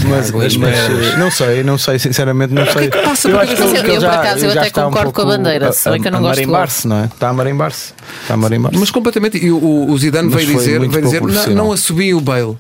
Mas, 0.10 0.32
mas, 0.32 0.56
eh, 0.56 1.18
não 1.18 1.30
sei, 1.32 1.64
não 1.64 1.78
sei, 1.78 2.00
sinceramente 2.00 2.54
não 2.54 2.66
sei. 2.66 2.90
passa 2.90 3.28
eu 3.28 3.34
por 3.34 3.42
acho 3.44 3.52
que 3.56 3.58
cabeça? 3.58 3.76
ele, 3.78 3.84
que 3.84 3.88
ele 3.90 3.96
Eu, 3.98 4.02
já, 4.02 4.10
por 4.10 4.20
acaso, 4.20 4.46
eu 4.46 4.52
já 4.52 4.60
até 4.62 4.68
está 4.70 4.88
um 4.88 4.90
concordo 4.92 5.12
com 5.14 5.22
a 5.22 5.26
bandeira, 5.26 5.72
se 5.72 5.90
bem 5.90 6.02
que 6.02 6.08
eu 6.08 6.12
não 6.12 6.20
a 6.20 6.22
gosto 6.22 6.40
de 6.40 6.46
marimbar-se, 6.46 6.88
não 6.88 6.98
é? 6.98 7.06
Está 7.06 7.30
a 7.30 7.34
marimbar-se. 7.34 7.94
Está 8.22 8.34
a 8.34 8.38
marimbar-se. 8.38 8.80
Mas 8.80 8.92
completamente. 8.92 9.38
E 9.38 9.52
o, 9.52 9.90
o 9.90 9.98
Zidane 9.98 10.30
Mas 10.30 10.44
veio 10.46 10.58
dizer, 10.58 10.80
veio 10.80 11.02
dizer 11.02 11.22
não, 11.22 11.28
profissional." 11.28 11.66
não 11.66 11.72
assobia 11.72 12.16
o 12.18 12.22
Bale. 12.22 12.58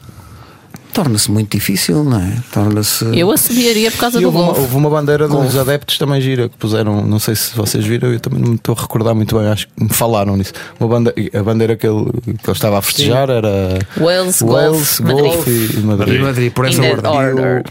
Torna-se 0.95 1.29
muito 1.29 1.51
difícil, 1.51 2.05
não 2.05 2.17
é? 2.21 2.37
Torna-se. 2.53 3.03
Eu 3.13 3.29
assobiaria 3.29 3.91
por 3.91 3.99
causa 3.99 4.17
E 4.17 4.21
do 4.21 4.27
houve, 4.27 4.37
uma, 4.37 4.45
golfe. 4.45 4.61
houve 4.61 4.75
uma 4.77 4.89
bandeira 4.89 5.27
dos 5.27 5.57
adeptos 5.57 5.97
também 5.97 6.21
gira 6.21 6.47
que 6.47 6.55
puseram, 6.57 7.05
não 7.05 7.19
sei 7.19 7.35
se 7.35 7.53
vocês 7.53 7.85
viram, 7.85 8.13
eu 8.13 8.19
também 8.21 8.39
não 8.39 8.49
me 8.51 8.55
estou 8.55 8.73
a 8.77 8.81
recordar 8.81 9.13
muito 9.13 9.37
bem, 9.37 9.45
acho 9.49 9.67
que 9.67 9.83
me 9.83 9.89
falaram 9.89 10.37
nisso. 10.37 10.53
Uma 10.79 10.87
bandeira, 10.87 11.39
a 11.39 11.43
bandeira 11.43 11.75
que 11.75 11.85
ele, 11.85 12.05
que 12.23 12.29
ele 12.29 12.37
estava 12.53 12.77
a 12.77 12.81
festejar 12.81 13.29
era 13.29 13.77
Wales, 13.99 14.41
Wales, 14.41 15.01
Golfe, 15.01 15.03
Madrid. 15.03 15.25
Golfe 15.33 15.49
e 15.49 15.75
E 15.75 15.83
Madrid. 15.83 16.21
Madrid, 16.21 16.53
por 16.53 16.65
essa 16.65 16.81
ordem. 16.81 17.11
order. 17.11 17.63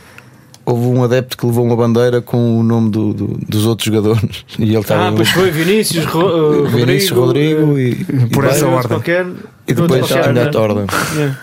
Houve 0.67 0.87
um 0.87 1.05
adepto 1.05 1.37
que 1.37 1.45
levou 1.47 1.65
uma 1.65 1.77
bandeira 1.77 2.23
com 2.23 2.59
o 2.59 2.63
nome 2.63 2.91
do- 2.91 3.13
do- 3.13 3.39
dos 3.49 3.67
outros 3.67 3.87
jogadores 3.87 4.45
e 4.59 4.65
ele 4.65 4.79
estava 4.79 5.09
Ah, 5.09 5.13
pois 5.13 5.31
foi 5.31 5.51
Vinícius, 5.51 6.05
Ro, 6.07 6.63
uh, 6.65 6.67
Vinícius 6.69 7.11
Rodrigo 7.11 7.79
e, 7.79 7.95
Por 8.33 8.45
e 8.45 8.49
essa 8.49 8.67
ordem. 8.67 8.89
Qualquer, 8.89 9.27
E 9.69 9.75
depois 9.75 10.01
qualquer, 10.07 10.21
está 10.21 10.33
na 10.33 10.61
ordem. 10.61 10.87
Yeah. 11.17 11.39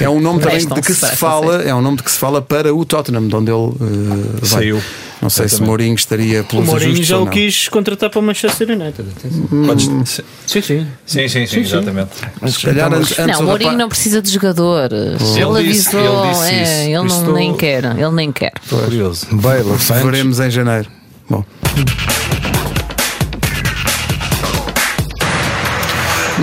É 0.00 0.08
um 0.08 0.20
nome 0.20 0.40
também 0.40 0.58
de 0.66 0.80
que 0.82 0.92
se 0.94 1.16
fala, 1.16 1.62
é 1.62 1.74
um 1.74 1.80
nome 1.80 1.96
de 1.98 2.02
que 2.02 2.10
se 2.10 2.18
fala 2.18 2.40
para 2.42 2.74
o 2.74 2.84
Tottenham, 2.84 3.26
de 3.28 3.34
onde 3.36 3.50
ele 3.50 3.72
vai. 4.40 4.48
Saiu. 4.48 4.82
Não 5.22 5.30
sei 5.30 5.48
se. 5.48 5.62
Mourinho 5.62 5.94
estaria 5.94 6.42
O 6.42 6.44
pelos 6.44 6.66
Mourinho 6.66 6.88
ajustes 6.92 7.06
já 7.08 7.18
o 7.18 7.26
quis 7.26 7.68
contratar 7.68 8.10
para 8.10 8.18
o 8.20 8.22
Manchester 8.22 8.68
United. 8.70 9.08
Podes- 9.66 10.20
Sim, 10.46 10.60
sim. 10.60 10.86
Sim, 11.06 11.28
sim, 11.28 11.46
sim, 11.46 11.60
exatamente. 11.60 12.10
Mas 12.42 12.54
se 12.54 12.60
calhar 12.62 12.92
antes, 12.92 13.18
antes 13.18 13.34
Não, 13.38 13.40
o 13.40 13.42
o 13.44 13.46
Mourinho 13.46 13.72
não 13.78 13.88
precisa 13.88 14.20
de 14.20 14.30
jogadores. 14.30 15.20
Ele 15.36 15.40
Ele 15.60 15.72
disse- 15.72 15.96
avisou. 15.96 16.24
ele 16.24 16.30
disse 16.34 16.50
é, 16.52 16.62
isso. 16.62 16.72
ele 16.82 16.92
não, 16.94 17.06
Estou- 17.06 17.34
nem 17.34 17.54
quer. 17.56 17.84
Ele 17.84 18.10
nem 18.10 18.32
quer. 18.32 18.52
Curioso. 18.68 19.26
Veremos 20.02 20.40
em 20.40 20.50
janeiro. 20.50 20.88
Bom. 21.30 21.42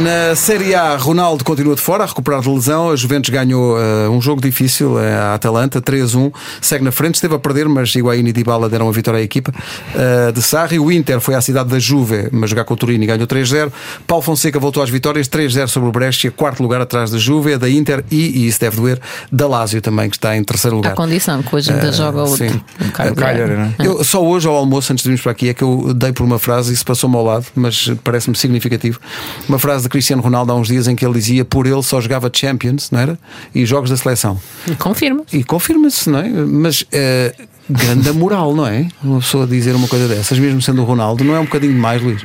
Na 0.02 0.36
Série 0.36 0.74
A, 0.74 0.96
Ronaldo 0.96 1.44
continua 1.44 1.76
de 1.76 1.82
fora 1.82 2.04
a 2.04 2.08
recuperar 2.08 2.42
de 2.42 2.50
lesão. 2.50 2.90
A 2.90 2.96
Juventus 2.96 3.30
ganhou 3.30 3.80
eh, 3.80 4.10
um 4.10 4.20
jogo 4.20 4.42
difícil, 4.42 5.00
eh, 5.00 5.14
a 5.14 5.36
Atalanta, 5.36 5.80
3-1. 5.80 6.34
Segue 6.60 6.84
na 6.84 6.92
frente, 6.92 7.16
esteve 7.16 7.36
a 7.36 7.40
perder, 7.40 7.70
mas 7.70 7.94
Higuaín 7.94 8.26
e 8.26 8.34
Dybala 8.34 8.68
deram 8.68 8.90
a 8.90 8.92
vitória 8.92 9.20
à 9.20 9.22
equipa 9.22 9.54
eh, 9.94 10.32
de 10.32 10.42
Sarri. 10.42 10.80
O 10.80 10.92
Inter 10.92 11.20
foi 11.20 11.36
à 11.36 11.42
cidade 11.42 11.70
da 11.70 11.78
Juve, 11.78 12.30
mas 12.32 12.50
jogar 12.50 12.64
com 12.64 12.74
o 12.74 12.78
Turino 12.78 13.04
e 13.04 13.06
ganhou 13.06 13.28
3-0. 13.28 13.72
Paulo 14.08 14.24
Fonseca 14.24 14.60
voltou 14.60 14.82
às 14.82 14.90
vitórias, 14.90 15.30
3-0 15.30 15.68
sobre 15.68 15.90
o 15.90 15.92
Brescia, 15.92 16.32
quarto 16.32 16.64
lugar 16.64 16.82
atrás 16.82 17.12
da 17.12 17.20
Juve, 17.20 17.56
da 17.58 17.70
Inter 17.70 18.04
e, 18.10 18.40
e 18.40 18.48
isso 18.48 18.60
deve 18.60 18.78
doer, 18.78 19.00
da 19.32 19.48
Lazio 19.48 19.82
também, 19.82 20.10
que 20.10 20.16
está 20.16 20.36
em 20.36 20.44
terceiro 20.44 20.78
lugar. 20.78 20.94
À 20.94 20.96
condição 20.96 21.44
que 21.44 21.56
hoje 21.56 21.72
ainda 21.72 21.92
joga 21.92 22.24
o, 22.24 22.36
Sim. 22.36 22.60
o 22.80 22.92
Cagliari. 22.92 23.16
Cagliari, 23.16 23.54
não 23.54 23.66
é? 23.66 23.88
Eu, 23.88 24.04
só 24.04 24.26
hoje 24.26 24.48
ao 24.48 24.56
almoço, 24.56 24.92
antes 24.92 25.04
de 25.04 25.10
irmos 25.10 25.22
para 25.22 25.32
aqui, 25.32 25.50
é 25.50 25.54
que 25.54 25.64
eu 25.64 25.94
dei 25.94 26.12
por 26.12 26.24
uma 26.24 26.40
frase 26.40 26.72
e 26.72 26.74
isso 26.74 26.86
passou-me 26.86 27.16
ao 27.18 27.24
lado, 27.24 27.46
mas 27.54 27.92
parece-me 28.04 28.36
significativo. 28.36 29.00
Uma 29.48 29.60
frase 29.60 29.84
de 29.84 29.91
Cristiano 29.92 30.22
Ronaldo 30.22 30.52
há 30.52 30.56
uns 30.56 30.68
dias 30.68 30.88
em 30.88 30.96
que 30.96 31.06
ele 31.06 31.14
dizia 31.14 31.46
por 31.46 31.68
ele 31.68 31.84
só 31.84 32.02
jogava 32.02 32.32
Champions, 32.34 32.90
não 32.92 33.00
era? 33.00 33.20
E 33.54 33.66
jogos 33.66 33.90
da 33.90 33.98
seleção. 33.98 34.40
Confirma. 34.80 35.24
E 35.32 35.44
confirma-se, 35.44 36.10
não 36.10 36.20
é? 36.20 36.30
Mas 36.30 36.86
eh, 36.92 37.36
grande 37.70 38.12
moral, 38.12 38.56
não 38.56 38.66
é? 38.66 38.88
Uma 39.04 39.20
pessoa 39.20 39.46
dizer 39.46 39.76
uma 39.76 39.88
coisa 39.88 40.08
dessas, 40.08 40.40
mesmo 40.40 40.62
sendo 40.62 40.82
o 40.82 40.86
Ronaldo, 40.86 41.24
não 41.24 41.36
é 41.36 41.40
um 41.40 41.46
bocadinho 41.46 41.74
demais, 41.74 42.02
Luís? 42.02 42.24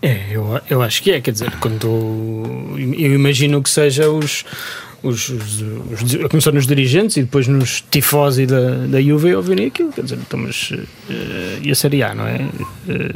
É, 0.00 0.26
eu, 0.30 0.60
eu 0.70 0.80
acho 0.82 1.02
que 1.02 1.10
é, 1.10 1.20
quer 1.20 1.32
dizer, 1.32 1.52
quando 1.58 1.86
eu 2.96 3.14
imagino 3.14 3.60
que 3.60 3.68
seja 3.68 4.08
os, 4.08 4.44
os, 5.02 5.28
os, 5.28 5.60
os- 5.60 6.14
a 6.24 6.28
começar 6.28 6.52
nos 6.52 6.68
dirigentes 6.68 7.16
e 7.16 7.22
depois 7.22 7.48
nos 7.48 7.82
tifosi 7.90 8.46
da, 8.46 8.86
da 8.86 9.02
Juve 9.02 9.34
ouvirem 9.34 9.66
aquilo, 9.66 9.92
quer 9.92 10.02
dizer, 10.02 10.18
então, 10.24 10.38
mas, 10.38 10.72
eh, 11.10 11.58
e 11.64 11.70
a 11.72 11.74
Série 11.74 12.00
A, 12.04 12.14
não 12.14 12.26
é? 12.28 12.46
Eh, 12.88 13.14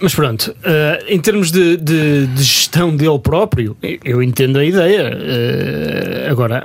mas 0.00 0.14
pronto, 0.14 0.54
eh, 0.64 1.04
em 1.08 1.20
termos 1.20 1.50
de, 1.50 1.76
de- 1.76 2.26
de 2.26 2.42
gestão 2.42 2.94
dele 2.94 3.18
próprio, 3.18 3.76
eu- 4.04 4.22
entendo 4.22 4.58
a 4.58 4.64
ideia. 4.64 5.10
Eh, 5.14 6.28
agora, 6.30 6.64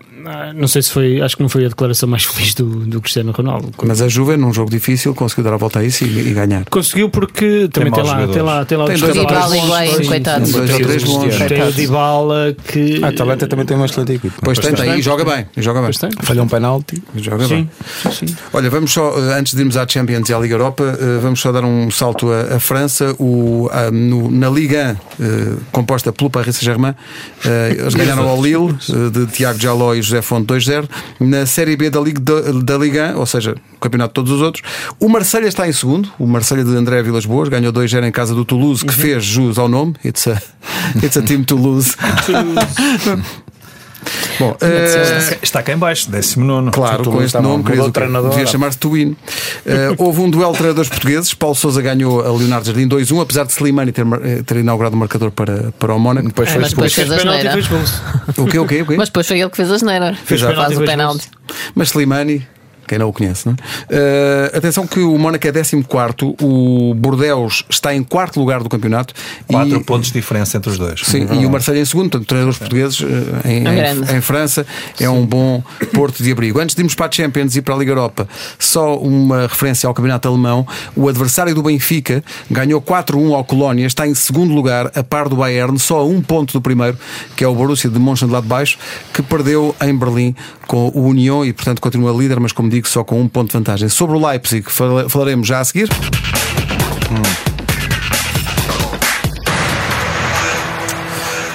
não 0.55 0.67
sei 0.67 0.81
se 0.81 0.91
foi, 0.91 1.21
acho 1.21 1.35
que 1.35 1.41
não 1.41 1.49
foi 1.49 1.65
a 1.65 1.69
declaração 1.69 2.07
mais 2.07 2.23
feliz 2.25 2.53
do, 2.53 2.65
do 2.65 3.01
Cristiano 3.01 3.31
Ronaldo. 3.31 3.71
Mas 3.83 4.01
a 4.01 4.07
Juve, 4.07 4.37
num 4.37 4.53
jogo 4.53 4.69
difícil, 4.69 5.13
conseguiu 5.13 5.43
dar 5.43 5.53
a 5.53 5.57
volta 5.57 5.79
a 5.79 5.83
isso 5.83 6.03
e, 6.05 6.29
e 6.29 6.33
ganhar. 6.33 6.65
Conseguiu 6.69 7.09
porque 7.09 7.69
também 7.71 7.91
tem, 7.91 8.03
maus 8.03 8.15
lá, 8.15 8.27
tem 8.27 8.41
lá, 8.41 8.65
tem 8.65 8.77
lá 8.77 8.85
Tem 8.85 8.95
os 8.95 9.01
dois 9.01 9.15
jogadores 9.15 9.51
Dybala 9.51 9.55
e 9.55 9.59
Higuaín, 9.65 10.03
sim, 10.03 10.05
coitados. 10.07 10.51
Dois 10.51 10.69
tem 10.69 10.83
três 10.83 11.03
o- 11.03 11.05
bons. 11.07 11.35
Tem 11.37 11.63
o. 11.63 11.71
Dybala 11.71 12.55
que. 12.67 13.03
A 13.03 13.07
Atalanta 13.09 13.47
também 13.47 13.65
tem 13.65 13.77
uma 13.77 13.85
excelente 13.85 14.13
equipe. 14.13 14.35
Pois 14.41 14.59
tem, 14.59 14.73
tem, 14.73 14.99
e 14.99 15.01
joga 15.01 15.23
bem, 15.25 15.45
e 15.55 15.61
joga 15.61 15.79
bem. 15.79 15.87
Pois 15.87 15.97
tem. 15.97 16.09
Falhou 16.23 16.45
um 16.45 16.47
penalti. 16.47 17.01
Joga 17.15 17.47
bem. 17.47 17.69
Sim, 18.03 18.11
sim, 18.11 18.27
sim. 18.27 18.35
Olha, 18.53 18.69
vamos 18.69 18.91
só, 18.91 19.13
eh, 19.17 19.39
antes 19.39 19.53
de 19.53 19.59
irmos 19.59 19.77
à 19.77 19.87
Champions 19.87 20.29
e 20.29 20.33
à 20.33 20.39
Liga 20.39 20.55
Europa, 20.55 20.97
eh, 20.99 21.19
vamos 21.21 21.39
só 21.39 21.51
dar 21.51 21.63
um 21.63 21.89
salto 21.91 22.31
à, 22.31 22.55
à 22.55 22.59
França. 22.59 23.15
o, 23.19 23.67
uh, 23.67 23.91
no, 23.91 24.29
na 24.31 24.49
Liga 24.49 24.97
uh, 25.19 25.57
composta 25.71 26.11
pelo 26.11 26.29
Paris 26.29 26.55
Saint-Germain, 26.57 26.93
eles 27.77 27.93
ganharam 27.93 28.27
ao 28.27 28.41
Lille 28.41 28.73
de 29.11 29.27
Tiago 29.27 29.59
Jaló 29.59 29.93
e 29.93 30.01
José 30.11 30.21
Fonte 30.21 30.47
2-0. 30.47 30.89
Na 31.19 31.45
Série 31.45 31.77
B 31.77 31.89
da 31.89 31.99
Liga, 32.01 32.21
da, 32.63 32.77
Liga, 32.77 33.13
ou 33.15 33.25
seja, 33.25 33.55
campeonato 33.79 34.09
de 34.09 34.15
todos 34.15 34.31
os 34.31 34.41
outros, 34.41 34.63
o 34.99 35.07
Marselha 35.07 35.47
está 35.47 35.67
em 35.67 35.71
segundo. 35.71 36.11
O 36.19 36.27
Marselha 36.27 36.63
de 36.63 36.75
André 36.75 37.01
Vilas 37.01 37.25
Boas 37.25 37.49
ganhou 37.49 37.71
2-0 37.71 38.07
em 38.07 38.11
casa 38.11 38.35
do 38.35 38.43
Toulouse, 38.43 38.83
que 38.83 38.93
uhum. 38.93 38.99
fez 38.99 39.23
jus 39.23 39.57
ao 39.57 39.69
nome. 39.69 39.95
It's 40.03 40.27
a, 40.27 40.41
it's 41.01 41.17
a 41.17 41.21
team 41.21 41.43
Toulouse. 41.43 41.95
Bom, 44.39 44.51
uh, 44.51 45.37
está 45.41 45.61
cá 45.61 45.73
em 45.73 45.77
baixo, 45.77 46.09
19. 46.09 46.71
Claro, 46.71 47.03
com 47.03 47.21
este 47.21 47.39
nome, 47.39 47.63
querido, 47.63 47.91
devia 48.29 48.45
chamar-se 48.47 48.77
Twin. 48.77 49.11
Uh, 49.11 49.15
houve 49.97 50.21
um 50.21 50.29
duelo 50.29 50.51
de 50.51 50.57
treinadores 50.57 50.89
portugueses. 50.89 51.33
Paulo 51.33 51.55
Souza 51.55 51.81
ganhou 51.81 52.21
a 52.21 52.31
Leonardo 52.37 52.65
Jardim 52.65 52.87
2-1, 52.87 53.21
apesar 53.21 53.45
de 53.45 53.53
Slimani 53.53 53.91
ter, 53.91 54.05
eh, 54.05 54.41
ter 54.43 54.57
inaugurado 54.57 54.95
o 54.95 54.99
marcador 54.99 55.31
para, 55.31 55.71
para 55.77 55.93
o 55.93 55.99
Mónaco. 55.99 56.27
Depois 56.27 56.49
foi, 56.49 56.61
mas 56.61 56.71
depois 56.71 56.93
fez 56.93 57.11
a 57.11 57.17
geneira. 57.17 57.53
O 58.37 58.45
quê, 58.45 58.59
o 58.59 58.65
quê, 58.65 58.81
o 58.81 58.85
quê? 58.87 58.95
Mas 58.97 59.09
depois 59.09 59.27
foi 59.27 59.39
ele 59.39 59.49
que 59.49 59.57
fez 59.57 59.71
a 59.71 59.77
geneira. 59.77 60.15
Fez, 60.25 60.41
fez 60.41 60.77
o 60.77 60.85
penalti. 60.85 61.29
Mas 61.75 61.89
Slimani 61.89 62.47
quem 62.91 62.99
não 62.99 63.07
o 63.07 63.13
conhece, 63.13 63.45
não 63.45 63.53
é? 63.53 64.53
Uh, 64.53 64.57
atenção 64.57 64.85
que 64.85 64.99
o 64.99 65.17
Mónaco 65.17 65.47
é 65.47 65.51
14, 65.51 65.85
o 66.41 66.93
Bordeaux 66.93 67.63
está 67.69 67.95
em 67.95 68.03
quarto 68.03 68.37
lugar 68.37 68.61
do 68.61 68.67
campeonato. 68.67 69.13
Quatro 69.47 69.77
e, 69.77 69.83
pontos 69.85 70.07
de 70.11 70.13
diferença 70.19 70.57
entre 70.57 70.69
os 70.69 70.77
dois. 70.77 70.99
Sim, 71.05 71.23
uhum. 71.23 71.41
e 71.41 71.45
o 71.45 71.49
Marseille 71.49 71.79
em 71.79 71.85
segundo, 71.85 72.09
portanto, 72.09 72.27
treinadores 72.27 72.59
portugueses 72.59 72.99
uh, 72.99 73.07
em, 73.45 73.63
em, 73.65 74.17
em, 74.17 74.19
França 74.19 74.65
é 74.99 75.05
sim. 75.05 75.07
um 75.07 75.25
bom 75.25 75.63
porto 75.93 76.21
de 76.21 76.29
abrigo. 76.33 76.59
Antes 76.59 76.75
de 76.75 76.81
irmos 76.81 76.93
para 76.93 77.05
a 77.05 77.11
Champions 77.11 77.55
e 77.55 77.61
para 77.61 77.75
a 77.75 77.77
Liga 77.77 77.91
Europa, 77.91 78.27
só 78.59 78.97
uma 78.97 79.43
referência 79.43 79.87
ao 79.87 79.93
campeonato 79.93 80.27
alemão. 80.27 80.67
O 80.93 81.07
adversário 81.07 81.55
do 81.55 81.63
Benfica 81.63 82.21
ganhou 82.49 82.81
4-1 82.81 83.33
ao 83.33 83.45
Colónia, 83.45 83.85
está 83.85 84.05
em 84.05 84.13
segundo 84.13 84.53
lugar, 84.53 84.91
a 84.93 85.01
par 85.01 85.29
do 85.29 85.37
Bayern, 85.37 85.79
só 85.79 85.99
a 85.99 86.05
um 86.05 86.21
ponto 86.21 86.51
do 86.51 86.61
primeiro, 86.61 86.97
que 87.37 87.43
é 87.45 87.47
o 87.47 87.55
Borussia 87.55 87.89
de 87.89 87.97
Mönchengladbach, 87.97 88.77
que 89.13 89.21
perdeu 89.21 89.73
em 89.81 89.97
Berlim 89.97 90.35
com 90.67 90.89
o 90.93 91.03
União 91.07 91.45
e, 91.45 91.53
portanto, 91.53 91.81
continua 91.81 92.11
líder, 92.11 92.39
mas 92.39 92.51
como 92.51 92.69
digo, 92.69 92.80
só 92.89 93.03
com 93.03 93.19
um 93.19 93.27
ponto 93.27 93.47
de 93.47 93.57
vantagem. 93.57 93.89
Sobre 93.89 94.15
o 94.15 94.27
Leipzig, 94.27 94.65
falaremos 95.09 95.47
já 95.47 95.59
a 95.59 95.65
seguir. 95.65 95.89
Hum. 97.11 97.51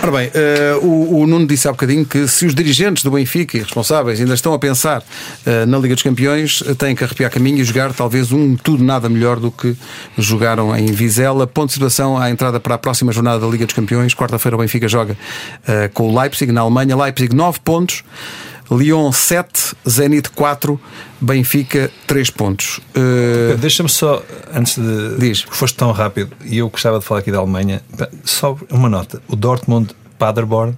Ora 0.07 0.19
bem, 0.19 0.29
uh, 0.29 0.87
o, 0.87 1.23
o, 1.23 1.27
Nuno 1.27 1.49
disse 1.49 1.67
há 1.67 1.73
bocadinho 1.73 2.05
que 2.05 2.29
se 2.29 2.47
os 2.47 2.55
dirigentes 2.55 3.03
do 3.03 3.11
Benfica 3.11 3.57
e 3.57 3.61
responsáveis 3.61 4.21
ainda 4.21 4.35
estão 4.35 4.55
a 4.55 4.59
pensar 4.59 5.01
uh, 5.01 5.67
na 5.67 5.77
Liga 5.79 5.97
dos 5.97 6.05
Campeões, 6.05 6.63
têm 6.79 6.95
que 6.95 7.03
arrepiar 7.03 7.29
caminho 7.29 7.59
e 7.59 7.65
jogar 7.65 7.93
talvez 7.93 8.31
um 8.31 8.55
tudo 8.55 8.85
nada 8.85 9.09
melhor 9.09 9.41
do 9.41 9.51
que 9.51 9.77
jogaram 10.17 10.77
em 10.77 10.87
Vizela. 10.87 11.45
Ponto 11.45 11.71
de 11.71 11.73
situação 11.73 12.17
à 12.17 12.31
entrada 12.31 12.61
para 12.61 12.77
a 12.77 12.79
próxima 12.79 13.11
jornada 13.11 13.41
da 13.41 13.49
Liga 13.49 13.67
dos 13.67 13.75
Campeões. 13.75 14.15
Quarta-feira 14.15 14.55
o 14.55 14.61
Benfica 14.61 14.87
joga 14.87 15.15
uh, 15.15 15.93
com 15.93 16.09
o 16.09 16.21
Leipzig 16.21 16.53
na 16.53 16.61
Alemanha. 16.61 16.97
Leipzig 16.97 17.35
9 17.35 17.59
pontos. 17.65 18.05
Lyon 18.71 19.13
7, 19.13 19.75
Zenit 19.89 20.31
4, 20.31 20.81
Benfica 21.21 21.91
3 22.07 22.31
pontos. 22.31 22.81
Uh... 22.97 23.57
Deixa-me 23.59 23.89
só, 23.89 24.23
antes 24.55 24.77
de. 24.77 25.17
Diz. 25.19 25.45
Foste 25.49 25.77
tão 25.77 25.93
rápido 25.93 26.33
e 26.45 26.59
eu 26.59 26.69
gostava 26.69 26.99
de 26.99 27.05
falar 27.05 27.21
aqui 27.21 27.31
da 27.31 27.39
Alemanha. 27.39 27.83
Só 28.25 28.57
uma 28.71 28.89
nota: 28.89 29.23
o 29.29 29.37
Dortmund 29.37 29.95
Paderborn 30.19 30.77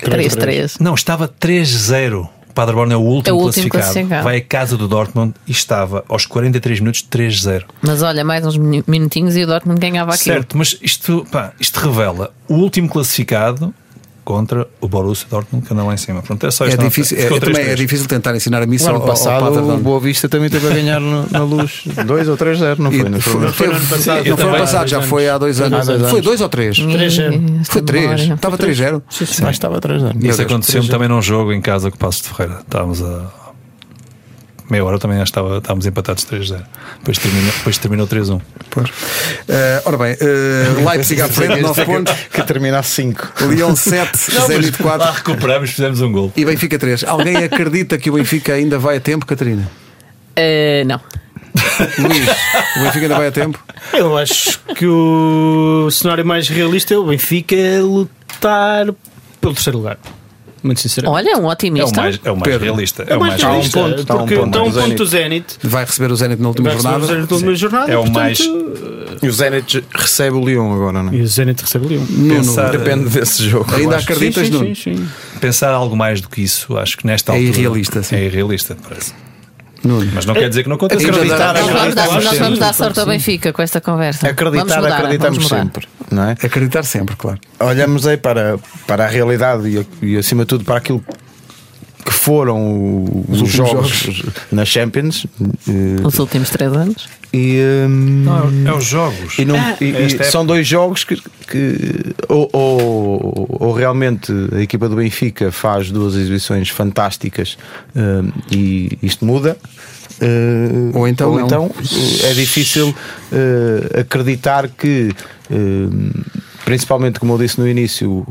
3-3. 0.00 0.76
Não, 0.80 0.94
estava 0.94 1.28
3-0. 1.28 2.28
O 2.52 2.54
Paderborn 2.54 2.92
é 2.92 2.96
o 2.96 3.00
último, 3.00 3.38
é 3.38 3.40
o 3.40 3.44
último 3.44 3.70
classificado. 3.70 3.94
classificado. 3.94 4.24
Vai 4.24 4.36
à 4.36 4.40
casa 4.42 4.76
do 4.76 4.86
Dortmund 4.86 5.34
e 5.46 5.52
estava 5.52 6.04
aos 6.06 6.26
43 6.26 6.80
minutos 6.80 7.06
3-0. 7.10 7.64
Mas 7.80 8.02
olha, 8.02 8.22
mais 8.24 8.44
uns 8.44 8.58
minutinhos 8.58 9.36
e 9.36 9.44
o 9.44 9.46
Dortmund 9.46 9.80
ganhava 9.80 10.12
aqui. 10.12 10.24
Certo, 10.24 10.58
mas 10.58 10.76
isto, 10.82 11.26
pá, 11.30 11.52
isto 11.58 11.80
revela 11.80 12.30
o 12.46 12.54
último 12.54 12.90
classificado 12.90 13.72
contra 14.24 14.66
o 14.80 14.88
Borussia 14.88 15.26
Dortmund 15.28 15.66
que 15.66 15.72
anda 15.72 15.84
lá 15.84 15.94
em 15.94 15.96
cima. 15.96 16.22
Pronto, 16.22 16.46
é 16.46 16.50
só 16.50 16.66
é 16.66 16.76
difícil, 16.76 17.18
é, 17.18 17.40
também 17.40 17.62
é 17.62 17.74
difícil 17.74 18.06
tentar 18.06 18.34
ensinar 18.34 18.62
a 18.62 18.66
missa 18.66 18.90
ao, 18.90 19.00
passado, 19.00 19.44
ao 19.44 19.76
O 19.76 19.78
Boa 19.78 20.00
Vista 20.00 20.28
também 20.28 20.48
teve 20.48 20.66
a 20.66 20.70
ganhar 20.70 21.00
no, 21.00 21.26
na 21.30 21.42
luz 21.42 21.82
2 22.06 22.28
ou 22.28 22.36
3-0, 22.36 22.78
não 22.78 22.90
foi? 22.90 23.08
Não 23.08 23.20
foi, 23.20 23.52
foi, 23.52 23.66
no 23.68 23.74
ano 23.74 23.86
passado, 23.86 24.28
não 24.28 24.36
foi 24.36 24.46
ano 24.46 24.58
passado, 24.58 24.88
já 24.88 25.02
foi 25.02 25.28
há 25.28 25.38
dois 25.38 25.60
anos. 25.60 26.10
Foi 26.10 26.20
2 26.20 26.40
ou 26.40 26.48
3? 26.48 26.76
3-0. 26.76 27.64
Foi 27.66 27.82
3. 27.82 28.20
Estava 28.30 28.58
3-0. 28.58 29.02
Mas 29.42 29.50
estava 29.50 29.80
3-0. 29.80 30.24
Isso 30.24 30.42
aconteceu-me 30.42 30.88
também 30.88 31.08
num 31.08 31.22
jogo 31.22 31.52
em 31.52 31.60
casa 31.60 31.90
com 31.90 31.96
o 31.96 31.98
Passo 31.98 32.22
de 32.22 32.28
Ferreira. 32.28 32.60
Estávamos 32.60 33.02
a 33.02 33.41
meia 34.72 34.84
hora 34.84 34.98
também 34.98 35.22
estava, 35.22 35.58
estávamos 35.58 35.84
empatados 35.84 36.24
3-0. 36.24 36.64
Depois 36.98 37.18
terminou, 37.18 37.52
depois 37.52 37.78
terminou 37.78 38.06
3-1. 38.08 38.40
Pois. 38.70 38.88
Uh, 38.88 38.92
ora 39.84 39.98
bem, 39.98 40.14
uh, 40.14 40.88
Leipzig 40.88 41.20
à 41.20 41.28
frente, 41.28 41.60
9 41.60 41.84
pontos. 41.84 42.14
Que 42.32 42.42
termina 42.42 42.82
5. 42.82 43.44
Leão 43.48 43.76
7, 43.76 44.16
Zenit 44.46 44.78
4. 44.78 44.98
Lá 44.98 45.12
recuperamos, 45.12 45.70
fizemos 45.70 46.00
um 46.00 46.10
gol. 46.10 46.32
E 46.34 46.44
Benfica 46.44 46.78
3. 46.78 47.04
Alguém 47.04 47.36
acredita 47.44 47.98
que 47.98 48.08
o 48.08 48.14
Benfica 48.14 48.54
ainda 48.54 48.78
vai 48.78 48.96
a 48.96 49.00
tempo, 49.00 49.26
Catarina? 49.26 49.70
Uh, 50.30 50.86
não. 50.86 51.00
Luís, 51.98 52.28
o 52.76 52.82
Benfica 52.84 53.04
ainda 53.04 53.16
vai 53.16 53.26
a 53.28 53.32
tempo? 53.32 53.62
Eu 53.92 54.16
acho 54.16 54.58
que 54.74 54.86
o 54.86 55.90
cenário 55.90 56.24
mais 56.24 56.48
realista 56.48 56.94
é 56.94 56.96
o 56.96 57.04
Benfica 57.04 57.54
lutar 57.82 58.86
pelo 59.38 59.52
terceiro 59.52 59.78
lugar. 59.78 59.98
Muito 60.62 60.80
sinceramente. 60.80 61.28
Olha, 61.28 61.38
um 61.38 61.46
otimista. 61.46 61.88
É 61.88 62.00
o 62.00 62.02
mais, 62.02 62.20
é 62.24 62.30
o 62.30 62.36
mais 62.36 62.62
realista. 62.62 63.02
É 63.08 63.16
o 63.16 63.20
mais, 63.20 63.42
realista. 63.42 63.78
Um 63.78 63.82
ponto, 63.82 63.94
porque 64.06 64.34
está 64.34 64.62
um 64.62 64.70
ponto 64.70 64.94
do 64.94 65.06
Zenit. 65.06 65.58
Vai 65.62 65.84
receber 65.84 66.12
o 66.12 66.16
Zenit 66.16 66.40
na 66.40 66.48
última 66.48 66.70
jornada. 66.70 67.06
Zenit 67.06 67.28
na 67.28 67.36
última 67.36 67.54
jornada. 67.54 67.92
É 67.92 67.98
o 67.98 68.10
mais. 68.10 68.38
E 69.22 69.28
o 69.28 69.32
Zenit 69.32 69.84
recebe 69.94 70.36
o 70.36 70.44
Lyon 70.44 70.72
agora, 70.72 71.02
não 71.02 71.12
é? 71.12 71.16
E 71.16 71.22
o 71.22 71.26
Zenit 71.26 71.62
recebe 71.62 71.86
o 71.86 71.88
Lyon. 71.88 72.06
Pensar, 72.28 72.70
Depende 72.70 73.08
desse 73.08 73.48
jogo. 73.48 73.74
Ainda 73.74 73.96
acreditas, 73.96 74.46
sim, 74.46 74.52
sim, 74.52 74.74
sim, 74.74 74.96
sim, 74.96 75.08
Pensar 75.40 75.72
algo 75.72 75.96
mais 75.96 76.20
do 76.20 76.28
que 76.28 76.40
isso, 76.42 76.76
acho 76.76 76.96
que 76.96 77.06
nesta 77.06 77.32
é 77.32 77.36
altura. 77.36 77.50
É 77.50 77.58
irrealista, 77.58 78.02
sim. 78.02 78.16
É 78.16 78.24
irrealista, 78.24 78.76
parece. 78.82 79.12
Nuno. 79.84 80.10
Mas 80.14 80.26
não 80.26 80.34
quer 80.34 80.48
dizer 80.48 80.62
que 80.62 80.68
não 80.68 80.76
aconteça. 80.76 81.08
Acreditar, 81.08 81.54
nós, 81.54 81.70
vamos 81.70 81.94
dar, 81.94 82.08
nós 82.08 82.38
vamos 82.38 82.58
dar 82.58 82.72
sorte 82.72 83.00
ao 83.00 83.06
Benfica 83.06 83.52
com 83.52 83.62
esta 83.62 83.80
conversa. 83.80 84.28
Acreditar, 84.28 84.80
mudar, 84.80 84.98
acreditamos 84.98 85.48
sempre. 85.48 85.88
Não 86.10 86.24
é? 86.24 86.32
Acreditar 86.32 86.82
sempre, 86.84 87.16
claro. 87.16 87.38
Olhamos 87.58 88.06
aí 88.06 88.16
para, 88.16 88.58
para 88.86 89.04
a 89.04 89.08
realidade 89.08 89.86
e, 90.02 90.06
e 90.06 90.16
acima 90.16 90.44
de 90.44 90.48
tudo 90.48 90.64
para 90.64 90.76
aquilo 90.76 91.04
que 92.04 92.12
foram 92.12 93.04
os, 93.28 93.42
os 93.42 93.50
jogos, 93.50 93.88
jogos, 93.88 94.22
na 94.50 94.64
Champions 94.64 95.26
eh, 95.68 96.04
os 96.04 96.18
últimos 96.18 96.50
três 96.50 96.72
anos. 96.72 97.08
e 97.32 97.58
um, 97.86 97.88
não, 97.88 98.72
é 98.72 98.74
os 98.76 98.84
jogos. 98.84 99.38
e, 99.38 99.44
não, 99.44 99.56
é, 99.56 99.76
e, 99.80 99.84
e 99.84 100.16
é... 100.20 100.22
são 100.24 100.44
dois 100.44 100.66
jogos 100.66 101.04
que, 101.04 101.16
que 101.48 102.14
ou, 102.28 102.48
ou, 102.52 103.46
ou, 103.48 103.72
realmente 103.72 104.32
a 104.52 104.60
equipa 104.60 104.88
do 104.88 104.96
Benfica 104.96 105.52
faz 105.52 105.90
duas 105.90 106.14
exibições 106.14 106.68
fantásticas 106.68 107.56
um, 107.94 108.32
e 108.50 108.98
isto 109.02 109.24
muda 109.24 109.56
uh, 110.20 110.98
ou 110.98 111.06
então, 111.06 111.32
ou 111.32 111.40
então 111.40 111.70
é 112.24 112.32
difícil 112.34 112.88
uh, 112.88 114.00
acreditar 114.00 114.68
que 114.68 115.10
uh, 115.50 116.41
principalmente 116.64 117.18
como 117.20 117.34
eu 117.34 117.38
disse 117.38 117.60
no 117.60 117.68
início, 117.68 118.26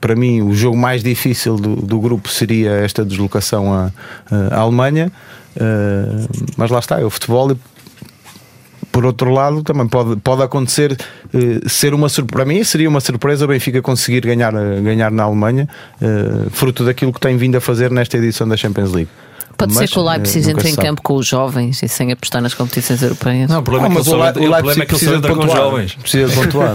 para 0.00 0.14
mim 0.14 0.42
o 0.42 0.54
jogo 0.54 0.76
mais 0.76 1.02
difícil 1.02 1.56
do, 1.56 1.76
do 1.76 2.00
grupo 2.00 2.28
seria 2.28 2.72
esta 2.72 3.04
deslocação 3.04 3.72
à, 3.72 3.90
à 4.50 4.58
Alemanha, 4.58 5.10
uh, 5.56 6.46
mas 6.56 6.70
lá 6.70 6.78
está, 6.78 7.00
é 7.00 7.04
o 7.04 7.10
futebol 7.10 7.52
e 7.52 7.56
por 8.92 9.04
outro 9.04 9.30
lado, 9.30 9.64
também 9.64 9.88
pode, 9.88 10.14
pode 10.20 10.42
acontecer 10.42 10.92
uh, 10.92 11.68
ser 11.68 11.94
uma 11.94 12.08
para 12.30 12.44
mim 12.44 12.62
seria 12.62 12.88
uma 12.88 13.00
surpresa 13.00 13.44
o 13.44 13.48
Benfica 13.48 13.82
conseguir 13.82 14.20
ganhar, 14.20 14.52
ganhar 14.52 15.10
na 15.10 15.24
Alemanha, 15.24 15.68
uh, 16.00 16.48
fruto 16.50 16.84
daquilo 16.84 17.12
que 17.12 17.20
tem 17.20 17.36
vindo 17.36 17.56
a 17.56 17.60
fazer 17.60 17.90
nesta 17.90 18.16
edição 18.16 18.46
da 18.46 18.56
Champions 18.56 18.92
League. 18.92 19.10
Pode 19.56 19.72
mas, 19.74 19.88
ser 19.88 19.94
que 19.94 19.98
o 19.98 20.02
Leipzig 20.02 20.50
entre 20.50 20.68
em 20.68 20.76
campo 20.76 21.02
com 21.02 21.14
os 21.14 21.26
jovens 21.26 21.82
e 21.82 21.88
sem 21.88 22.10
apostar 22.12 22.42
nas 22.42 22.54
competições 22.54 23.02
europeias. 23.02 23.48
Não, 23.48 23.60
o 23.60 23.62
problema, 23.62 23.88
ah, 23.88 23.90
é, 23.90 24.02
que 24.02 24.08
o, 24.08 24.12
o, 24.12 24.48
o 24.48 24.50
problema 24.50 24.72
é 24.72 24.74
que 24.74 24.86
precisa 24.86 25.20
de 25.20 25.28
pontuar. 25.28 25.56
jovens. 25.56 25.94
Precisa 25.94 26.28
de 26.28 26.34
pontuar. 26.34 26.74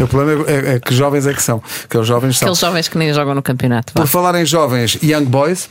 o 0.00 0.06
problema 0.06 0.44
é, 0.48 0.74
é, 0.74 0.80
que 0.80 0.94
jovens 0.94 1.26
é 1.26 1.32
que 1.32 1.42
são. 1.42 1.62
Aqueles 1.84 2.06
jovens 2.06 2.38
são. 2.38 2.46
Aqueles 2.46 2.58
jovens 2.58 2.88
que 2.88 2.98
nem 2.98 3.12
jogam 3.12 3.34
no 3.34 3.42
campeonato. 3.42 3.92
Por 3.92 4.06
falar 4.06 4.34
em 4.40 4.44
jovens, 4.44 4.98
Young 5.02 5.24
Boys. 5.24 5.68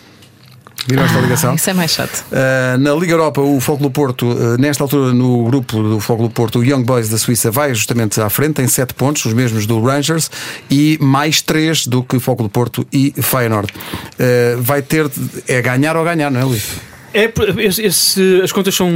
Viram 0.88 1.04
esta 1.04 1.20
ligação? 1.20 1.56
Isso 1.56 1.70
é 1.70 1.74
mais 1.74 1.92
chato. 1.92 2.24
Uh, 2.32 2.78
na 2.78 2.94
Liga 2.94 3.12
Europa, 3.12 3.42
o 3.42 3.60
Fogo 3.60 3.90
Porto, 3.90 4.26
uh, 4.26 4.58
nesta 4.58 4.84
altura 4.84 5.14
no 5.14 5.44
grupo 5.44 5.84
do 5.84 6.00
Fogo 6.00 6.30
Porto, 6.30 6.60
o 6.60 6.64
Young 6.64 6.84
Boys 6.84 7.10
da 7.10 7.18
Suíça 7.18 7.52
vai 7.52 7.76
justamente 7.76 8.22
à 8.22 8.30
frente, 8.30 8.54
tem 8.54 8.68
7 8.68 8.94
pontos, 8.94 9.26
os 9.26 9.34
mesmos 9.34 9.66
do 9.66 9.82
Rangers, 9.82 10.32
e 10.72 10.98
mais 11.02 11.42
3 11.42 11.88
do 11.88 12.02
que 12.02 12.20
Fogo 12.20 12.44
do 12.44 12.50
Porto 12.50 12.88
e 12.92 13.14
Feyenoord. 13.22 13.68
Uh, 13.74 14.62
vai 14.62 14.82
ter. 14.82 15.12
É 15.46 15.62
ganhar 15.62 15.98
ou 15.98 16.06
ganhar, 16.06 16.32
não 16.32 16.40
é, 16.40 16.44
Luís? 16.46 16.78
É, 17.14 17.32
esse, 17.58 17.82
esse, 17.82 18.42
as 18.42 18.52
contas 18.54 18.74
são 18.74 18.90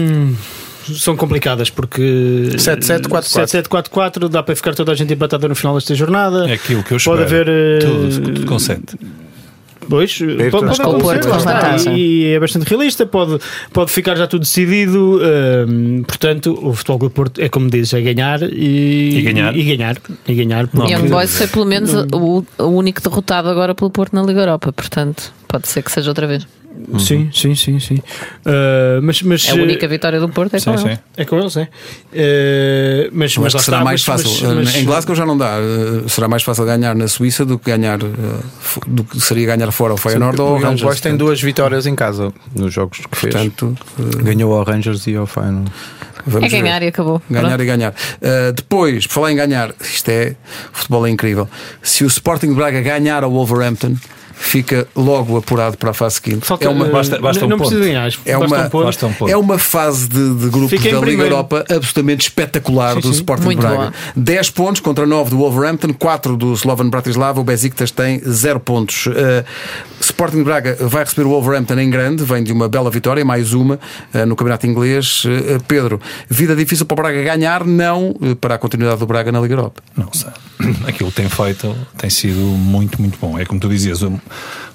são 0.96 1.16
complicadas 1.16 1.70
porque 1.70 2.02
7-7-4-4 2.56 4.28
dá 4.28 4.42
para 4.42 4.56
ficar 4.56 4.74
toda 4.74 4.92
a 4.92 4.96
gente 4.96 5.14
empatada 5.14 5.48
no 5.48 5.56
final 5.56 5.76
desta 5.76 5.94
jornada. 5.94 6.50
É 6.50 6.54
aquilo 6.54 6.84
que 6.84 6.94
eu 6.94 6.98
espero. 6.98 7.18
Pode 7.18 7.34
haver 7.34 7.82
tudo, 7.82 8.22
tudo 8.22 8.46
com 8.46 8.58
7 8.58 8.98
Pois, 9.92 10.18
pode, 10.18 10.50
pode 10.50 10.82
acontecer, 10.82 11.28
lá 11.28 11.38
está. 11.76 11.92
e 11.94 12.28
é 12.34 12.39
bastante 12.39 12.68
realista, 12.68 13.06
pode, 13.06 13.38
pode 13.72 13.92
ficar 13.92 14.16
já 14.16 14.26
tudo 14.26 14.42
decidido. 14.42 15.20
hum, 15.68 16.04
portanto, 16.08 16.58
o 16.62 16.74
Futebol 16.74 17.00
Clube 17.00 17.14
do 17.14 17.16
Porto 17.16 17.42
é 17.42 17.50
como 17.50 17.70
dizes, 17.70 17.94
é 17.94 18.02
ganhar 18.02 18.42
e, 18.44 19.18
E 19.18 19.22
ganhar. 19.22 19.56
E 19.56 19.64
ganhar. 19.64 19.98
E 20.28 20.34
ganhar 20.34 20.68
porque- 20.68 20.94
Young 20.94 21.10
Boys 21.10 21.38
foi 21.38 21.48
pelo 21.48 21.66
menos 21.66 21.94
o, 21.94 22.44
o 22.58 22.64
único 22.68 23.02
derrotado 23.02 23.50
agora 23.50 23.76
pelo 23.76 23.92
Porto 23.92 24.14
na 24.16 24.24
Liga 24.24 24.39
Europa, 24.39 24.72
portanto, 24.72 25.34
pode 25.48 25.68
ser 25.68 25.84
que 25.84 25.92
seja 25.92 26.10
outra 26.10 26.26
vez. 26.26 26.48
Sim, 27.00 27.30
sim, 27.34 27.54
sim, 27.56 27.80
sim. 27.80 27.96
Uh, 27.96 29.02
mas, 29.02 29.22
mas, 29.22 29.48
É 29.48 29.52
a 29.52 29.56
única 29.56 29.88
vitória 29.88 30.20
do 30.20 30.28
Porto, 30.30 30.56
é 30.56 30.60
com 30.60 30.78
Sim, 30.78 30.86
ele. 30.86 30.96
sim. 30.96 31.02
É 31.18 31.26
com 31.26 31.40
eles, 31.40 31.56
é. 31.58 31.64
Uh, 31.64 33.10
mas, 33.14 33.36
Eu 33.36 33.44
mas 33.44 33.54
que 33.54 33.62
será 33.62 33.78
está, 33.78 33.84
mais 33.86 34.06
mas- 34.08 34.24
fácil. 34.24 34.48
mas- 34.56 34.66
mas- 34.66 34.76
em 34.76 34.86
Glasgow 34.86 35.16
já 35.16 35.26
não 35.26 35.38
dá. 35.38 35.56
Uh, 35.60 36.10
Será 36.10 36.28
mais 36.28 36.44
fácil 36.44 36.66
ganhar 36.66 36.96
na 36.96 37.08
Suíça 37.08 37.46
do 37.46 37.58
que 37.60 37.70
ganhar 37.72 38.02
uh, 38.04 38.10
do 38.88 39.04
que 39.04 39.20
seria 39.20 39.46
ganhar 39.48 39.72
fora 39.72 39.92
ao 39.94 39.98
Feyenoord 39.98 40.40
ou 40.42 40.52
o 40.52 40.56
ao 40.56 40.60
Rangers. 40.62 40.82
Boys 40.82 41.00
tem 41.02 41.16
duas 41.16 41.42
vitórias 41.42 41.86
em 41.86 41.96
casa 41.96 42.34
nos 42.56 42.74
jogos 42.74 43.00
que 43.00 43.18
fez. 43.18 43.34
Portanto, 43.34 43.78
uh, 44.00 44.24
Ganhou 44.24 44.54
ao 44.54 44.64
Rangers 44.64 45.06
e 45.08 45.16
ao 45.16 45.26
Final. 45.28 45.66
vamos 46.26 46.52
É 46.54 46.62
ganhar 46.62 46.80
ver. 46.80 46.86
e 46.86 46.90
acabou. 46.90 47.22
Ganhar 47.30 47.48
Pronto. 47.50 47.64
e 47.64 47.66
ganhar. 47.66 47.92
Uh, 47.92 48.54
depois, 48.54 49.08
por 49.08 49.14
falar 49.14 49.32
em 49.32 49.36
ganhar, 49.36 49.74
isto 49.82 50.10
é. 50.10 50.36
Futebol 50.72 51.06
é 51.08 51.10
incrível. 51.10 51.48
Se 51.82 52.04
o 52.04 52.08
Sporting 52.08 52.48
de 52.50 52.56
Braga 52.56 52.82
ganhar 52.82 53.24
ao 53.24 53.32
Wolverhampton, 53.32 53.96
fica 54.42 54.88
logo 54.96 55.38
apurado 55.38 55.78
para 55.78 55.92
a 55.92 55.94
fase 55.94 56.16
seguinte. 56.16 56.46
Falta- 56.46 56.66
é 56.66 56.70
uma, 56.70 56.86
Basta- 56.86 57.20
basta 57.20 57.42
não, 57.42 57.48
um 57.48 57.50
não 57.52 57.58
precisa 57.58 57.80
ponto. 57.80 57.88
ganhar, 57.88 58.08
é 58.26 58.38
basta 58.38 58.56
uma, 58.56 58.66
um 58.66 58.70
ponto. 58.70 58.86
Basta 58.86 59.06
um 59.08 59.14
ponto. 59.14 59.32
é 59.32 59.38
uma 59.38 59.58
fase 59.58 60.08
de, 60.10 60.36
de 60.36 60.50
grupos 60.50 60.72
da 60.80 60.86
Liga 60.86 61.00
primeiro. 61.00 61.24
Europa 61.34 61.66
absolutamente 61.70 62.24
espetacular 62.28 62.96
do 62.96 63.04
sim. 63.04 63.12
Sporting 63.12 63.44
Muito 63.46 63.60
de 63.60 63.66
Braga. 63.68 63.78
boa. 63.78 63.94
10 64.16 64.50
pontos 64.50 64.82
contra 64.82 65.06
9 65.06 65.30
do 65.30 65.38
Wolverhampton, 65.38 65.94
4 65.94 66.36
do 66.36 66.54
Slovan 66.54 66.89
Bratislava. 66.89 67.39
O 67.39 67.44
Besiktas 67.44 67.92
tem 67.92 68.20
0 68.28 68.60
pontos. 68.60 69.06
Uh, 69.06 69.12
Sporting 70.00 70.38
de 70.38 70.44
Braga 70.44 70.76
vai 70.82 71.04
receber 71.04 71.28
o 71.28 71.30
Wolverhampton 71.30 71.80
em 71.80 71.89
grande, 71.89 72.24
vem 72.24 72.44
de 72.44 72.52
uma 72.52 72.68
bela 72.68 72.89
vitória, 72.89 73.24
mais 73.24 73.54
uma 73.54 73.76
uh, 74.14 74.26
no 74.26 74.36
Campeonato 74.36 74.66
Inglês. 74.68 75.24
Uh, 75.26 75.62
Pedro, 75.68 76.00
vida 76.30 76.56
difícil 76.56 76.86
para 76.86 76.94
o 76.94 76.98
Braga 76.98 77.22
ganhar, 77.24 77.64
não 77.66 78.10
uh, 78.20 78.36
para 78.36 78.56
a 78.56 78.58
continuidade 78.58 79.00
do 79.00 79.06
Braga 79.06 79.32
na 79.32 79.39
Liga 79.39 79.54
Europa. 79.54 79.82
Não 79.96 80.10
sei. 80.12 80.30
Aquilo 80.88 81.10
que 81.10 81.16
tem 81.18 81.30
feito 81.30 81.76
tem 81.98 82.10
sido 82.10 82.39
muito, 82.39 83.00
muito 83.02 83.18
bom. 83.20 83.38
É 83.38 83.46
como 83.46 83.60
tu 83.60 83.68
dizias, 83.70 84.02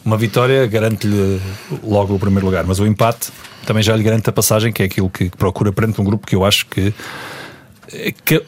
uma 0.05 0.17
vitória 0.17 0.67
garante-lhe 0.67 1.41
logo 1.83 2.15
o 2.15 2.19
primeiro 2.19 2.47
lugar, 2.47 2.65
mas 2.65 2.79
o 2.79 2.87
empate 2.87 3.31
também 3.67 3.83
já 3.83 3.97
lhe 3.97 4.03
garante 4.03 4.31
a 4.31 4.33
passagem, 4.33 4.73
que 4.73 4.83
é 4.83 4.87
aquilo 4.87 5.11
que 5.11 5.29
procura 5.31 5.73
perante 5.73 6.01
um 6.01 6.05
grupo 6.05 6.27
que 6.27 6.37
eu 6.37 6.45
acho 6.45 6.67
que, 6.67 6.95
que 8.25 8.43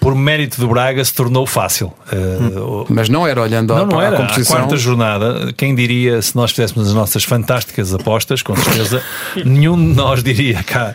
por 0.00 0.14
mérito 0.14 0.60
do 0.60 0.68
Braga 0.68 1.04
se 1.04 1.14
tornou 1.14 1.46
fácil. 1.46 1.92
Uh, 2.12 2.84
Mas 2.88 3.08
não 3.08 3.26
era 3.26 3.40
olhando 3.40 3.74
não, 3.74 3.86
não 3.86 4.02
era. 4.02 4.16
A 4.16 4.20
competição. 4.20 4.56
quarta 4.56 4.76
jornada, 4.76 5.52
quem 5.56 5.74
diria, 5.74 6.20
se 6.20 6.36
nós 6.36 6.50
fizéssemos 6.50 6.88
as 6.88 6.94
nossas 6.94 7.24
fantásticas 7.24 7.94
apostas, 7.94 8.42
com 8.42 8.54
certeza, 8.54 9.02
nenhum 9.44 9.76
de 9.76 9.94
nós 9.94 10.22
diria 10.22 10.62
cá. 10.62 10.94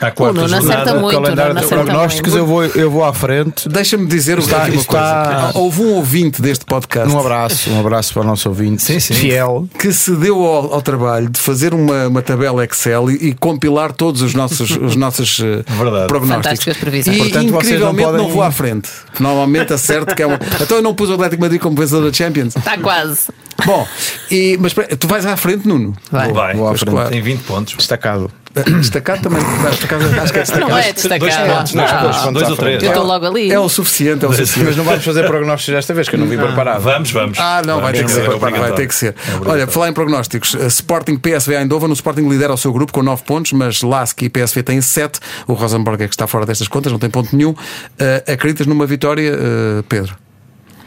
À 0.00 0.10
quarta 0.10 0.34
Nuno 0.40 0.48
jornada, 0.48 0.74
acerta 0.82 1.00
muito, 1.00 1.22
calendário 1.22 1.54
de 1.54 1.58
acerta 1.64 1.84
prognósticos, 1.84 2.32
muito. 2.34 2.42
eu 2.42 2.46
vou, 2.46 2.64
eu 2.64 2.90
vou 2.90 3.04
à 3.04 3.12
frente. 3.14 3.68
Deixa-me 3.68 4.06
dizer 4.06 4.38
Está- 4.38 4.62
aqui 4.62 4.72
uma 4.72 4.80
está- 4.80 5.24
coisa. 5.52 5.58
Houve 5.58 5.82
um 5.82 5.92
ouvinte 5.94 6.42
deste 6.42 6.64
podcast 6.64 7.12
Um 7.14 7.18
abraço, 7.18 7.70
um 7.70 7.80
abraço 7.80 8.12
para 8.12 8.22
o 8.22 8.24
nosso 8.24 8.48
ouvinte 8.48 8.82
Sim, 8.82 8.98
sim. 8.98 9.14
fiel. 9.14 9.68
que 9.78 9.92
se 9.92 10.10
deu 10.16 10.42
ao, 10.44 10.74
ao 10.74 10.82
trabalho 10.82 11.28
de 11.30 11.38
fazer 11.38 11.72
uma, 11.72 12.08
uma 12.08 12.22
tabela 12.22 12.64
Excel 12.64 13.10
e, 13.10 13.28
e 13.28 13.34
compilar 13.34 13.92
todos 13.92 14.20
os 14.20 14.34
nossos, 14.34 14.70
os 14.76 14.96
nossos 14.96 15.38
eh, 15.40 15.62
Verdade. 15.66 16.08
prognósticos. 16.08 16.34
Fantásticas 16.44 16.76
previsões. 16.76 17.16
E 17.16 17.20
Portanto, 17.20 17.50
vocês 17.52 17.80
não 17.80 17.90
incrivelmente 17.90 18.02
não, 18.12 18.12
podem- 18.18 18.32
vou 18.32 18.42
à 18.42 18.50
frente. 18.50 18.88
Normalmente 19.20 19.72
acerto 19.72 20.14
que 20.14 20.22
é 20.22 20.26
uma. 20.26 20.38
Então 20.60 20.76
eu 20.78 20.82
não 20.82 20.92
pus 20.94 21.08
o 21.08 21.14
Atlético 21.14 21.40
Madrid 21.40 21.60
como 21.60 21.76
vencedor 21.76 22.04
da 22.10 22.12
Champions. 22.12 22.56
Está 22.56 22.76
quase. 22.78 23.28
Bom, 23.64 23.86
e, 24.30 24.58
mas 24.60 24.74
tu 24.98 25.06
vais 25.06 25.24
à 25.24 25.36
frente, 25.36 25.66
Nuno. 25.68 25.94
Vai. 26.10 26.32
Vai, 26.32 26.54
Vou 26.56 26.66
à 26.68 26.74
frente. 26.76 26.90
claro. 26.90 27.10
tem 27.10 27.22
20 27.22 27.40
pontos. 27.44 27.74
Destacado. 27.76 28.30
Destacado 28.54 29.22
também. 29.22 29.42
Destacado, 29.70 30.04
acho 30.20 30.32
que 30.32 30.38
é 30.38 30.42
destacado. 30.42 30.70
Não 30.70 30.78
é 30.78 30.82
Dois 30.82 30.94
destacado. 30.94 31.54
pontos, 31.56 31.72
dois 31.72 31.90
pontos, 32.16 32.32
dois 32.34 32.50
ou 32.50 32.56
três. 32.56 32.82
Eu 32.82 32.88
estou 32.90 33.04
logo 33.04 33.26
ali. 33.26 33.50
É 33.50 33.58
o 33.58 33.68
suficiente, 33.68 34.24
é 34.24 34.28
o 34.28 34.32
suficiente. 34.32 34.66
Mas 34.66 34.76
não 34.76 34.84
vamos 34.84 35.04
fazer 35.04 35.26
prognósticos 35.26 35.74
desta 35.74 35.92
vez, 35.92 36.08
que 36.08 36.14
eu 36.14 36.20
não 36.20 36.28
vim 36.28 36.36
preparado. 36.38 36.80
Vamos, 36.80 37.10
vamos. 37.10 37.38
Ah, 37.40 37.62
não, 37.66 37.80
vai 37.80 37.92
ter 37.92 38.04
que 38.04 38.12
é 38.12 38.14
ser. 38.14 38.26
Vai 38.26 38.36
obrigatório. 38.36 38.74
ter 38.76 38.86
que 38.86 38.94
ser. 38.94 39.14
É. 39.44 39.48
Olha, 39.50 39.66
falar 39.66 39.88
em 39.88 39.92
prognósticos, 39.92 40.54
eh, 40.54 40.66
Sporting 40.68 41.16
PSV 41.16 41.56
Eindhoven, 41.56 41.90
o 41.90 41.92
Sporting 41.94 42.28
lidera 42.28 42.52
o 42.52 42.56
seu 42.56 42.72
grupo 42.72 42.92
com 42.92 43.02
9 43.02 43.24
pontos, 43.24 43.52
mas 43.52 43.82
Lask 43.82 44.22
e 44.22 44.28
PSV 44.28 44.62
têm 44.62 44.80
7. 44.80 45.18
O 45.48 45.54
Rosenborg 45.54 46.04
é 46.04 46.06
que 46.06 46.14
está 46.14 46.26
fora 46.28 46.46
destas 46.46 46.68
contas, 46.68 46.92
não 46.92 46.98
tem 47.00 47.10
ponto 47.10 47.34
nenhum. 47.36 47.54
Eh, 47.98 48.22
acreditas 48.32 48.66
numa 48.68 48.86
vitória, 48.86 49.32
eh, 49.36 49.82
Pedro? 49.88 50.14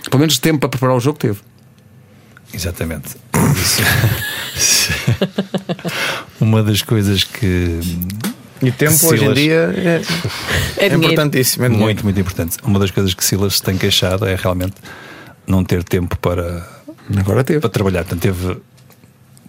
Pelo 0.10 0.20
menos 0.22 0.38
tempo 0.38 0.60
para 0.60 0.70
preparar 0.70 0.96
o 0.96 1.00
jogo 1.02 1.20
teve. 1.20 1.40
Exatamente. 2.54 3.18
Isso. 4.56 4.94
Uma 6.40 6.64
das 6.64 6.82
coisas 6.82 7.24
que 7.24 7.80
E 8.62 8.72
tempo 8.72 8.94
Silas. 8.94 9.14
hoje 9.22 9.26
em 9.26 9.34
dia 9.34 9.74
é, 9.76 10.02
É 10.78 10.88
é 10.90 10.94
importantíssimo. 10.96 11.66
É 11.66 11.70
muito, 11.70 12.04
muito 12.04 12.20
importante. 12.20 12.58
Uma 12.64 12.80
das 12.80 12.92
coisas 12.92 13.14
que 13.14 13.24
Silas 13.24 13.56
se 13.58 13.64
tem 13.64 13.78
queixado 13.78 14.26
é 14.26 14.36
realmente 14.36 14.76
não 15.46 15.64
ter 15.64 15.84
tempo 15.84 16.18
para, 16.18 16.68
Agora 17.18 17.44
teve. 17.44 17.60
para 17.60 17.70
trabalhar. 17.70 18.04
Portanto, 18.04 18.22
teve, 18.22 18.58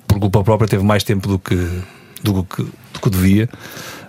por 0.06 0.18
culpa 0.20 0.42
própria, 0.44 0.68
teve 0.68 0.84
mais 0.84 1.02
tempo 1.02 1.28
do 1.28 1.38
que, 1.38 1.54
do 2.22 2.44
que, 2.44 2.62
do 2.62 3.00
que 3.02 3.10
devia. 3.10 3.48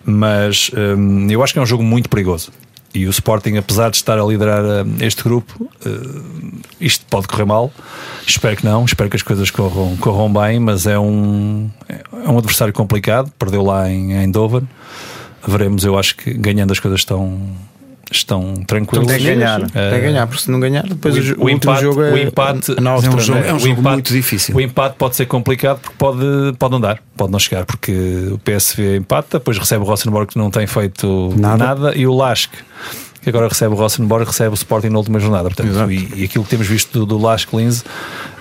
Mas 0.06 0.72
hum, 0.98 1.28
eu 1.30 1.44
acho 1.44 1.54
que 1.54 1.60
é 1.60 1.62
um 1.62 1.66
jogo 1.66 1.84
muito 1.84 2.10
perigoso. 2.10 2.52
E 2.94 3.06
o 3.06 3.10
Sporting, 3.10 3.58
apesar 3.58 3.92
de 3.92 3.98
estar 3.98 4.18
a 4.18 4.24
liderar 4.24 4.64
hum, 4.64 4.96
este 5.00 5.24
grupo, 5.24 5.70
hum, 5.86 6.60
isto 6.82 7.06
pode 7.06 7.28
correr 7.28 7.46
mal. 7.46 7.72
Espero 8.26 8.56
que 8.58 8.66
não. 8.66 8.86
Espero 8.86 9.10
que 9.10 9.16
as 9.16 9.22
coisas 9.22 9.52
corram, 9.52 9.96
corram 9.98 10.32
bem. 10.32 10.60
Mas 10.60 10.88
é 10.88 10.98
um, 10.98 11.70
é 11.88 12.30
um 12.30 12.38
adversário 12.38 12.74
complicado. 12.74 13.32
Perdeu 13.38 13.64
lá 13.64 13.90
em 13.90 14.14
Eindhoven. 14.14 14.68
Veremos. 15.48 15.84
Eu 15.84 15.98
acho 15.98 16.16
que 16.16 16.34
ganhando 16.34 16.72
as 16.72 16.80
coisas 16.80 17.02
estão, 17.02 17.40
estão 18.12 18.56
tranquilas. 18.66 19.08
Tem 19.08 19.18
que 19.18 19.24
ganhar, 19.24 19.60
tem 19.70 19.82
Eh, 19.82 19.92
que 19.96 20.00
ganhar, 20.02 20.28
porque 20.28 20.44
se 20.44 20.52
não 20.52 20.60
ganhar, 20.60 20.84
depois 20.84 21.16
o, 21.16 21.20
o, 21.20 21.22
o 21.22 21.26
último 21.44 21.50
empate, 21.52 21.82
jogo 21.82 22.04
é, 22.04 22.12
o 22.12 22.18
empate 22.18 22.82
na 22.82 22.90
Áustria, 22.92 23.10
é 23.10 23.14
um 23.14 23.16
não 23.16 23.24
jogo- 23.24 23.40
é 23.40 23.54
um 23.54 23.60
jogo 23.60 23.72
empate- 23.80 23.94
muito 23.94 24.14
difícil. 24.14 24.56
O 24.56 24.62
empate 24.62 24.96
pode 24.98 25.16
ser 25.16 25.26
complicado 25.28 25.80
porque 25.80 25.96
pode, 25.98 26.26
pode 26.58 26.72
não 26.72 26.82
dar, 26.82 27.00
pode 27.16 27.32
não 27.32 27.40
chegar, 27.40 27.66
porque 27.66 27.92
o 28.32 28.38
PSV 28.40 28.98
empata, 28.98 29.38
depois 29.40 29.58
recebe 29.58 29.84
o 29.84 29.88
Rosenborg 29.88 30.32
que 30.32 30.38
não 30.38 30.50
tem 30.50 30.66
feito 30.68 31.34
Nada. 31.38 31.64
nada, 31.66 31.96
e 31.96 32.06
o 32.08 32.16
Lask 32.16 32.52
que 33.22 33.28
agora 33.30 33.50
recebe 33.50 33.74
o 33.74 33.78
Rosenborg 33.78 34.26
recebe 34.26 34.52
o 34.52 34.54
Sporting 34.54 34.88
na 34.88 34.98
última 34.98 35.20
jornada. 35.20 35.50
Portanto, 35.50 35.92
e, 35.92 36.22
e 36.22 36.24
aquilo 36.24 36.42
que 36.46 36.50
temos 36.50 36.68
visto 36.68 37.00
do, 37.00 37.06
do 37.06 37.18
Lask 37.22 37.52
Linz, 37.54 37.84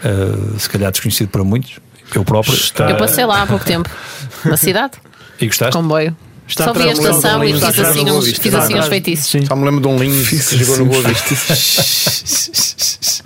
eh, 0.05 0.57
se 0.57 0.71
calhar 0.71 0.93
desconhecido 0.93 1.29
para 1.31 1.43
muitos, 1.43 1.81
eu 2.15 2.25
próprio. 2.25 2.55
Eu 2.79 2.87
eh, 2.91 2.95
passei 2.95 3.27
lá 3.27 3.43
há 3.43 3.47
pouco 3.49 3.65
tempo. 3.65 3.91
Na 4.47 4.57
cidade. 4.57 4.93
E 5.41 5.47
gostaste? 5.47 5.77
Comboio. 5.77 6.17
Está 6.49 6.65
Só 6.65 6.73
vi 6.73 6.89
a 6.89 6.93
estação 6.93 7.45
e 7.45 7.53
Linz, 7.53 7.65
fiz 7.65 7.79
assim 7.79 8.11
uns, 8.11 8.25
Vista. 8.25 8.43
fiz 8.43 8.55
assim 8.55 8.79
uns 8.79 8.87
feitiços. 8.87 9.31
Sim. 9.31 9.45
Só 9.45 9.55
me 9.55 9.65
lembro 9.67 9.81
de 9.83 9.89
um 9.89 9.99
lindo 9.99 10.27
que 10.27 10.37
jogou 10.37 10.79
no 10.79 10.87
Boa 10.87 11.03
Vista. 11.03 11.55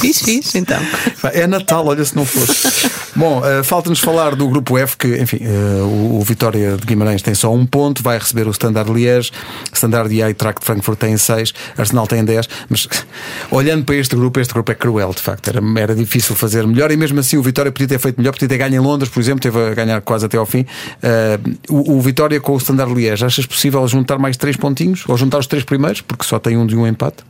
Fiz, 0.00 0.22
fiz, 0.22 0.54
então. 0.54 0.80
É 1.34 1.46
Natal, 1.46 1.86
olha 1.86 2.04
se 2.04 2.16
não 2.16 2.24
fosse. 2.24 2.90
Bom, 3.14 3.42
eh, 3.44 3.62
falta-nos 3.62 4.00
falar 4.00 4.34
do 4.34 4.48
grupo 4.48 4.78
F, 4.78 4.96
que, 4.96 5.08
enfim, 5.18 5.40
eh, 5.42 5.82
o, 5.82 6.18
o 6.18 6.22
Vitória 6.22 6.76
de 6.76 6.86
Guimarães 6.86 7.20
tem 7.20 7.34
só 7.34 7.52
um 7.52 7.66
ponto, 7.66 8.02
vai 8.02 8.18
receber 8.18 8.46
o 8.46 8.50
Standard 8.50 8.90
Liège, 8.90 9.30
Standard 9.74 10.12
e 10.14 10.22
Eintracht 10.22 10.60
de 10.60 10.66
Frankfurt 10.66 10.98
tem 10.98 11.16
6, 11.16 11.52
Arsenal 11.76 12.06
tem 12.06 12.24
10, 12.24 12.48
mas 12.68 12.88
olhando 13.50 13.84
para 13.84 13.96
este 13.96 14.16
grupo, 14.16 14.40
este 14.40 14.54
grupo 14.54 14.72
é 14.72 14.74
cruel, 14.74 15.12
de 15.12 15.20
facto, 15.20 15.48
era, 15.48 15.60
era 15.76 15.94
difícil 15.94 16.34
fazer 16.34 16.66
melhor 16.66 16.90
e 16.90 16.96
mesmo 16.96 17.20
assim 17.20 17.36
o 17.36 17.42
Vitória 17.42 17.70
podia 17.70 17.88
ter 17.88 17.98
feito 17.98 18.16
melhor, 18.16 18.32
podia 18.32 18.48
ter 18.48 18.56
ganho 18.56 18.76
em 18.76 18.78
Londres, 18.78 19.10
por 19.10 19.20
exemplo, 19.20 19.40
teve 19.40 19.58
a 19.58 19.74
ganhar 19.74 20.00
quase 20.00 20.24
até 20.24 20.38
ao 20.38 20.46
fim. 20.46 20.64
Eh, 21.02 21.38
o, 21.68 21.96
o 21.96 22.00
Vitória 22.00 22.40
com 22.40 22.54
o 22.54 22.59
Standard 22.60 22.92
Liège, 22.94 23.24
achas 23.24 23.46
possível 23.46 23.86
juntar 23.88 24.18
mais 24.18 24.36
3 24.36 24.56
pontinhos? 24.56 25.04
Ou 25.08 25.16
juntar 25.16 25.38
os 25.38 25.46
três 25.46 25.64
primeiros, 25.64 26.00
porque 26.00 26.24
só 26.24 26.38
tem 26.38 26.56
um 26.56 26.66
de 26.66 26.76
um 26.76 26.86
empate? 26.86 27.24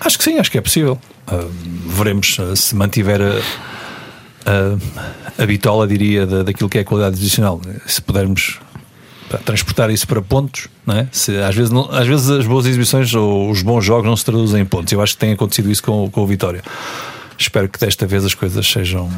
Acho 0.00 0.18
que 0.18 0.24
sim, 0.24 0.38
acho 0.38 0.50
que 0.50 0.58
é 0.58 0.60
possível. 0.60 0.98
Ah, 1.26 1.44
veremos 1.86 2.36
ah, 2.40 2.54
se 2.56 2.74
mantiver 2.74 3.20
a, 4.46 5.42
a, 5.42 5.46
bitola, 5.46 5.86
diria, 5.86 6.26
da, 6.26 6.42
daquilo 6.42 6.68
que 6.68 6.78
é 6.78 6.80
a 6.82 6.84
qualidade 6.84 7.16
adicional. 7.16 7.60
Se 7.86 8.02
pudermos 8.02 8.58
transportar 9.44 9.90
isso 9.90 10.06
para 10.06 10.20
pontos, 10.22 10.68
não 10.86 10.96
é? 10.96 11.08
se, 11.10 11.36
às, 11.38 11.54
vezes 11.54 11.70
não- 11.70 11.90
às 11.90 12.06
vezes 12.06 12.28
as 12.30 12.46
boas 12.46 12.66
exibições 12.66 13.12
ou 13.14 13.50
os 13.50 13.62
bons 13.62 13.84
jogos 13.84 14.06
não 14.06 14.16
se 14.16 14.24
traduzem 14.24 14.62
em 14.62 14.64
pontos. 14.64 14.92
Eu 14.92 15.00
acho 15.00 15.14
que 15.14 15.18
tem 15.18 15.32
acontecido 15.32 15.70
isso 15.70 15.82
com, 15.82 16.08
com 16.10 16.20
o 16.20 16.26
Vitória. 16.26 16.62
Espero 17.38 17.68
que 17.68 17.78
desta 17.78 18.06
vez 18.06 18.24
as 18.24 18.34
coisas 18.34 18.64
sejam. 18.66 19.10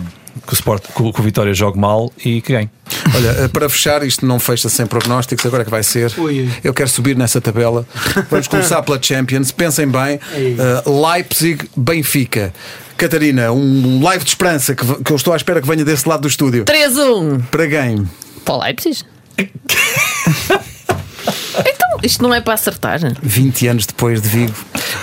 que 0.47 0.53
o, 0.53 0.55
Sport, 0.55 0.84
que 0.94 1.03
o 1.03 1.22
Vitória 1.22 1.53
jogue 1.53 1.78
mal 1.78 2.11
e 2.24 2.40
que 2.40 2.53
ganhe. 2.53 2.70
Olha, 3.15 3.45
eh, 3.45 3.49
para 3.49 3.69
fechar, 3.69 4.03
isto 4.03 4.27
não 4.27 4.39
fecha 4.39 4.69
sem 4.69 4.87
prognósticos, 4.87 5.45
agora 5.47 5.63
é 5.63 5.65
que 5.65 5.71
vai 5.71 5.83
ser. 5.83 6.13
Ui. 6.19 6.51
Eu 6.63 6.75
quero 6.75 6.89
subir 6.89 7.17
nessa 7.17 7.41
tabela. 7.41 7.87
Vamos 8.31 8.49
começar 8.49 8.83
pela 8.83 9.03
Champions. 9.03 9.51
Pensem 9.53 9.89
bem: 9.89 10.21
eh, 10.35 10.83
Leipzig, 10.87 11.69
Benfica. 11.77 12.53
Catarina, 12.97 13.53
um 13.53 14.03
live 14.03 14.25
de 14.25 14.31
esperança 14.31 14.75
que, 14.75 14.85
que 15.05 15.13
eu 15.13 15.17
estou 15.17 15.35
à 15.35 15.37
espera 15.37 15.61
que 15.61 15.69
venha 15.69 15.85
desse 15.85 16.09
lado 16.09 16.23
do 16.23 16.29
estúdio. 16.29 16.65
3-1. 16.65 17.43
Para 17.51 17.69
quem? 17.69 18.09
Para 18.45 18.55
o 18.55 18.63
Leipzig? 18.63 19.05
isto 22.03 22.22
não 22.22 22.32
é 22.34 22.40
para 22.40 22.55
acertar. 22.55 22.99
20 23.22 23.66
anos 23.68 23.86
depois 23.86 24.20
de 24.20 24.28
Vigo. 24.28 24.55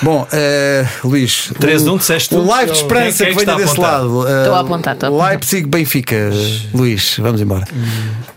Bom, 0.02 0.28
eh, 0.32 0.86
Luís. 1.04 1.52
3-1, 1.60 1.94
um- 1.94 1.98
disseste 1.98 2.30
tu? 2.30 2.42
live 2.44 2.72
de 2.72 2.78
esperança 2.78 3.26
quem 3.26 3.34
que 3.36 3.42
é 3.42 3.46
que 3.46 3.52
venha 3.52 3.58
desse 3.66 3.80
lado. 3.80 4.28
Eh, 4.28 4.40
Estou 4.42 4.56
a 4.56 4.60
apontar, 4.60 4.94
estou 4.94 5.08
a 5.08 5.10
apontar. 5.10 5.30
Leipzig, 5.32 5.68
Benfica. 5.68 6.30
Luís, 6.74 7.16
vamos 7.20 7.42
embora. 7.42 7.66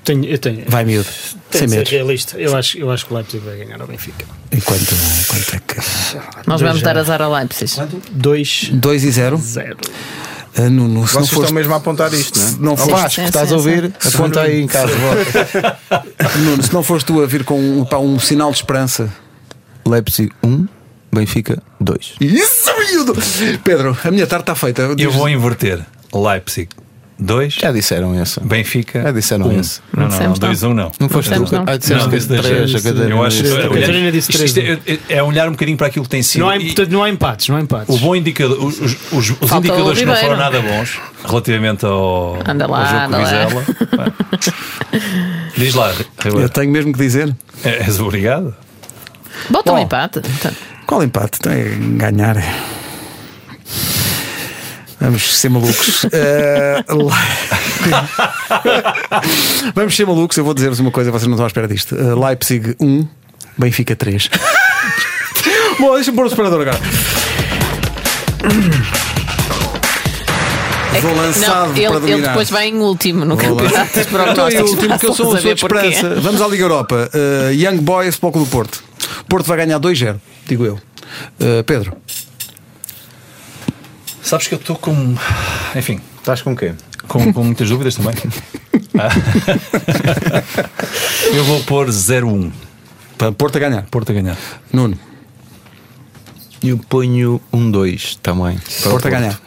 Tenho, 0.04 0.24
eu 0.24 0.38
tenho. 0.38 0.64
Vai 0.68 0.84
miúdo. 0.84 1.08
Tenho 1.50 1.68
Sem 1.68 1.82
realista. 1.84 2.36
Eu 2.38 2.54
acho, 2.56 2.78
eu 2.78 2.90
acho 2.90 3.06
que 3.06 3.12
o 3.12 3.16
Leipzig 3.16 3.42
vai 3.44 3.56
ganhar 3.56 3.80
ao 3.80 3.86
Benfica. 3.86 4.24
Enquanto, 4.52 4.94
enquanto 5.20 5.54
é 5.54 5.60
que. 5.66 5.76
Nós 6.46 6.60
Dois 6.60 6.62
vamos 6.62 6.82
dar 6.82 6.90
zero. 6.94 7.00
azar 7.00 7.22
a 7.22 7.28
Leipzig. 7.28 7.72
2 8.12 8.70
2 8.72 9.04
e 9.04 9.10
0. 9.10 9.36
0 9.38 9.76
Uh, 10.58 10.70
Nuno, 10.70 11.06
se 11.06 11.14
não 11.14 11.20
Vocês 11.22 11.28
foste, 11.28 11.32
estão 11.42 11.54
mesmo 11.54 11.74
a 11.74 11.76
apontar 11.76 12.12
isto, 12.14 12.38
não 12.38 12.44
é? 12.46 12.48
se 12.50 12.60
não 12.60 12.76
foste- 12.76 12.90
Vasco, 12.92 13.10
Sim, 13.20 13.24
estás 13.26 13.48
sim, 13.48 13.54
a 13.54 13.56
ouvir? 13.58 13.92
sim. 13.98 14.08
Aponta 14.16 14.40
aí 14.42 14.60
em 14.62 14.66
casa. 14.66 14.92
Nuno, 16.42 16.62
se 16.62 16.72
não 16.72 16.82
foste 16.82 17.06
tu 17.06 17.22
a 17.22 17.26
vir 17.26 17.44
com 17.44 17.60
um, 17.60 17.84
pá, 17.84 17.98
um 17.98 18.18
sinal 18.18 18.50
de 18.50 18.56
esperança. 18.58 19.12
Leipzig 19.86 20.32
1, 20.42 20.66
Benfica 21.12 21.62
2. 21.80 22.14
Isso, 22.20 22.70
miúdo! 22.90 23.14
Pedro, 23.62 23.96
a 24.02 24.10
minha 24.10 24.26
tarde 24.26 24.42
está 24.44 24.54
feita. 24.54 24.82
Eu 24.98 25.10
vou 25.10 25.28
inverter. 25.28 25.84
Leipzig 26.14 26.68
2, 27.18 27.54
Já 27.54 27.72
disseram 27.72 28.14
essa. 28.14 28.40
Benfica. 28.44 29.02
Já 29.02 29.10
disseram 29.12 29.46
um. 29.48 29.58
esse. 29.60 29.80
Não, 29.92 30.02
não, 30.02 30.02
não, 30.02 30.08
Dissemos 30.10 30.38
não. 30.38 30.48
2 30.48 30.62
1 30.62 30.74
não. 30.74 30.92
Não 31.00 31.08
foste 31.08 31.30
tu? 31.34 31.52
não. 31.54 31.64
Ah, 31.66 31.76
disseste 31.78 32.02
Não, 32.04 32.10
que 32.10 32.16
esse 32.16 32.28
deixa- 32.28 32.48
3, 32.48 32.74
a 32.74 32.80
Catarina 32.82 33.10
Eu 33.14 33.24
acho 33.24 33.42
disse 33.42 33.54
que 33.56 33.60
A. 33.60 33.68
Catarina 33.70 34.12
disse 34.12 34.30
isto, 34.32 34.44
isto 34.44 34.54
três, 34.60 34.78
é, 35.08 35.14
é 35.16 35.22
olhar 35.22 35.48
um 35.48 35.52
bocadinho 35.52 35.78
para 35.78 35.86
aquilo 35.86 36.04
que 36.04 36.10
tem 36.10 36.22
sido. 36.22 36.42
Não 36.42 36.50
há, 36.50 36.60
portanto, 36.60 36.90
não 36.90 37.02
há 37.02 37.08
empates, 37.10 37.48
não 37.48 37.56
há 37.56 37.60
empates. 37.60 37.94
O 37.94 37.98
bom 37.98 38.14
indicador, 38.14 38.62
os, 38.62 38.78
os- 38.80 38.96
os- 39.12 39.52
indicadores 39.52 39.98
que 39.98 40.04
não 40.04 40.14
foram 40.16 40.36
nada 40.36 40.60
bons 40.60 40.98
relativamente 41.26 41.86
ao, 41.86 42.38
Anda 42.46 42.66
lá, 42.66 42.80
ao 42.80 42.86
jogo 42.86 43.04
anda 43.04 43.18
lá. 43.18 43.24
Vizela. 43.24 43.64
Pá. 43.96 44.12
Diz 45.56 45.74
lá, 45.74 45.90
Eu 45.90 46.30
Ribeiro. 46.30 46.48
tenho 46.50 46.70
mesmo 46.70 46.92
que 46.92 46.98
dizer. 46.98 47.34
É- 47.64 47.84
És 47.84 47.98
obrigado. 47.98 48.54
Bota 49.50 49.72
um 49.72 49.78
empate. 49.78 50.18
Então, 50.18 50.52
Qual 50.86 51.02
empate? 51.02 51.38
Então 51.40 51.50
é 51.52 51.64
ganhar. 51.96 52.36
Vamos 55.06 55.38
ser 55.38 55.48
malucos. 55.48 56.04
Lá- 56.88 57.22
Vamos 59.74 59.94
ser 59.94 60.04
malucos. 60.06 60.36
Eu 60.36 60.44
vou 60.44 60.52
dizer-vos 60.52 60.80
uma 60.80 60.90
coisa, 60.90 61.10
vocês 61.12 61.26
não 61.28 61.34
estão 61.34 61.44
à 61.44 61.46
espera 61.46 61.68
disto. 61.68 61.94
Eh, 61.94 62.14
Leipzig 62.26 62.74
1, 62.80 63.06
Benfica 63.56 63.94
3. 63.94 64.28
Bom, 65.78 65.94
deixa-me 65.94 66.16
pôr 66.16 66.26
o 66.26 66.30
separador 66.30 66.60
agora. 66.62 66.78
é 70.94 71.00
Vou 71.00 71.12
que- 71.12 71.18
lançado 71.20 71.66
não, 71.66 71.72
para 71.74 71.78
ele, 71.82 71.86
ele 71.86 72.00
dominar. 72.00 72.28
depois 72.28 72.50
vai 72.50 72.68
em 72.68 72.74
último 72.78 73.24
no 73.24 73.36
Vou 73.36 73.56
campeonato 73.56 73.98
dos 73.98 74.06
prognósticos. 74.10 74.54
eu, 74.54 74.66
último, 74.66 74.88
porque 74.88 75.06
eu 75.06 75.14
sou 75.14 75.26
Vamos 75.26 75.42
sou 75.42 75.52
de 75.54 75.60
saber 75.60 75.74
porquê. 75.74 75.88
esperança. 75.88 76.20
Vamos 76.20 76.40
à 76.42 76.48
Liga 76.48 76.64
Europa. 76.64 77.10
Eh, 77.14 77.52
Young 77.54 77.78
Boys, 77.78 78.16
Pouco 78.16 78.38
do 78.38 78.46
Porto. 78.46 78.82
Porto 79.28 79.46
vai 79.46 79.58
ganhar 79.58 79.78
2-0, 79.78 80.16
digo 80.46 80.64
eu. 80.64 80.78
Eh, 81.38 81.62
Pedro. 81.62 81.96
Sabes 84.26 84.48
que 84.48 84.54
eu 84.54 84.58
estou 84.58 84.74
com. 84.74 85.14
Enfim, 85.76 86.00
Estás 86.18 86.42
com 86.42 86.56
quê? 86.56 86.74
com, 87.06 87.32
com 87.32 87.44
muitas 87.44 87.68
dúvidas 87.68 87.94
também. 87.94 88.12
Eu 91.32 91.44
vou 91.44 91.62
pôr 91.62 91.86
0-1. 91.86 92.50
Para 93.16 93.30
Porto 93.30 93.54
a 93.54 93.60
ganhar. 93.60 93.82
Porto 93.84 94.10
a 94.10 94.12
ganhar. 94.12 94.36
Nuno. 94.72 94.98
Eu 96.60 96.76
ponho 96.76 97.40
um 97.52 97.70
2 97.70 98.16
também. 98.16 98.58
para 98.80 98.88
o 98.88 98.90
Porto 98.90 99.06
a 99.06 99.10
ganhar. 99.10 99.40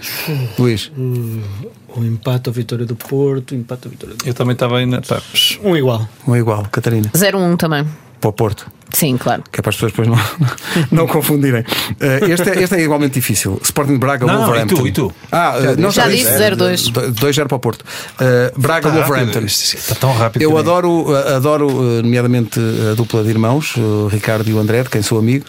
Luís. 0.58 0.90
O 0.96 2.02
empate 2.06 2.48
ou 2.48 2.54
vitória 2.54 2.86
do 2.86 2.96
Porto, 2.96 3.52
o 3.52 3.56
empate 3.56 3.88
ou 3.88 3.92
vitória 3.92 4.16
do 4.16 4.26
Eu 4.26 4.34
também 4.34 4.54
estava 4.54 4.78
aí 4.78 4.86
na. 4.86 5.02
Psh, 5.02 5.60
Um 5.62 5.76
igual. 5.76 6.08
Um 6.26 6.38
igual. 6.38 6.66
Catarina. 6.72 7.10
0-1 7.10 7.58
também. 7.58 7.86
Para 8.22 8.30
o 8.30 8.34
Porto. 8.34 8.72
Sim, 8.92 9.18
claro. 9.18 9.44
Que 9.52 9.60
é 9.60 9.62
para 9.62 9.70
as 9.70 9.76
pessoas 9.76 9.92
depois 9.92 10.08
não, 10.08 10.18
não 10.92 11.08
confundirem. 11.08 11.64
Eh, 12.00 12.20
este, 12.32 12.50
é, 12.50 12.64
este 12.64 12.76
é 12.76 12.82
igualmente 12.82 13.14
difícil. 13.14 13.60
Sporting 13.64 13.94
de 13.94 13.98
Braga, 14.00 14.26
Não, 14.26 14.34
não, 14.34 14.42
Wolverhampton. 14.46 14.76
e 14.76 14.80
tu, 14.80 14.88
e 14.88 14.92
tu? 14.92 15.14
Ah, 15.32 15.54
eh, 15.58 15.76
não, 15.78 15.92
Já 15.92 16.08
disse. 16.08 16.26
disse 16.32 16.38
0-2. 16.56 16.92
2-0 17.14 17.48
para 17.48 17.56
o 17.56 17.60
Porto. 17.60 17.86
Eh, 18.20 18.52
Braga, 18.58 18.90
tá 18.90 18.96
Wolverhampton. 18.96 19.40
rápido. 19.40 19.48
Está 19.48 19.96
tão 19.96 20.14
rápido. 20.14 20.42
Eu 20.42 20.58
adoro, 20.58 21.06
eh, 21.16 21.36
adoro, 21.36 21.70
eh, 21.70 22.02
nomeadamente, 22.02 22.60
a 22.92 22.96
dupla 22.96 23.24
de 23.24 23.30
irmãos, 23.30 23.76
o 23.78 24.08
Ricardo 24.08 24.50
e 24.50 24.54
o 24.54 24.60
André, 24.60 24.84
de 24.84 24.90
quem 24.90 25.02
sou 25.02 25.20
amigo, 25.20 25.46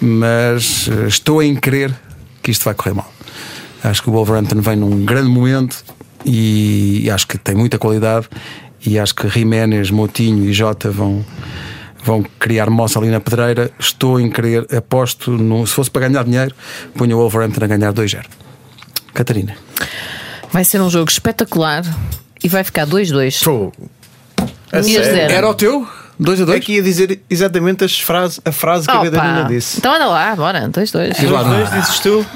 mas 0.00 0.88
eh, 0.90 1.06
estou 1.08 1.42
em 1.42 1.54
crer 1.54 1.94
que 2.42 2.50
isto 2.50 2.64
vai 2.64 2.74
correr 2.74 2.94
mal. 2.94 3.12
Acho 3.84 4.02
que 4.02 4.08
o 4.08 4.12
Wolverhampton 4.12 4.60
vem 4.60 4.76
num 4.76 5.04
grande 5.04 5.28
momento 5.28 5.84
e 6.24 7.08
acho 7.12 7.26
que 7.28 7.38
tem 7.38 7.54
muita 7.54 7.78
qualidade 7.78 8.28
e 8.84 8.98
acho 8.98 9.14
que 9.14 9.28
Jiménez, 9.28 9.90
Motinho 9.90 10.44
e 10.44 10.52
Jota 10.52 10.90
vão, 10.90 11.24
vão 12.04 12.24
criar 12.38 12.70
moça 12.70 12.98
ali 12.98 13.08
na 13.08 13.20
pedreira. 13.20 13.70
Estou 13.78 14.20
em 14.20 14.30
crer, 14.30 14.66
aposto, 14.74 15.30
no, 15.32 15.66
se 15.66 15.72
fosse 15.74 15.90
para 15.90 16.08
ganhar 16.08 16.24
dinheiro, 16.24 16.54
ponho 16.96 17.16
o 17.16 17.20
Wolverhampton 17.20 17.64
a 17.64 17.68
ganhar 17.68 17.92
2-0. 17.92 18.24
Catarina. 19.14 19.56
Vai 20.52 20.64
ser 20.64 20.80
um 20.80 20.88
jogo 20.90 21.10
espetacular 21.10 21.82
e 22.42 22.48
vai 22.48 22.64
ficar 22.64 22.86
2-2. 22.86 23.42
Fogo. 23.42 23.72
A 24.72 24.78
E 24.80 24.84
sério? 24.84 25.00
as 25.00 25.06
zero? 25.06 25.32
Era 25.32 25.48
o 25.48 25.54
teu? 25.54 25.86
2 26.20 26.40
a 26.40 26.44
2? 26.46 26.58
Aqui 26.58 26.72
ia 26.74 26.82
dizer 26.82 27.20
exatamente 27.30 27.84
as 27.84 27.98
frases, 28.00 28.40
a 28.44 28.50
frase 28.50 28.86
que 28.86 28.92
a. 28.92 29.02
Catarina 29.10 29.44
disse. 29.44 29.78
Então 29.78 29.94
anda 29.94 30.06
lá, 30.06 30.34
bora, 30.34 30.68
2-2. 30.68 31.14
Diz 31.18 31.30
lá, 31.30 31.42
Dois, 31.42 31.68
Nuno. 31.70 31.80
dizes 31.80 31.98
tu? 32.00 32.26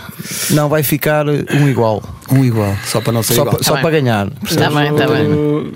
Não, 0.51 0.69
vai 0.69 0.83
ficar 0.85 1.27
um 1.29 1.69
igual. 1.69 2.03
Um 2.31 2.45
igual, 2.45 2.77
só 2.85 3.01
para 3.01 3.13
não 3.13 3.23
ser 3.23 3.35
Só, 3.35 3.43
igual. 3.43 3.57
pa- 3.57 3.63
só 3.65 3.75
Tá 3.75 3.81
para 3.81 3.91
bem. 3.91 4.03
ganhar. 4.05 4.29
Está 4.45 4.71
bem, 4.71 4.93
está 4.93 5.07
bem. 5.09 5.27
Uh, 5.33 5.73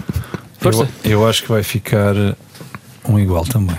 Força. 0.60 0.88
Eu, 1.04 1.10
eu 1.10 1.28
acho 1.28 1.42
que 1.42 1.48
vai 1.50 1.62
ficar 1.62 2.14
um 3.08 3.18
igual 3.18 3.44
também. 3.44 3.76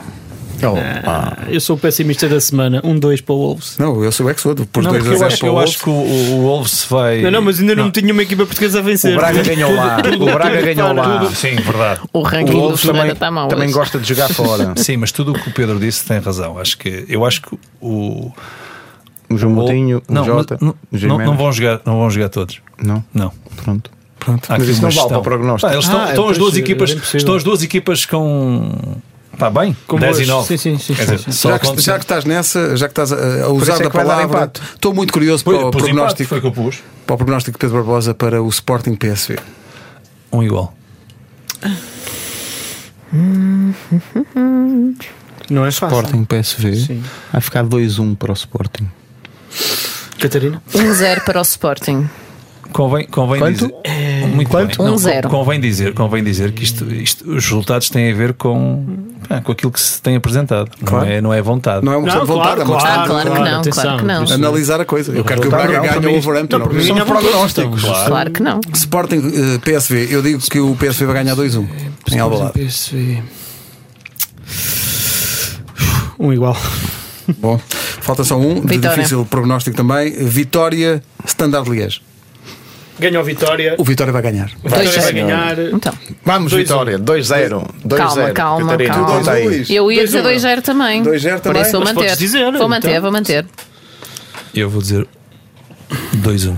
Oh, 0.66 0.78
Ah, 1.06 1.40
eu 1.50 1.60
sou 1.60 1.76
o 1.76 1.80
pessimista 1.80 2.30
da 2.30 2.40
semana. 2.40 2.80
Um 2.86 2.98
2 2.98 3.20
para 3.20 3.36
o 3.36 3.38
Wolves. 3.38 3.78
Não, 3.78 4.02
eu 4.02 4.12
sou 4.14 4.26
o 4.28 4.30
é 4.30 4.34
sou. 4.36 4.56
Por 4.56 4.82
Não, 4.82 4.92
2 4.92 5.04
a 5.04 5.10
porque 5.10 5.14
eu 5.14 5.18
0 5.20 5.28
acho, 5.28 5.38
para 5.40 5.46
o 5.46 5.50
eu 5.50 5.54
Wolves. 5.56 5.70
acho 5.76 5.84
que 5.84 5.90
o, 5.90 5.94
o, 5.94 6.42
Wolves 6.42 6.86
vai. 6.90 7.22
Não, 7.22 7.32
não, 7.32 7.42
mas 7.42 7.60
ainda 7.60 7.76
não, 7.76 7.92
tinha 7.92 8.14
uma 8.14 8.24
equipa 8.24 8.46
portuguesa 8.46 8.80
a 8.80 8.82
vencer. 8.82 9.14
o 9.14 9.18
Braga 9.18 9.44
ganhou 9.44 9.76
lá. 9.76 9.98
O 9.98 10.26
Braga 10.26 10.62
ganhou 10.62 10.94
lá. 10.94 11.30
Sim, 11.32 11.56
verdade. 11.56 12.00
O 12.14 12.22
ranking 12.22 12.52
do 12.52 12.60
Wolves 12.60 12.82
também, 12.82 13.12
está 13.12 13.30
mal. 13.30 13.50
também 13.50 13.66
hoje. 13.66 13.74
gosta 13.74 14.00
de 14.00 14.08
jogar 14.08 14.30
fora. 14.34 14.74
Sim, 14.78 14.98
mas 14.98 15.12
tudo 15.12 15.32
o 15.32 15.34
que 15.34 15.50
o 15.50 15.54
Pedro 15.54 15.78
disse 15.80 16.06
tem 16.06 16.20
razão. 16.20 16.58
Acho 16.58 16.78
que, 16.78 17.06
eu 17.10 17.26
acho 17.26 17.42
que 17.42 17.58
o. 17.82 18.32
O 19.30 19.38
João 19.38 19.54
Moutinho, 19.54 20.02
o 20.08 20.14
não, 20.14 20.24
Jota, 20.24 20.58
não, 20.62 20.76
o 20.92 21.08
não, 21.18 21.36
vão 21.36 21.52
jogar, 21.52 21.82
não 21.86 21.98
vão 21.98 22.10
jogar 22.10 22.30
todos. 22.30 22.62
Não? 22.82 23.04
Não. 23.14 23.32
Pronto. 23.64 23.90
Pronto. 24.20 24.46
Há 24.48 24.54
Mas 24.54 24.62
aqui 24.62 24.72
isso 24.72 24.80
uma 24.82 24.90
não 24.90 24.96
vale 24.96 25.10
para 25.10 25.18
o 25.18 25.22
prognóstico. 25.24 25.68
Pá, 25.70 25.74
eles 25.74 25.86
estão, 25.86 26.00
Ah, 26.02 26.10
estão 26.10 26.24
as 26.24 26.28
pois, 26.28 26.38
duas 26.38 26.56
é 26.56 26.60
equipas, 26.60 26.94
possível. 26.94 27.18
estão 27.18 27.36
as 27.36 27.44
duas 27.44 27.64
equipas 27.64 28.06
com. 28.06 28.72
Pá, 29.44 29.50
bem, 29.62 29.76
Com 29.86 30.00
10 30.00 30.20
e 30.20 30.26
boas. 30.26 30.28
9. 30.30 30.48
Sim, 30.48 30.58
sim, 30.58 30.78
sim, 30.80 30.94
Quer 30.94 31.06
sim, 31.06 31.16
dizer, 31.28 31.50
Já 31.50 31.60
que, 31.60 31.82
já 31.82 31.94
que 32.00 32.04
estás 32.06 32.24
nessa, 32.24 32.78
já 32.78 32.88
que 32.88 32.91
estás 32.94 33.12
a, 33.12 33.44
a 33.46 33.50
usar 33.50 33.76
é 33.76 33.84
dar 33.84 33.89
palavra, 33.89 34.52
estou 34.74 34.94
muito 34.94 35.12
curioso 35.12 35.44
Pois, 35.44 35.58
para 35.58 35.68
o 35.68 35.72
pus 35.72 35.82
empate, 35.82 35.94
prognóstico, 35.94 36.30
foi 36.30 36.39
que 36.39 36.48
eu 36.48 36.52
pus. 36.54 36.78
para 37.06 37.14
o 37.16 37.18
prognóstico 37.18 37.58
de 37.58 37.60
Pedro 37.60 37.76
Barbosa 37.84 38.14
para 38.14 38.41
o 38.41 38.48
Sporting 38.48 38.96
PSV. 38.96 39.38
Um 40.32 40.41
igual. 40.44 40.74
Não 45.50 45.66
é 45.66 45.72
fácil. 45.72 46.00
Sporting 46.00 46.24
PSV. 46.24 46.76
Sim. 46.76 47.04
Vai 47.32 47.41
ficar 47.41 47.66
2-1 47.66 48.16
para 48.16 48.32
o 48.32 48.34
Sporting. 48.34 48.89
Catarina? 50.20 50.62
1-0 50.74 51.24
para 51.26 51.39
o 51.39 51.41
Sporting. 51.41 52.10
Convém, 52.72 53.06
convém 53.08 53.39
Quanto? 53.39 53.56
dizer. 53.56 53.74
Muito 54.28 54.50
Quanto? 54.50 54.78
bem. 54.78 54.88
Não, 54.88 54.94
Um 54.94 54.98
zero. 54.98 55.30
con- 55.30 55.38
Convém 55.40 55.60
dizer, 55.60 55.94
convém 55.94 56.24
dizer 56.24 56.52
que 56.52 56.64
isto, 56.64 56.86
isto- 56.94 57.30
os 57.30 57.44
resultados 57.46 57.90
têm 57.90 58.12
a 58.12 58.16
ver 58.16 58.34
com, 58.34 58.86
com 59.44 59.52
aquilo 59.52 59.72
que 59.72 59.80
se 59.80 60.02
tem 60.02 60.16
apresentado. 60.16 60.70
Claro. 60.84 61.06
Não, 61.06 61.12
é, 61.12 61.22
não 61.22 61.34
é 61.34 61.42
vontade. 61.42 61.86
Não 61.86 61.94
é 61.94 61.98
uma 61.98 62.04
questão 62.06 62.22
de 62.24 62.28
vontade, 62.28 62.62
é 62.62 62.64
uma 62.64 62.76
questão 62.76 62.92
Ah, 63.02 63.06
claro 63.08 63.32
que 63.32 63.40
não, 63.40 63.62
claro 63.72 63.98
que 64.00 64.06
não. 64.06 64.34
analisar 64.36 64.80
a 64.82 64.86
coisa. 64.86 65.12
Eu 65.12 65.24
quero 65.24 65.42
que 65.42 65.48
o 65.48 65.52
Braga 65.52 65.74
não, 65.74 65.82
ganhe 66.02 66.08
o 66.08 66.22
Wolverhampton. 66.22 66.60
não, 66.60 66.66
não. 66.68 66.74
mim 66.74 66.84
São 66.84 66.96
ganhava 66.96 67.12
o 67.12 67.18
prognósticos. 67.22 67.82
Wolverhampton. 67.82 68.10
Claro 68.10 68.32
que 68.32 68.44
não. 68.44 68.60
Sporting 68.74 69.32
eh, 69.34 69.58
PSV, 69.60 70.08
eu 70.12 70.22
digo 70.22 70.40
que 70.40 70.60
o 70.60 70.76
PSV 70.76 71.06
vai 71.06 71.24
ganhar 71.24 71.36
2-1 71.36 71.68
em 72.12 72.20
Alvalade. 72.20 72.54
PSV. 72.54 73.22
Um 76.20 76.32
igual. 76.32 76.56
Bom, 77.40 77.60
falta 78.02 78.24
só 78.24 78.38
um, 78.38 78.56
de 78.62 78.68
Vitória. 78.68 78.96
difícil 78.98 79.26
prognóstico 79.26 79.76
também. 79.76 80.12
Vitória 80.26 81.02
Standard 81.26 81.70
Liège. 81.70 82.02
Ganhou 83.00 83.24
Vitória. 83.24 83.76
O 83.78 83.84
Vitória 83.84 84.14
vai 84.14 84.22
ganhar. 84.22 84.50
Vitória 84.64 84.84
Dois 84.84 84.96
vai 85.04 85.14
ganhar. 85.14 85.60
Então, 85.60 85.94
Vamos, 86.24 86.52
Dois, 86.52 86.64
Vitória. 86.64 87.00
2-0. 87.00 87.68
2-0. 87.86 87.98
Calma, 87.98 88.32
calma, 88.32 88.78
calma. 88.78 89.34
eu 89.70 89.91
ia 89.91 90.06
dizer 90.06 90.24
2-1. 90.24 90.58
2-0 90.58 90.62
também. 90.62 91.04
2-0 91.04 91.32
Por 91.34 91.41
também? 91.41 91.62
isso 91.64 91.72
vou 91.72 91.82
manter. 91.84 92.16
dizer, 92.16 92.52
vou 92.52 92.70
manter, 92.70 92.89
então. 92.89 93.02
vou 93.02 93.12
manter. 93.12 93.46
Eu 94.54 94.70
vou 94.70 94.82
dizer 94.82 95.08
2-1. 96.18 96.56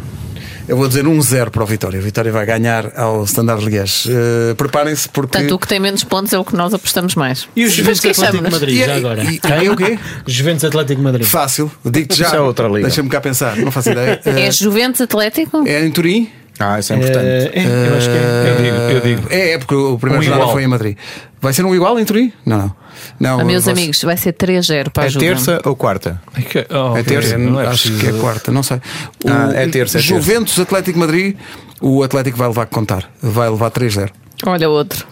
Eu 0.67 0.75
vou 0.77 0.87
dizer 0.87 1.05
1-0 1.05 1.51
para 1.51 1.63
o 1.63 1.65
Vitória. 1.65 1.99
O 1.99 2.01
Vitória 2.01 2.31
vai 2.31 2.43
ganhar 2.45 2.91
ao 2.97 3.23
Standard 3.25 3.63
Liège. 3.63 4.09
Eh, 4.11 4.53
Preparem-se 4.55 5.07
porque. 5.09 5.31
Portanto, 5.33 5.51
o 5.53 5.59
que 5.59 5.67
tem 5.67 5.79
menos 5.79 6.03
pontos 6.03 6.33
é 6.33 6.39
o 6.39 6.43
que 6.43 6.55
nós 6.55 6.73
apostamos 6.73 7.13
mais. 7.13 7.47
E 7.55 7.61
o 7.61 7.65
Mas 7.65 7.73
Juventus 7.75 7.99
Atlético 7.99 8.21
queixamos-nos. 8.21 8.53
Madrid, 8.59 8.75
E- 8.81 8.85
já 8.85 8.95
agora. 8.95 9.23
e- 9.23 9.39
Quem 9.39 9.69
o 9.69 9.75
quê? 9.75 9.99
Juventus 10.25 10.63
Atlético 10.63 11.01
Madrid. 11.03 11.25
Fácil, 11.27 11.71
digo-te 11.85 12.17
já. 12.17 12.25
Isso 12.27 12.35
é 12.35 12.41
outra 12.41 12.67
liga. 12.67 12.81
Deixa-me 12.87 13.09
cá 13.09 13.21
pensar, 13.21 13.55
não 13.57 13.71
faço 13.71 13.91
ideia. 13.91 14.19
É 14.25 14.47
Eh, 14.47 14.51
Juventus 14.51 15.01
Atlético? 15.01 15.63
É 15.67 15.85
em 15.85 15.91
Turim? 15.91 16.29
Ah, 16.59 16.79
isso 16.79 16.93
é 16.93 16.95
importante. 16.95 17.25
É, 17.25 17.51
é, 17.53 17.87
eu 17.89 17.97
acho 17.97 18.07
que 18.09 18.15
é. 18.15 18.49
Eu 18.49 18.55
digo, 18.63 18.77
eu 18.77 19.01
digo. 19.15 19.27
É, 19.33 19.51
é 19.53 19.57
porque 19.57 19.75
o 19.75 19.97
primeiro 19.97 20.21
Um 20.21 20.23
jornada 20.23 20.43
igual. 20.43 20.53
foi 20.55 20.63
em 20.63 20.67
Madrid. 20.67 20.97
Vai 21.41 21.51
ser 21.53 21.65
um 21.65 21.75
igual 21.75 21.99
em 21.99 22.05
Turim? 22.05 22.31
Não, 22.45 22.57
não. 22.57 22.75
não 23.19 23.39
Ah, 23.41 23.43
meus 23.45 23.65
você- 23.65 23.71
amigos, 23.71 24.01
vai 24.03 24.15
ser 24.17 24.31
3-0 24.33 24.89
para 24.89 25.03
a 25.03 25.07
É 25.07 25.11
terça 25.11 25.61
ou 25.65 25.75
quarta? 25.75 26.21
É, 26.35 26.41
que- 26.41 26.65
oh, 26.73 26.95
É 26.97 27.03
terça? 27.03 27.37
não 27.37 27.59
é 27.59 27.67
acho 27.67 27.89
preciso- 27.89 27.99
que 27.99 28.07
é 28.17 28.19
quarta, 28.21 28.51
não 28.51 28.63
sei. 28.63 28.77
O 28.77 29.29
Ah, 29.29 29.49
é 29.53 29.67
terça, 29.67 29.97
é 29.97 30.01
terça. 30.01 30.01
Juventus 30.01 30.57
Atlético 30.59 30.97
Madrid, 30.97 31.35
o 31.81 32.01
Atlético 32.03 32.37
vai 32.37 32.47
levar 32.47 32.65
que 32.65 32.73
contar. 32.73 33.09
Vai 33.21 33.49
levar 33.49 33.69
3-0. 33.69 34.11
Olha 34.45 34.69
outro. 34.69 35.05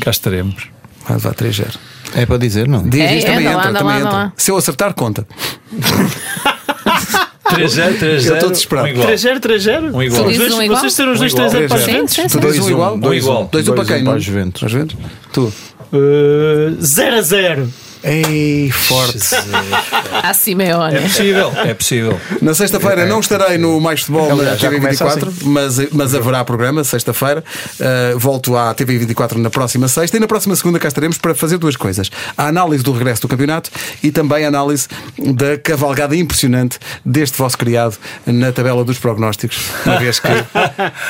Cá 0.00 0.10
estaremos. 0.10 0.68
Vai 1.06 1.16
levar 1.18 1.34
3-0. 1.34 1.78
É 2.14 2.24
para 2.26 2.38
dizer, 2.38 2.66
não? 2.66 2.88
Diz 2.88 3.00
É, 3.02 3.16
isto, 3.16 3.28
é, 3.30 3.34
também 3.34 3.46
anda 3.46 3.56
entra, 3.58 3.68
anda 3.70 3.78
também 3.78 3.96
anda 3.96 4.08
entra. 4.08 4.32
Se 4.36 4.50
eu 4.50 4.56
acertar, 4.56 4.94
conta. 4.94 5.26
3-0, 7.56 7.98
3-0. 7.98 8.02
Eu 8.02 8.34
estou 8.34 8.50
desesperado. 8.50 8.88
Um 8.88 8.90
igual. 8.90 9.08
3-0, 9.08 9.40
3-0. 9.40 9.94
Um 9.94 10.02
igual. 10.02 10.24
Um? 10.26 10.68
Vocês 10.68 10.96
terão 10.96 11.12
os 11.12 11.18
dois 11.18 11.32
igual. 11.32 11.50
3-0 11.50 11.68
para 11.68 11.76
a 11.76 11.80
3-0. 11.80 11.86
Juventus? 11.86 12.32
Tu 12.32 12.40
dizes 12.40 12.60
um 12.60 12.70
igual? 12.70 12.94
um 12.96 13.14
igual. 13.14 13.48
2-1 13.48 13.74
para 13.74 13.84
quem? 13.84 14.04
para 14.04 14.14
a 14.14 14.18
Juventus. 14.18 14.60
Para 14.60 14.68
a 14.68 14.70
Juventus? 14.70 14.96
Tu. 15.32 15.52
Uh, 15.92 16.76
0 16.80 17.16
a 17.16 17.22
0. 17.22 17.68
Ei, 18.02 18.70
forte. 18.70 19.18
A 20.22 20.32
Simeone. 20.32 20.96
É 20.96 21.00
possível, 21.02 21.52
é 21.56 21.74
possível. 21.74 22.20
Na 22.40 22.54
sexta-feira 22.54 23.04
não 23.06 23.20
estarei 23.20 23.58
no 23.58 23.78
Mais 23.80 24.00
Futebol 24.00 24.28
na 24.28 24.34
Aliás, 24.34 24.60
já 24.60 24.70
começa 24.70 25.04
TV24, 25.04 25.32
mas, 25.42 25.78
mas 25.92 26.14
haverá 26.14 26.44
programa 26.44 26.82
sexta-feira. 26.82 27.44
Uh, 27.78 28.18
volto 28.18 28.56
à 28.56 28.74
TV24 28.74 29.36
na 29.36 29.50
próxima 29.50 29.86
sexta 29.88 30.16
e 30.16 30.20
na 30.20 30.26
próxima 30.26 30.56
segunda 30.56 30.78
cá 30.78 30.88
estaremos 30.88 31.18
para 31.18 31.34
fazer 31.34 31.58
duas 31.58 31.76
coisas: 31.76 32.10
a 32.36 32.46
análise 32.46 32.82
do 32.82 32.92
regresso 32.92 33.22
do 33.22 33.28
campeonato 33.28 33.70
e 34.02 34.10
também 34.10 34.44
a 34.44 34.48
análise 34.48 34.88
da 35.18 35.58
cavalgada 35.58 36.16
impressionante 36.16 36.78
deste 37.04 37.36
vosso 37.36 37.58
criado 37.58 37.96
na 38.26 38.50
tabela 38.50 38.82
dos 38.84 38.98
prognósticos. 38.98 39.58
Uma 39.84 39.98
vez 39.98 40.18
que 40.18 40.28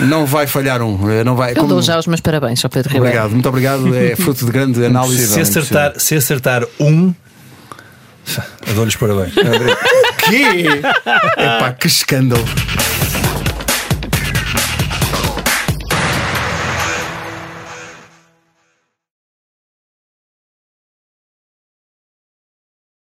não 0.01 0.26
vai 0.26 0.47
falhar 0.47 0.82
um. 0.82 0.95
uh, 0.95 1.24
Não 1.24 1.36
vai, 1.36 1.53
Eu 1.53 1.57
como- 1.57 1.68
dou 1.68 1.82
já 1.82 1.99
os 1.99 2.07
meus 2.07 2.20
parabéns 2.20 2.64
ao 2.64 2.70
Pedro 2.70 2.93
Ribeiro. 2.93 3.07
Obrigado, 3.14 3.30
muito 3.32 3.49
obrigado. 3.49 3.95
É 3.95 4.16
fruto 4.16 4.45
de 4.45 4.51
grande 4.51 4.84
análise. 4.84 5.28
Se 5.28 5.41
acertar, 5.41 5.95
se 5.99 6.14
acertar 6.16 6.64
um, 6.80 7.14
eu 8.66 8.74
dou-lhes 8.74 8.96
parabéns. 8.96 9.34
Que? 10.18 10.66
Epá, 11.36 11.72
que 11.72 11.86
escândalo. 11.86 12.44